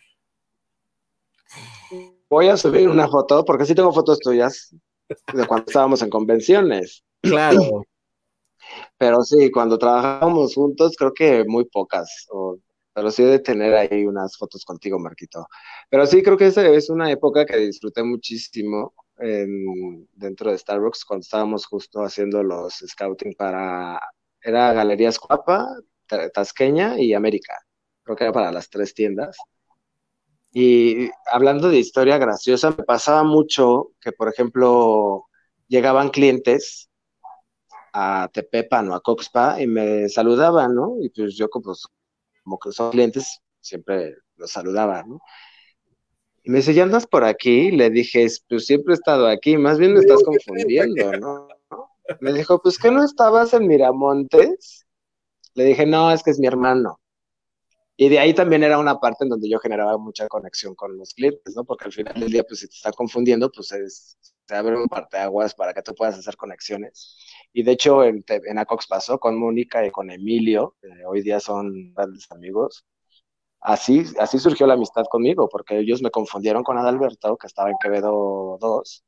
[2.30, 4.74] Voy a subir una foto, porque sí tengo fotos tuyas
[5.34, 7.04] de cuando estábamos en convenciones.
[7.22, 7.62] Claro.
[8.98, 12.28] Pero sí, cuando trabajábamos juntos, creo que muy pocas,
[12.94, 15.48] pero sí de tener ahí unas fotos contigo, Marquito.
[15.90, 21.22] Pero sí, creo que esa es una época que disfruté muchísimo dentro de Starbucks cuando
[21.22, 24.00] estábamos justo haciendo los scouting para,
[24.42, 25.68] era Galerías Cuapa,
[26.34, 27.58] Tasqueña y América.
[28.04, 29.38] Creo que era para las tres tiendas.
[30.54, 35.28] Y hablando de historia graciosa, me pasaba mucho que, por ejemplo,
[35.68, 36.90] llegaban clientes
[37.94, 40.96] a Tepepan o a Coxpa y me saludaban, ¿no?
[41.02, 41.74] Y pues yo como,
[42.44, 45.22] como que son clientes, siempre los saludaba, ¿no?
[46.44, 47.72] Y me dice, ¿ya andas por aquí?
[47.72, 51.48] Le dije, pues siempre he estado aquí, más bien me estás confundiendo, ¿no?
[52.20, 54.86] Me dijo, pues que no estabas en Miramontes.
[55.54, 57.00] Le dije, no, es que es mi hermano.
[57.96, 61.14] Y de ahí también era una parte en donde yo generaba mucha conexión con los
[61.14, 61.64] clientes, ¿no?
[61.64, 64.88] Porque al final del día, pues si te está confundiendo, pues es, te abre un
[65.12, 67.18] aguas para que tú puedas hacer conexiones.
[67.54, 71.40] Y de hecho, en, en Acox pasó con Mónica y con Emilio, que hoy día
[71.40, 72.86] son grandes amigos
[73.62, 77.78] así, así surgió la amistad conmigo, porque ellos me confundieron con Adalberto, que estaba en
[77.82, 79.04] Quevedo 2,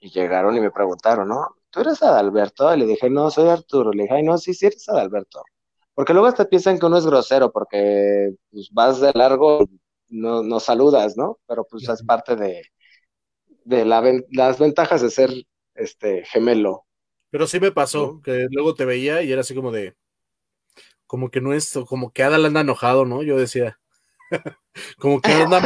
[0.00, 1.56] y llegaron y me preguntaron, ¿no?
[1.70, 2.74] ¿Tú eres Adalberto?
[2.74, 3.92] Y le dije, no, soy Arturo.
[3.92, 5.42] Le dije, ay, no, sí, sí eres Adalberto.
[5.94, 9.66] Porque luego hasta piensan que uno es grosero, porque pues, vas de largo,
[10.08, 11.38] no, no saludas, ¿no?
[11.46, 12.62] Pero pues es parte de,
[13.64, 15.30] de las ventajas de ser
[15.74, 16.84] este gemelo.
[17.30, 19.96] Pero sí me pasó, que luego te veía y era así como de,
[21.14, 23.22] como que no es, como que Adal anda enojado, ¿no?
[23.22, 23.78] Yo decía,
[24.98, 25.64] como que anda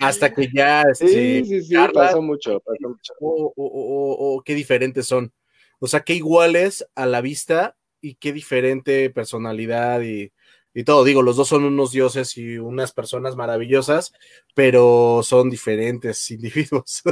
[0.00, 3.12] hasta que ya sí, este, sí, sí, pasó mucho, pasó mucho.
[3.20, 5.32] O, qué diferentes son.
[5.78, 10.32] O sea, qué iguales a la vista y qué diferente personalidad y,
[10.74, 11.04] y todo.
[11.04, 14.12] Digo, los dos son unos dioses y unas personas maravillosas,
[14.56, 17.04] pero son diferentes individuos.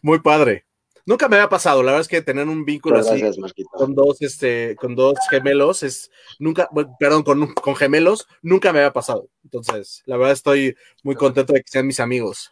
[0.00, 0.64] Muy padre.
[1.06, 3.22] Nunca me había pasado, la verdad es que tener un vínculo así
[3.70, 6.68] con dos, este, con dos gemelos es nunca,
[6.98, 9.28] perdón, con, con gemelos, nunca me había pasado.
[9.42, 12.50] Entonces, la verdad estoy muy contento de que sean mis amigos.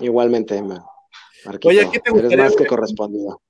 [0.00, 1.68] Igualmente, Marquito.
[1.68, 2.34] Oye, ¿qué te gustaría?
[2.34, 3.40] Eres más que correspondido.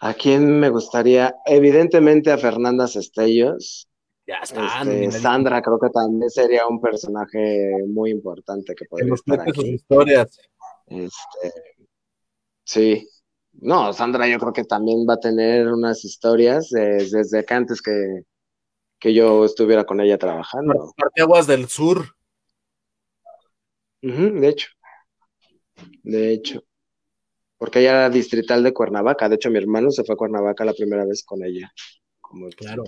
[0.00, 1.34] ¿A quién me gustaría?
[1.46, 3.88] Evidentemente a Fernanda Cestellos.
[4.26, 4.82] Ya está.
[4.82, 9.52] Este, Sandra creo que también sería un personaje muy importante que podría estar aquí.
[9.54, 10.38] sus historias.
[10.86, 11.52] Este,
[12.64, 13.08] sí.
[13.52, 18.24] No, Sandra yo creo que también va a tener unas historias desde que antes que,
[18.98, 20.92] que, yo estuviera con ella trabajando.
[21.16, 22.16] Aguas del Sur.
[24.02, 24.68] de hecho.
[26.02, 26.64] De hecho.
[27.58, 29.28] Porque ella era distrital de Cuernavaca.
[29.28, 31.72] De hecho, mi hermano se fue a Cuernavaca la primera vez con ella.
[32.20, 32.84] Como claro.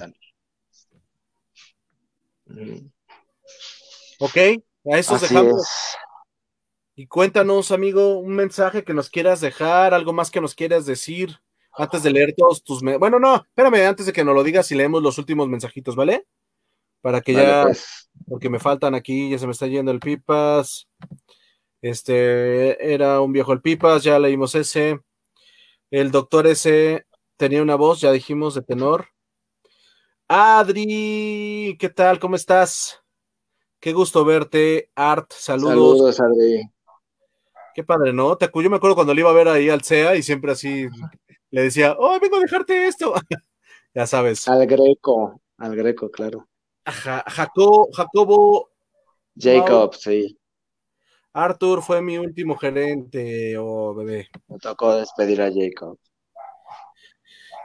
[4.20, 4.37] Ok,
[4.93, 5.69] a eso dejamos.
[6.97, 11.39] Y cuéntanos, amigo, un mensaje que nos quieras dejar, algo más que nos quieras decir
[11.73, 12.83] antes de leer todos tus.
[12.83, 16.27] Bueno, no, espérame, antes de que nos lo digas y leemos los últimos mensajitos, ¿vale?
[17.01, 17.62] Para que ya.
[17.65, 18.11] Pues.
[18.29, 20.89] Porque me faltan aquí, ya se me está yendo el Pipas.
[21.81, 24.99] Este era un viejo el Pipas, ya leímos ese.
[25.91, 27.07] El doctor ese
[27.37, 29.07] tenía una voz, ya dijimos, de tenor.
[30.31, 32.19] Adri, ¿qué tal?
[32.19, 33.03] ¿Cómo estás?
[33.81, 35.71] Qué gusto verte, Art, saludos.
[35.71, 36.71] Saludos, Adri.
[37.75, 38.37] Qué padre, ¿no?
[38.37, 40.87] Te, yo me acuerdo cuando le iba a ver ahí al CEA y siempre así
[41.51, 43.15] le decía, oh, vengo a dejarte esto.
[43.95, 44.47] ya sabes.
[44.49, 46.47] Al Greco, al Greco, claro.
[46.85, 48.71] Jacobo, Jacobo.
[49.35, 50.39] Jacob, sí.
[51.33, 54.29] Arthur fue mi último gerente, oh, bebé.
[54.49, 55.99] Me tocó despedir a Jacob.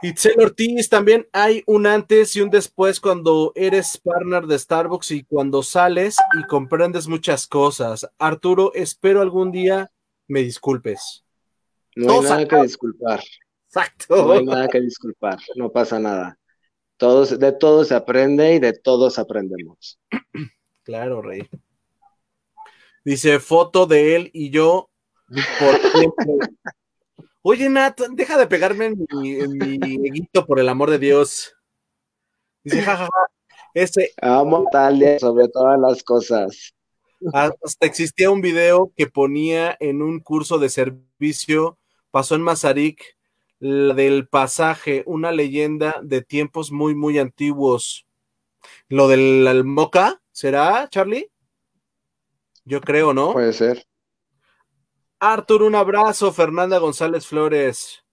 [0.02, 5.24] Itzel Ortiz, también hay un antes y un después cuando eres partner de Starbucks y
[5.24, 8.08] cuando sales y comprendes muchas cosas.
[8.18, 9.90] Arturo, espero algún día
[10.28, 11.24] me disculpes.
[11.96, 13.22] No hay nada que disculpar.
[13.66, 14.26] Exacto.
[14.26, 16.38] No hay nada que disculpar, no pasa nada.
[16.96, 19.98] Todos, de todo se aprende y de todos aprendemos.
[20.84, 21.48] Claro, Rey.
[23.04, 24.90] Dice foto de él y yo
[25.58, 26.38] por tiempo.
[27.46, 31.54] Oye, Nat, deja de pegarme en mi, en por el amor de Dios.
[32.62, 33.10] Dice, jajaja,
[33.74, 34.12] ese.
[34.22, 36.74] Amo tal sobre todas las cosas.
[37.34, 41.78] Hasta existía un video que ponía en un curso de servicio,
[42.10, 43.04] pasó en Mazarik,
[43.58, 48.06] la del pasaje, una leyenda de tiempos muy, muy antiguos.
[48.88, 51.30] Lo del Moca, ¿será, Charlie?
[52.64, 53.34] Yo creo, ¿no?
[53.34, 53.84] Puede ser.
[55.32, 56.32] Arthur, un abrazo.
[56.32, 58.04] Fernanda González Flores.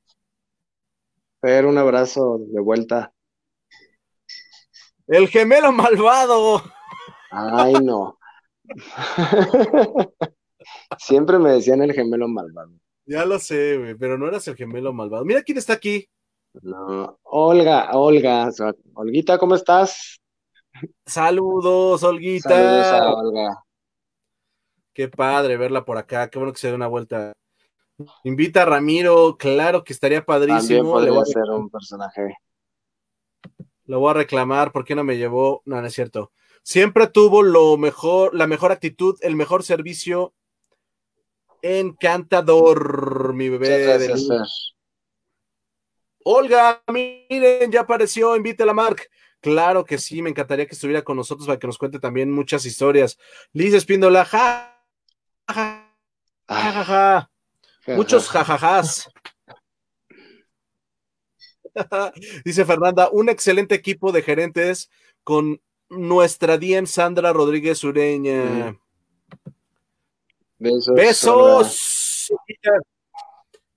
[1.42, 3.14] Fer, un abrazo de vuelta.
[5.08, 6.64] El gemelo malvado.
[7.32, 8.18] Ay, no.
[10.98, 12.72] Siempre me decían el gemelo malvado.
[13.06, 15.26] Ya lo sé, güey, pero no eras el gemelo malvado.
[15.26, 16.08] Mira quién está aquí.
[16.62, 18.50] No, Olga, Olga,
[18.94, 20.22] Olguita, ¿cómo estás?
[21.06, 22.50] Saludos, Olguita.
[22.50, 23.64] Saludos a Olga.
[24.94, 27.34] Qué padre verla por acá, qué bueno que se dé una vuelta.
[28.24, 30.96] Invita a Ramiro, claro que estaría padrísimo.
[30.96, 32.38] También podría ser un personaje.
[33.86, 35.62] Lo voy a reclamar, ¿por qué no me llevó?
[35.66, 36.32] No, no es cierto.
[36.64, 40.34] Siempre tuvo lo mejor, la mejor actitud, el mejor servicio.
[41.62, 43.98] Encantador, mi bebé.
[46.24, 49.10] Olga, miren, ya apareció, invítela, Mark.
[49.42, 52.64] Claro que sí, me encantaría que estuviera con nosotros para que nos cuente también muchas
[52.66, 53.18] historias.
[53.54, 54.71] Liz Espíndola, ja,
[55.48, 57.30] ja,
[57.88, 59.10] Muchos jajajás.
[62.46, 64.90] Dice Fernanda, un excelente equipo de gerentes
[65.24, 68.78] con nuestra DM Sandra Rodríguez Ureña.
[70.58, 70.96] Besos.
[70.96, 72.32] Besos.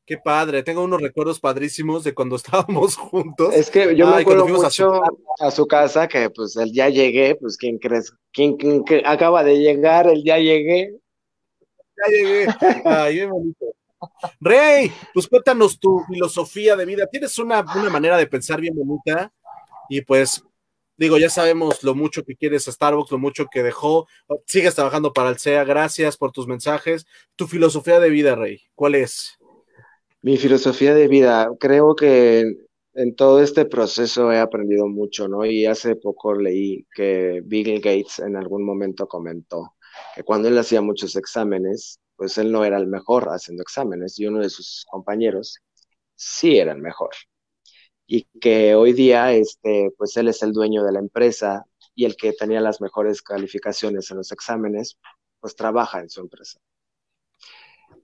[0.07, 3.55] Qué padre, tengo unos recuerdos padrísimos de cuando estábamos juntos.
[3.55, 5.01] Es que yo me acuerdo mucho
[5.41, 8.57] a su, casa que pues el ya llegué, pues quién crees, quién,
[9.05, 10.95] acaba de llegar, el ya llegué.
[11.97, 12.47] Ya llegué.
[12.85, 13.67] Ay, bonito.
[14.41, 17.07] Rey, pues cuéntanos tu filosofía de vida.
[17.07, 19.33] Tienes una, una manera de pensar bien bonita
[19.89, 20.45] y pues
[20.97, 24.07] digo, ya sabemos lo mucho que quieres a Starbucks, lo mucho que dejó.
[24.47, 25.65] Sigues trabajando para el SEA.
[25.65, 27.07] Gracias por tus mensajes.
[27.37, 29.39] Tu filosofía de vida, Rey, ¿cuál es?
[30.23, 32.55] Mi filosofía de vida, creo que
[32.95, 35.45] en todo este proceso he aprendido mucho, ¿no?
[35.45, 39.75] Y hace poco leí que Bill Gates en algún momento comentó
[40.15, 44.27] que cuando él hacía muchos exámenes, pues él no era el mejor haciendo exámenes y
[44.27, 45.59] uno de sus compañeros
[46.15, 47.11] sí era el mejor.
[48.07, 51.65] Y que hoy día, este, pues él es el dueño de la empresa
[51.95, 54.99] y el que tenía las mejores calificaciones en los exámenes,
[55.41, 56.59] pues trabaja en su empresa.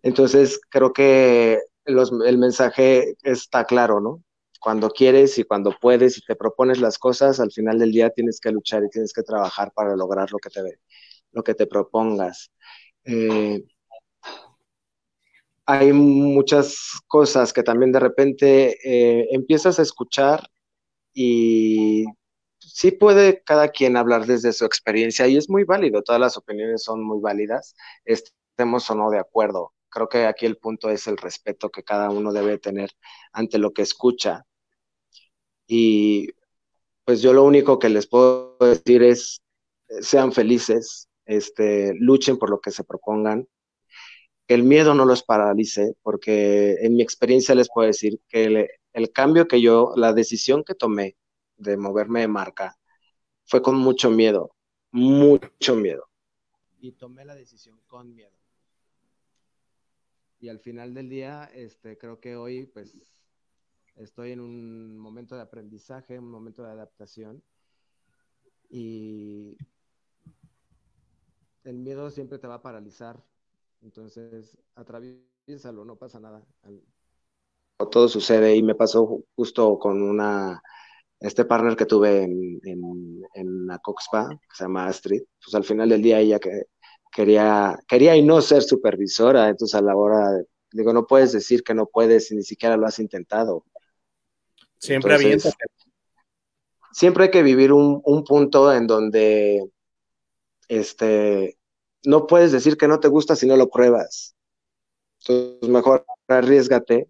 [0.02, 4.22] Entonces, creo que el mensaje está claro, ¿no?
[4.60, 8.40] Cuando quieres y cuando puedes y te propones las cosas, al final del día tienes
[8.40, 10.62] que luchar y tienes que trabajar para lograr lo que te,
[11.32, 12.50] lo que te propongas.
[13.04, 13.62] Eh,
[15.66, 20.50] hay muchas cosas que también de repente eh, empiezas a escuchar
[21.14, 22.04] y
[22.58, 26.82] sí puede cada quien hablar desde su experiencia y es muy válido, todas las opiniones
[26.84, 27.74] son muy válidas,
[28.04, 29.72] estemos o no de acuerdo.
[29.90, 32.90] Creo que aquí el punto es el respeto que cada uno debe tener
[33.32, 34.44] ante lo que escucha.
[35.66, 36.30] Y
[37.04, 39.42] pues yo lo único que les puedo decir es,
[40.00, 43.46] sean felices, este, luchen por lo que se propongan,
[44.48, 49.46] el miedo no los paralice, porque en mi experiencia les puedo decir que el, cambio
[49.46, 51.16] que yo, la decisión que tomé
[51.56, 52.76] de moverme de marca,
[53.44, 54.56] fue con mucho miedo,
[54.90, 56.08] mucho miedo.
[56.80, 58.36] Y tomé la decisión con miedo.
[60.40, 62.96] Y al final del día, este, creo que hoy, pues,
[63.94, 67.44] estoy en un momento de aprendizaje, un momento de adaptación.
[68.68, 69.56] Y
[71.64, 73.22] el miedo siempre te va a paralizar.
[73.82, 76.42] Entonces, atraviésalo, no pasa nada.
[77.90, 80.62] Todo sucede y me pasó justo con una,
[81.18, 85.64] este partner que tuve en, en, en la Coxpa, que se llama Astrid, pues al
[85.64, 86.64] final del día ella que
[87.10, 90.42] quería, quería y no ser supervisora, entonces a la hora,
[90.72, 93.64] digo, no puedes decir que no puedes y ni siquiera lo has intentado.
[94.78, 95.38] Siempre
[96.92, 99.70] Siempre hay que vivir un, un punto en donde
[100.70, 101.58] este,
[102.04, 104.36] no puedes decir que no te gusta si no lo pruebas.
[105.20, 107.08] Entonces, mejor arriesgate,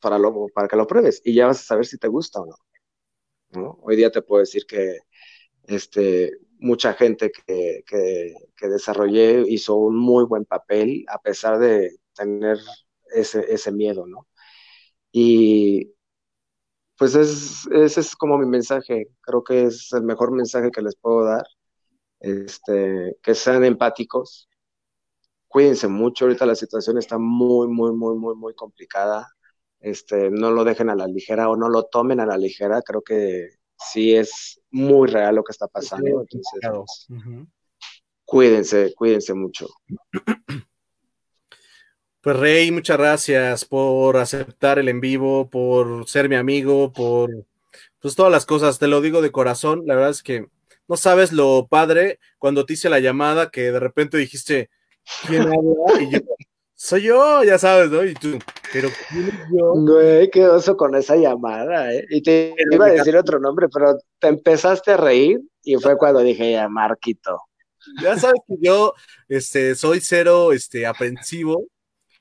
[0.00, 2.46] para, lo, para que lo pruebes y ya vas a saber si te gusta o
[2.46, 3.78] no.
[3.82, 4.98] Hoy día te puedo decir que
[5.64, 11.98] este, mucha gente que, que, que, desarrollé hizo un muy buen papel a pesar de
[12.14, 12.58] tener
[13.14, 14.26] ese, ese miedo, ¿no?
[15.12, 15.92] Y
[16.96, 20.96] pues es, ese es como mi mensaje, creo que es el mejor mensaje que les
[20.96, 21.44] puedo dar,
[22.22, 24.48] este, que sean empáticos,
[25.48, 29.28] cuídense mucho, ahorita la situación está muy, muy, muy, muy, muy complicada,
[29.80, 33.02] este, no lo dejen a la ligera o no lo tomen a la ligera, creo
[33.02, 37.48] que sí es muy real lo que está pasando, entonces, pues,
[38.24, 39.68] cuídense, cuídense mucho.
[42.20, 47.30] Pues Rey, muchas gracias por aceptar el en vivo, por ser mi amigo, por
[47.98, 50.46] pues todas las cosas, te lo digo de corazón, la verdad es que
[50.88, 54.70] no sabes lo padre cuando te hice la llamada que de repente dijiste,
[55.26, 56.02] ¿quién habla?
[56.02, 56.18] Y yo,
[56.74, 58.04] soy yo, ya sabes, ¿no?
[58.04, 58.38] Y tú,
[58.72, 59.72] pero ¿quién es yo?
[59.74, 62.04] Güey, qué oso con esa llamada, ¿eh?
[62.10, 66.20] Y te iba a decir otro nombre, pero te empezaste a reír y fue cuando
[66.20, 67.40] dije, ya, Marquito.
[68.02, 68.94] Ya sabes que yo
[69.28, 71.66] este, soy cero este, aprensivo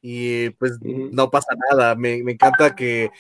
[0.01, 1.95] y pues no pasa nada.
[1.95, 3.11] Me, encanta que,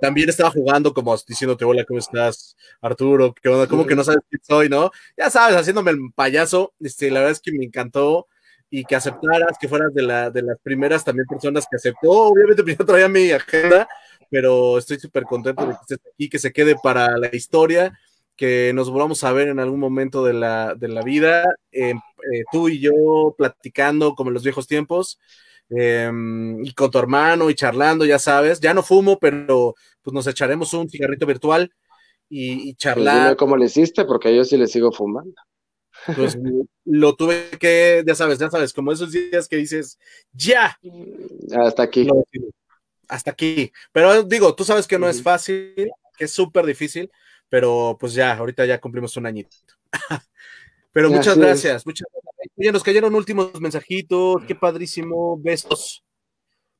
[0.00, 3.34] también estaba jugando como diciéndote, hola, ¿cómo estás, Arturo?
[3.34, 3.66] ¿Qué onda?
[3.66, 4.90] ¿Cómo que no sabes quién soy, no?
[5.16, 6.72] Ya sabes, haciéndome el payaso.
[6.80, 8.26] Este, la verdad es que me encantó
[8.70, 12.10] y que aceptaras, que fueras de, la, de las primeras también personas que aceptó.
[12.10, 13.86] Obviamente primero traía mi agenda,
[14.30, 17.92] pero estoy súper contento de que estés aquí, que se quede para la historia,
[18.34, 22.78] que nos volvamos a ver en algún momento de la, vida, eh, eh, tú y
[22.80, 25.18] yo platicando como en los viejos tiempos.
[25.70, 30.26] Em, y con tu hermano y charlando, ya sabes, ya no fumo, pero pues nos
[30.26, 31.72] echaremos un cigarrito virtual
[32.28, 33.36] y, y pues charlar.
[33.36, 34.04] ¿Cómo le hiciste?
[34.04, 35.34] Porque yo sí le sigo fumando.
[36.16, 36.36] Pues
[36.84, 39.98] lo tuve que, ya sabes, ya sabes, como esos días que dices,
[40.32, 40.78] ya.
[41.62, 42.08] Hasta aquí.
[43.06, 43.70] hasta aquí.
[43.92, 45.74] Pero digo, tú sabes que no es fácil,
[46.16, 47.10] que es súper difícil,
[47.48, 49.56] pero pues ya, ahorita ya cumplimos un añito.
[50.92, 56.04] pero muchas gracias, muchas gracias Oye, nos cayeron últimos mensajitos, qué padrísimo, besos.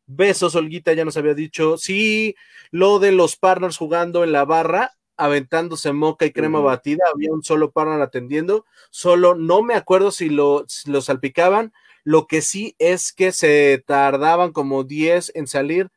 [0.07, 1.77] Besos, Olguita, ya nos había dicho.
[1.77, 2.35] Sí,
[2.71, 7.43] lo de los partners jugando en la barra, aventándose moca y crema batida, había un
[7.43, 11.73] solo partner atendiendo, solo no me acuerdo si lo, lo salpicaban,
[12.05, 15.91] lo que sí es que se tardaban como 10 en salir.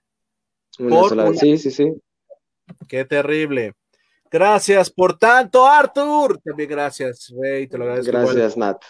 [1.40, 1.94] Sí, sí, sí.
[2.88, 3.74] Qué terrible.
[4.30, 6.40] Gracias por tanto, Arthur.
[6.44, 8.12] También gracias, Rey, te lo agradezco.
[8.12, 8.84] Gracias, Nat.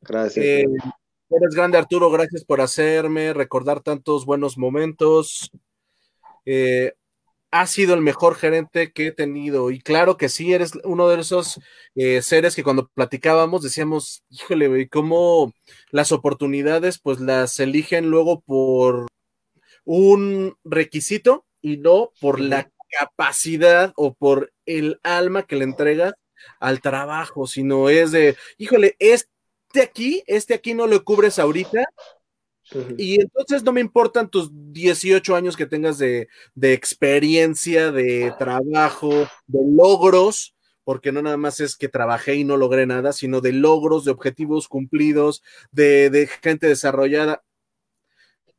[0.00, 0.44] Gracias.
[0.44, 0.64] Eh,
[1.30, 2.10] eres grande, Arturo.
[2.10, 5.50] Gracias por hacerme recordar tantos buenos momentos.
[6.44, 6.92] Eh,
[7.50, 9.70] has sido el mejor gerente que he tenido.
[9.70, 11.60] Y claro que sí, eres uno de esos
[11.94, 15.52] eh, seres que cuando platicábamos decíamos, híjole, cómo
[15.90, 19.06] las oportunidades pues las eligen luego por
[19.84, 26.14] un requisito y no por la capacidad o por el alma que le entregas
[26.58, 29.28] al trabajo, sino es de, híjole, es
[29.74, 31.84] este aquí, este aquí no lo cubres ahorita.
[32.96, 36.28] Y entonces no me importan tus 18 años que tengas de,
[36.62, 39.10] experiencia, de trabajo,
[39.46, 43.52] de logros, porque no nada más es que trabajé y no logré nada, sino de
[43.52, 45.42] logros, de objetivos cumplidos,
[45.72, 47.42] de, de gente desarrollada.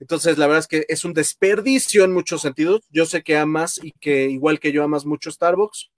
[0.02, 2.82] Entonces, la verdad es que es un desperdicio en muchos sentidos.
[2.92, 5.92] Yo sé que amas y que igual que yo amas mucho Starbucks,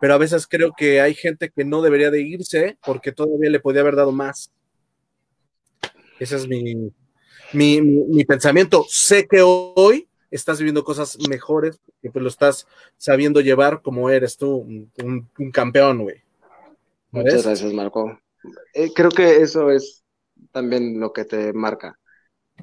[0.00, 3.60] pero a veces creo que hay gente que no debería de irse porque todavía le
[3.60, 4.50] podía haber dado más.
[6.22, 6.92] Ese es mi,
[7.52, 8.84] mi, pensamiento.
[8.88, 14.36] Sé que hoy estás viviendo cosas mejores y pues lo estás sabiendo llevar como eres
[14.36, 14.58] tú,
[15.02, 16.22] un, campeón, güey.
[17.10, 18.20] Muchas gracias, Marco.
[18.72, 20.04] Eh, creo que eso es
[20.52, 21.98] también lo que te marca.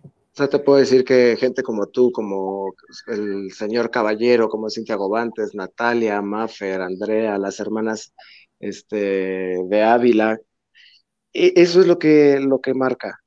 [0.04, 2.74] O sea, te puedo decir que gente como tú, como
[3.08, 8.14] el señor Caballero, como Cintia Gobantes, Natalia, Maffer, Andrea, las hermanas
[8.62, 10.40] este, de Ávila,
[11.34, 13.20] e, eso es lo que, lo que marca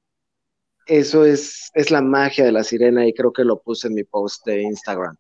[0.87, 4.05] eso es, es la magia de la sirena y creo que lo puse en mi
[4.05, 5.17] post de Instagram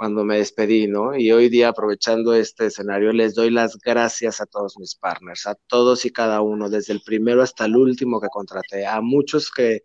[0.00, 1.14] cuando me despedí, ¿no?
[1.14, 5.54] Y hoy día, aprovechando este escenario, les doy las gracias a todos mis partners, a
[5.66, 9.82] todos y cada uno, desde el primero hasta el último que contraté, a muchos que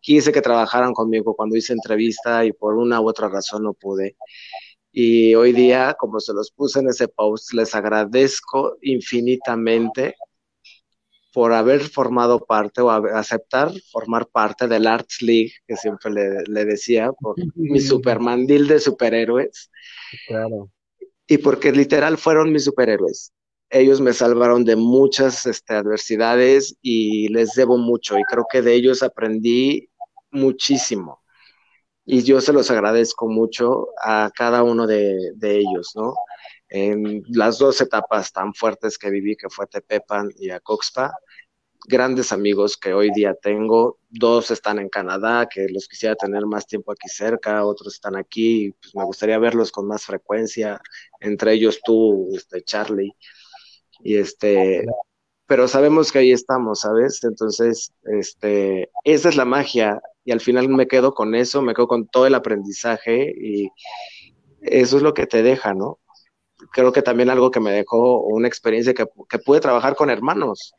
[0.00, 4.16] quise que trabajaran conmigo cuando hice entrevista y por una u otra razón no pude.
[4.90, 10.16] Y hoy día, como se los puse en ese post, les agradezco infinitamente
[11.38, 17.12] por haber formado parte o aceptar formar parte del Arts League, que siempre le, decía,
[17.12, 19.70] por mi supermandil de superhéroes.
[20.26, 20.68] Claro.
[21.28, 23.32] Y porque literal fueron mis superhéroes.
[23.70, 28.74] Ellos me salvaron de muchas este, adversidades y les debo mucho y creo que de
[28.74, 29.88] ellos aprendí
[30.32, 31.22] muchísimo.
[32.04, 36.14] y yo se los agradezco mucho a cada uno de, ellos, ¿no?
[36.68, 41.12] En las dos etapas tan fuertes que viví, que fue Tepepan y Acoxpa,
[41.88, 46.66] grandes amigos que hoy día tengo, dos están en Canadá, que los quisiera tener más
[46.66, 50.80] tiempo aquí cerca, otros están aquí, pues me gustaría verlos con más frecuencia,
[51.18, 53.16] entre ellos tú, este, Charlie,
[54.00, 54.84] y este,
[55.46, 57.24] pero sabemos que ahí estamos, ¿sabes?
[57.24, 61.88] Entonces, este, esa es la magia y al final me quedo con eso, me quedo
[61.88, 63.70] con todo el aprendizaje y
[64.60, 66.00] eso es lo que te deja, ¿no?
[66.72, 70.74] Creo que también algo que me dejó una experiencia que, que pude trabajar con hermanos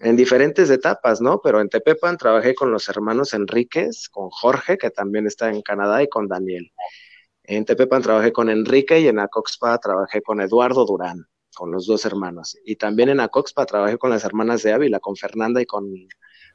[0.00, 1.40] en diferentes etapas, ¿no?
[1.42, 6.02] Pero en Tepepan trabajé con los hermanos Enríquez, con Jorge, que también está en Canadá,
[6.02, 6.72] y con Daniel.
[7.44, 12.04] En Tepepan trabajé con Enrique y en Acoxpa trabajé con Eduardo Durán, con los dos
[12.06, 12.56] hermanos.
[12.64, 15.92] Y también en Acoxpa trabajé con las hermanas de Ávila, con Fernanda y con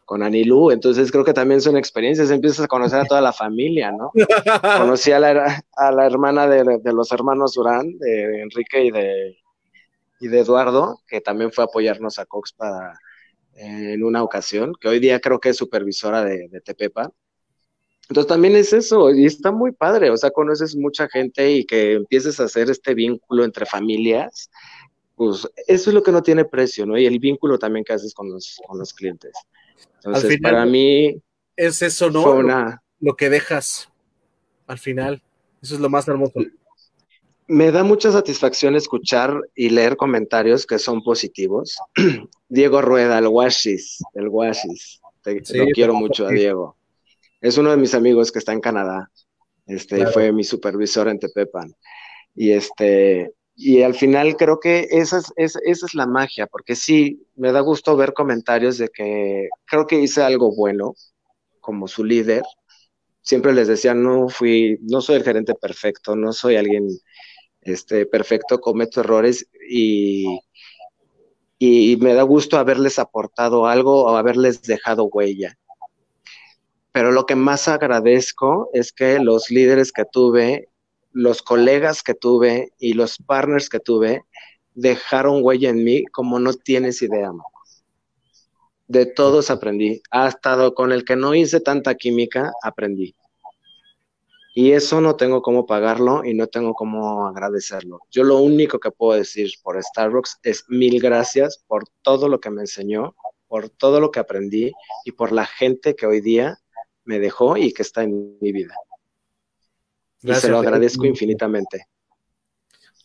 [0.06, 3.92] con Anilú, entonces creo que también son experiencias, empiezas a conocer a toda la familia,
[3.92, 4.12] ¿no?
[4.78, 9.40] Conocí a la, a la hermana de, los hermanos Durán, de Enrique y de,
[10.20, 13.00] y de Eduardo, que también fue a apoyarnos a Cox para,
[13.56, 17.12] en una ocasión, que hoy día creo que es supervisora de, de Tepepa.
[18.08, 21.94] Entonces también es eso, y está muy padre, o sea, conoces mucha gente y que
[21.94, 24.52] empieces a hacer este vínculo entre familias,
[25.16, 26.98] pues eso es lo que no tiene precio, ¿no?
[26.98, 29.34] Y el vínculo también que haces con los, con los clientes.
[29.96, 31.22] Entonces, al final, para mí.
[31.56, 32.78] Es eso, ¿no?
[33.00, 33.90] Lo, que dejas
[34.68, 35.24] al final.
[35.62, 36.34] Eso es lo más hermoso.
[37.48, 41.78] Me da mucha satisfacción escuchar y leer comentarios que son positivos.
[42.50, 45.00] Diego Rueda, el Washis, el Washis.
[45.26, 46.76] lo quiero mucho a Diego.
[47.42, 49.12] Es uno de mis amigos que está en Canadá.
[49.68, 51.76] Este, fue mi supervisor en Tepepan.
[52.34, 57.26] Y este, y al final creo que esa es, esa es la magia, porque sí,
[57.36, 60.94] me da gusto ver comentarios de que creo que hice algo bueno
[61.62, 62.44] como su líder.
[63.22, 66.88] Siempre les decía, no fui, no soy el gerente perfecto, no soy alguien
[67.66, 70.40] este, perfecto, cometo errores y,
[71.60, 75.58] y me da gusto haberles aportado algo o haberles dejado huella.
[76.94, 80.70] Pero lo que más agradezco es que los líderes que tuve
[81.16, 84.26] los colegas que tuve y los partners que tuve
[84.74, 87.32] dejaron huella en mí como no tienes idea.
[88.88, 90.02] De todos aprendí.
[90.12, 93.16] Hasta con el que no hice tanta química, aprendí.
[94.56, 98.00] Y eso no tengo cómo pagarlo y no tengo cómo agradecerlo.
[98.10, 102.50] Yo lo único que puedo decir por Starbucks es mil gracias por todo lo que
[102.50, 103.16] me enseñó,
[103.48, 104.72] por todo lo que aprendí
[105.04, 106.58] y por la gente que hoy día
[107.04, 108.76] me dejó y que está en mi vida
[110.26, 111.88] y se lo agradezco infinitamente.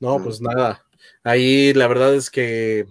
[0.00, 0.84] No, pues nada.
[1.22, 2.86] Ahí la verdad es que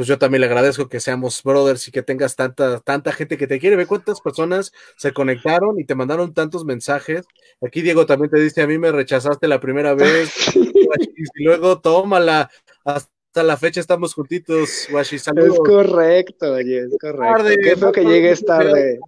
[0.00, 3.46] pues yo también le agradezco que seamos brothers y que tengas tanta, tanta gente que
[3.46, 3.76] te quiere.
[3.76, 7.26] Ve cuántas personas se conectaron y te mandaron tantos mensajes.
[7.60, 10.32] Aquí Diego también te dice, a mí me rechazaste la primera vez.
[10.56, 12.50] y luego tómala.
[12.82, 15.16] Hasta la fecha estamos juntitos, Washi.
[15.16, 15.28] Es
[15.66, 17.60] correcto, oye, es correcto.
[17.62, 19.00] Qué fue que llegues tarde.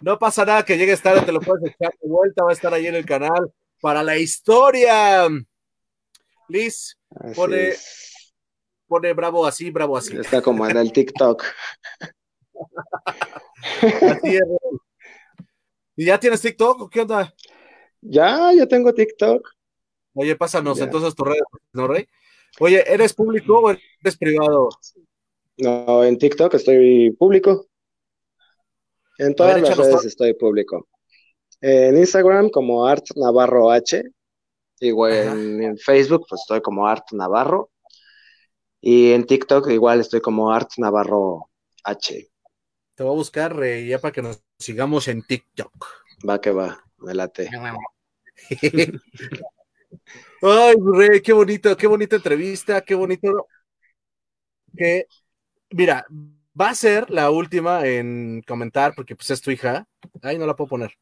[0.00, 2.74] No pasa nada que llegues tarde, te lo puedes echar de vuelta, va a estar
[2.74, 3.50] ahí en el canal
[3.80, 5.26] para la historia.
[6.48, 6.98] Liz,
[7.34, 7.72] pone,
[8.90, 10.16] pone bravo así, bravo así.
[10.16, 11.44] Está como en el TikTok.
[13.72, 14.42] así es.
[15.94, 17.32] ¿Y ya tienes TikTok o qué onda?
[18.00, 19.48] Ya, ya tengo TikTok.
[20.14, 21.42] Oye, pásanos entonces tu redes,
[21.72, 22.04] ¿no, Rey?
[22.58, 24.70] Oye, ¿eres público o eres privado?
[25.58, 27.68] No, en TikTok estoy público.
[29.18, 30.88] En todas las redes estoy público.
[31.60, 34.02] En Instagram como Art Navarro H.
[34.80, 35.12] Igual
[35.62, 37.70] en, Facebook pues estoy como Art Navarro.
[38.80, 41.50] Y en TikTok igual estoy como Art Navarro
[41.84, 42.30] H.
[42.94, 45.86] Te voy a buscar ya para que nos sigamos en TikTok.
[46.28, 47.48] Va que va, me late.
[50.42, 53.46] Ay, Rey, qué bonito, qué bonita entrevista, qué bonito.
[54.76, 55.06] Que,
[55.70, 56.06] mira,
[56.60, 59.86] Va a ser la última en comentar, porque pues es tu hija.
[60.22, 60.92] Ay, no la puedo poner.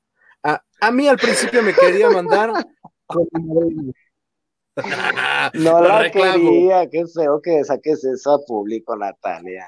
[0.42, 2.52] A, mí al principio me quería mandar.
[5.55, 9.66] no la quería, qué feo que saques eso a público, Natalia.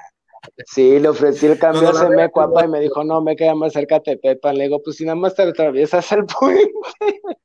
[0.65, 2.31] Sí, le ofrecí el cambio a CM
[2.63, 4.51] y me dijo, no, me queda más cerca de Pepa.
[4.53, 6.73] Le digo, pues si nada más te atraviesas el puente.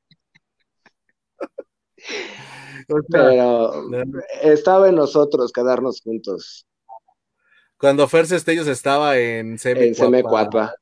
[3.09, 3.83] Pero
[4.41, 6.65] estaba en nosotros quedarnos juntos.
[7.77, 10.73] Cuando Fer Cestellos estaba en CM4.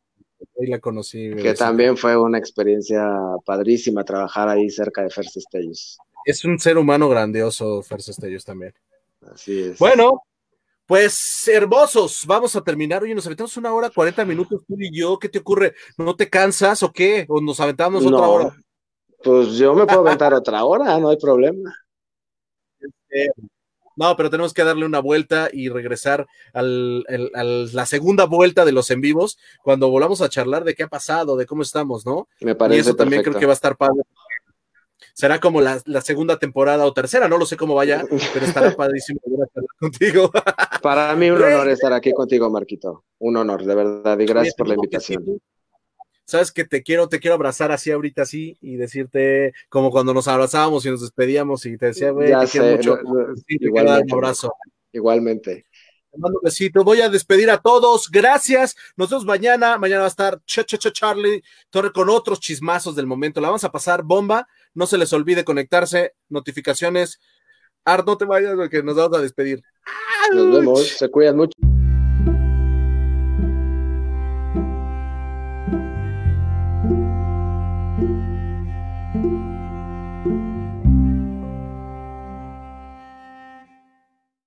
[0.60, 1.34] Ahí la conocí.
[1.36, 3.06] Que también fue una experiencia
[3.46, 5.98] padrísima trabajar ahí cerca de Fer Cestellos.
[6.26, 8.74] Es un ser humano grandioso, Fer Cestellos también.
[9.32, 9.80] Así es.
[9.80, 10.24] Bueno,
[10.88, 13.02] Pues hermosos, vamos a terminar.
[13.02, 15.18] Oye, nos aventamos una hora, 40 minutos tú y yo.
[15.18, 15.74] ¿Qué te ocurre?
[15.98, 17.26] ¿No te cansas o qué?
[17.28, 18.56] ¿O nos aventamos otra hora?
[19.24, 21.76] Pues yo me puedo aventar otra hora, no hay problema.
[22.80, 23.32] Este,
[23.96, 27.04] no, pero tenemos que darle una vuelta y regresar al,
[27.74, 31.38] la segunda vuelta de los en vivos, cuando volvamos a charlar de qué ha pasado,
[31.38, 32.28] de cómo estamos, ¿no?
[32.42, 32.78] Me parece.
[32.78, 34.04] Y eso también creo que va a estar padre
[35.14, 38.04] será como la, segunda temporada o tercera, no lo sé cómo vaya,
[38.34, 39.20] pero estará padrísimo
[39.80, 40.32] contigo.
[40.82, 43.06] Para mí un honor estar aquí contigo, Marquito.
[43.20, 45.40] Un honor, de verdad, y gracias por la invitación.
[46.26, 50.28] Sabes que te quiero, te quiero abrazar así ahorita así y decirte como cuando nos
[50.28, 52.98] abrazábamos y nos despedíamos y te decía, güey, te quiero mucho.
[53.04, 54.54] un abrazo.
[54.92, 55.66] Igualmente.
[56.12, 56.84] Te mando un besito.
[56.84, 58.10] Voy a despedir a todos.
[58.10, 58.76] Gracias.
[58.96, 59.78] Nos vemos mañana.
[59.78, 63.40] Mañana va a estar Ch -ch -ch Charlie Torre con otros chismazos del momento.
[63.40, 64.48] La vamos a pasar bomba.
[64.76, 67.20] No se les olvide conectarse, notificaciones.
[67.86, 69.64] Art, no te vayas porque nos vamos a despedir.
[70.34, 71.54] Nos vemos, se cuidan mucho.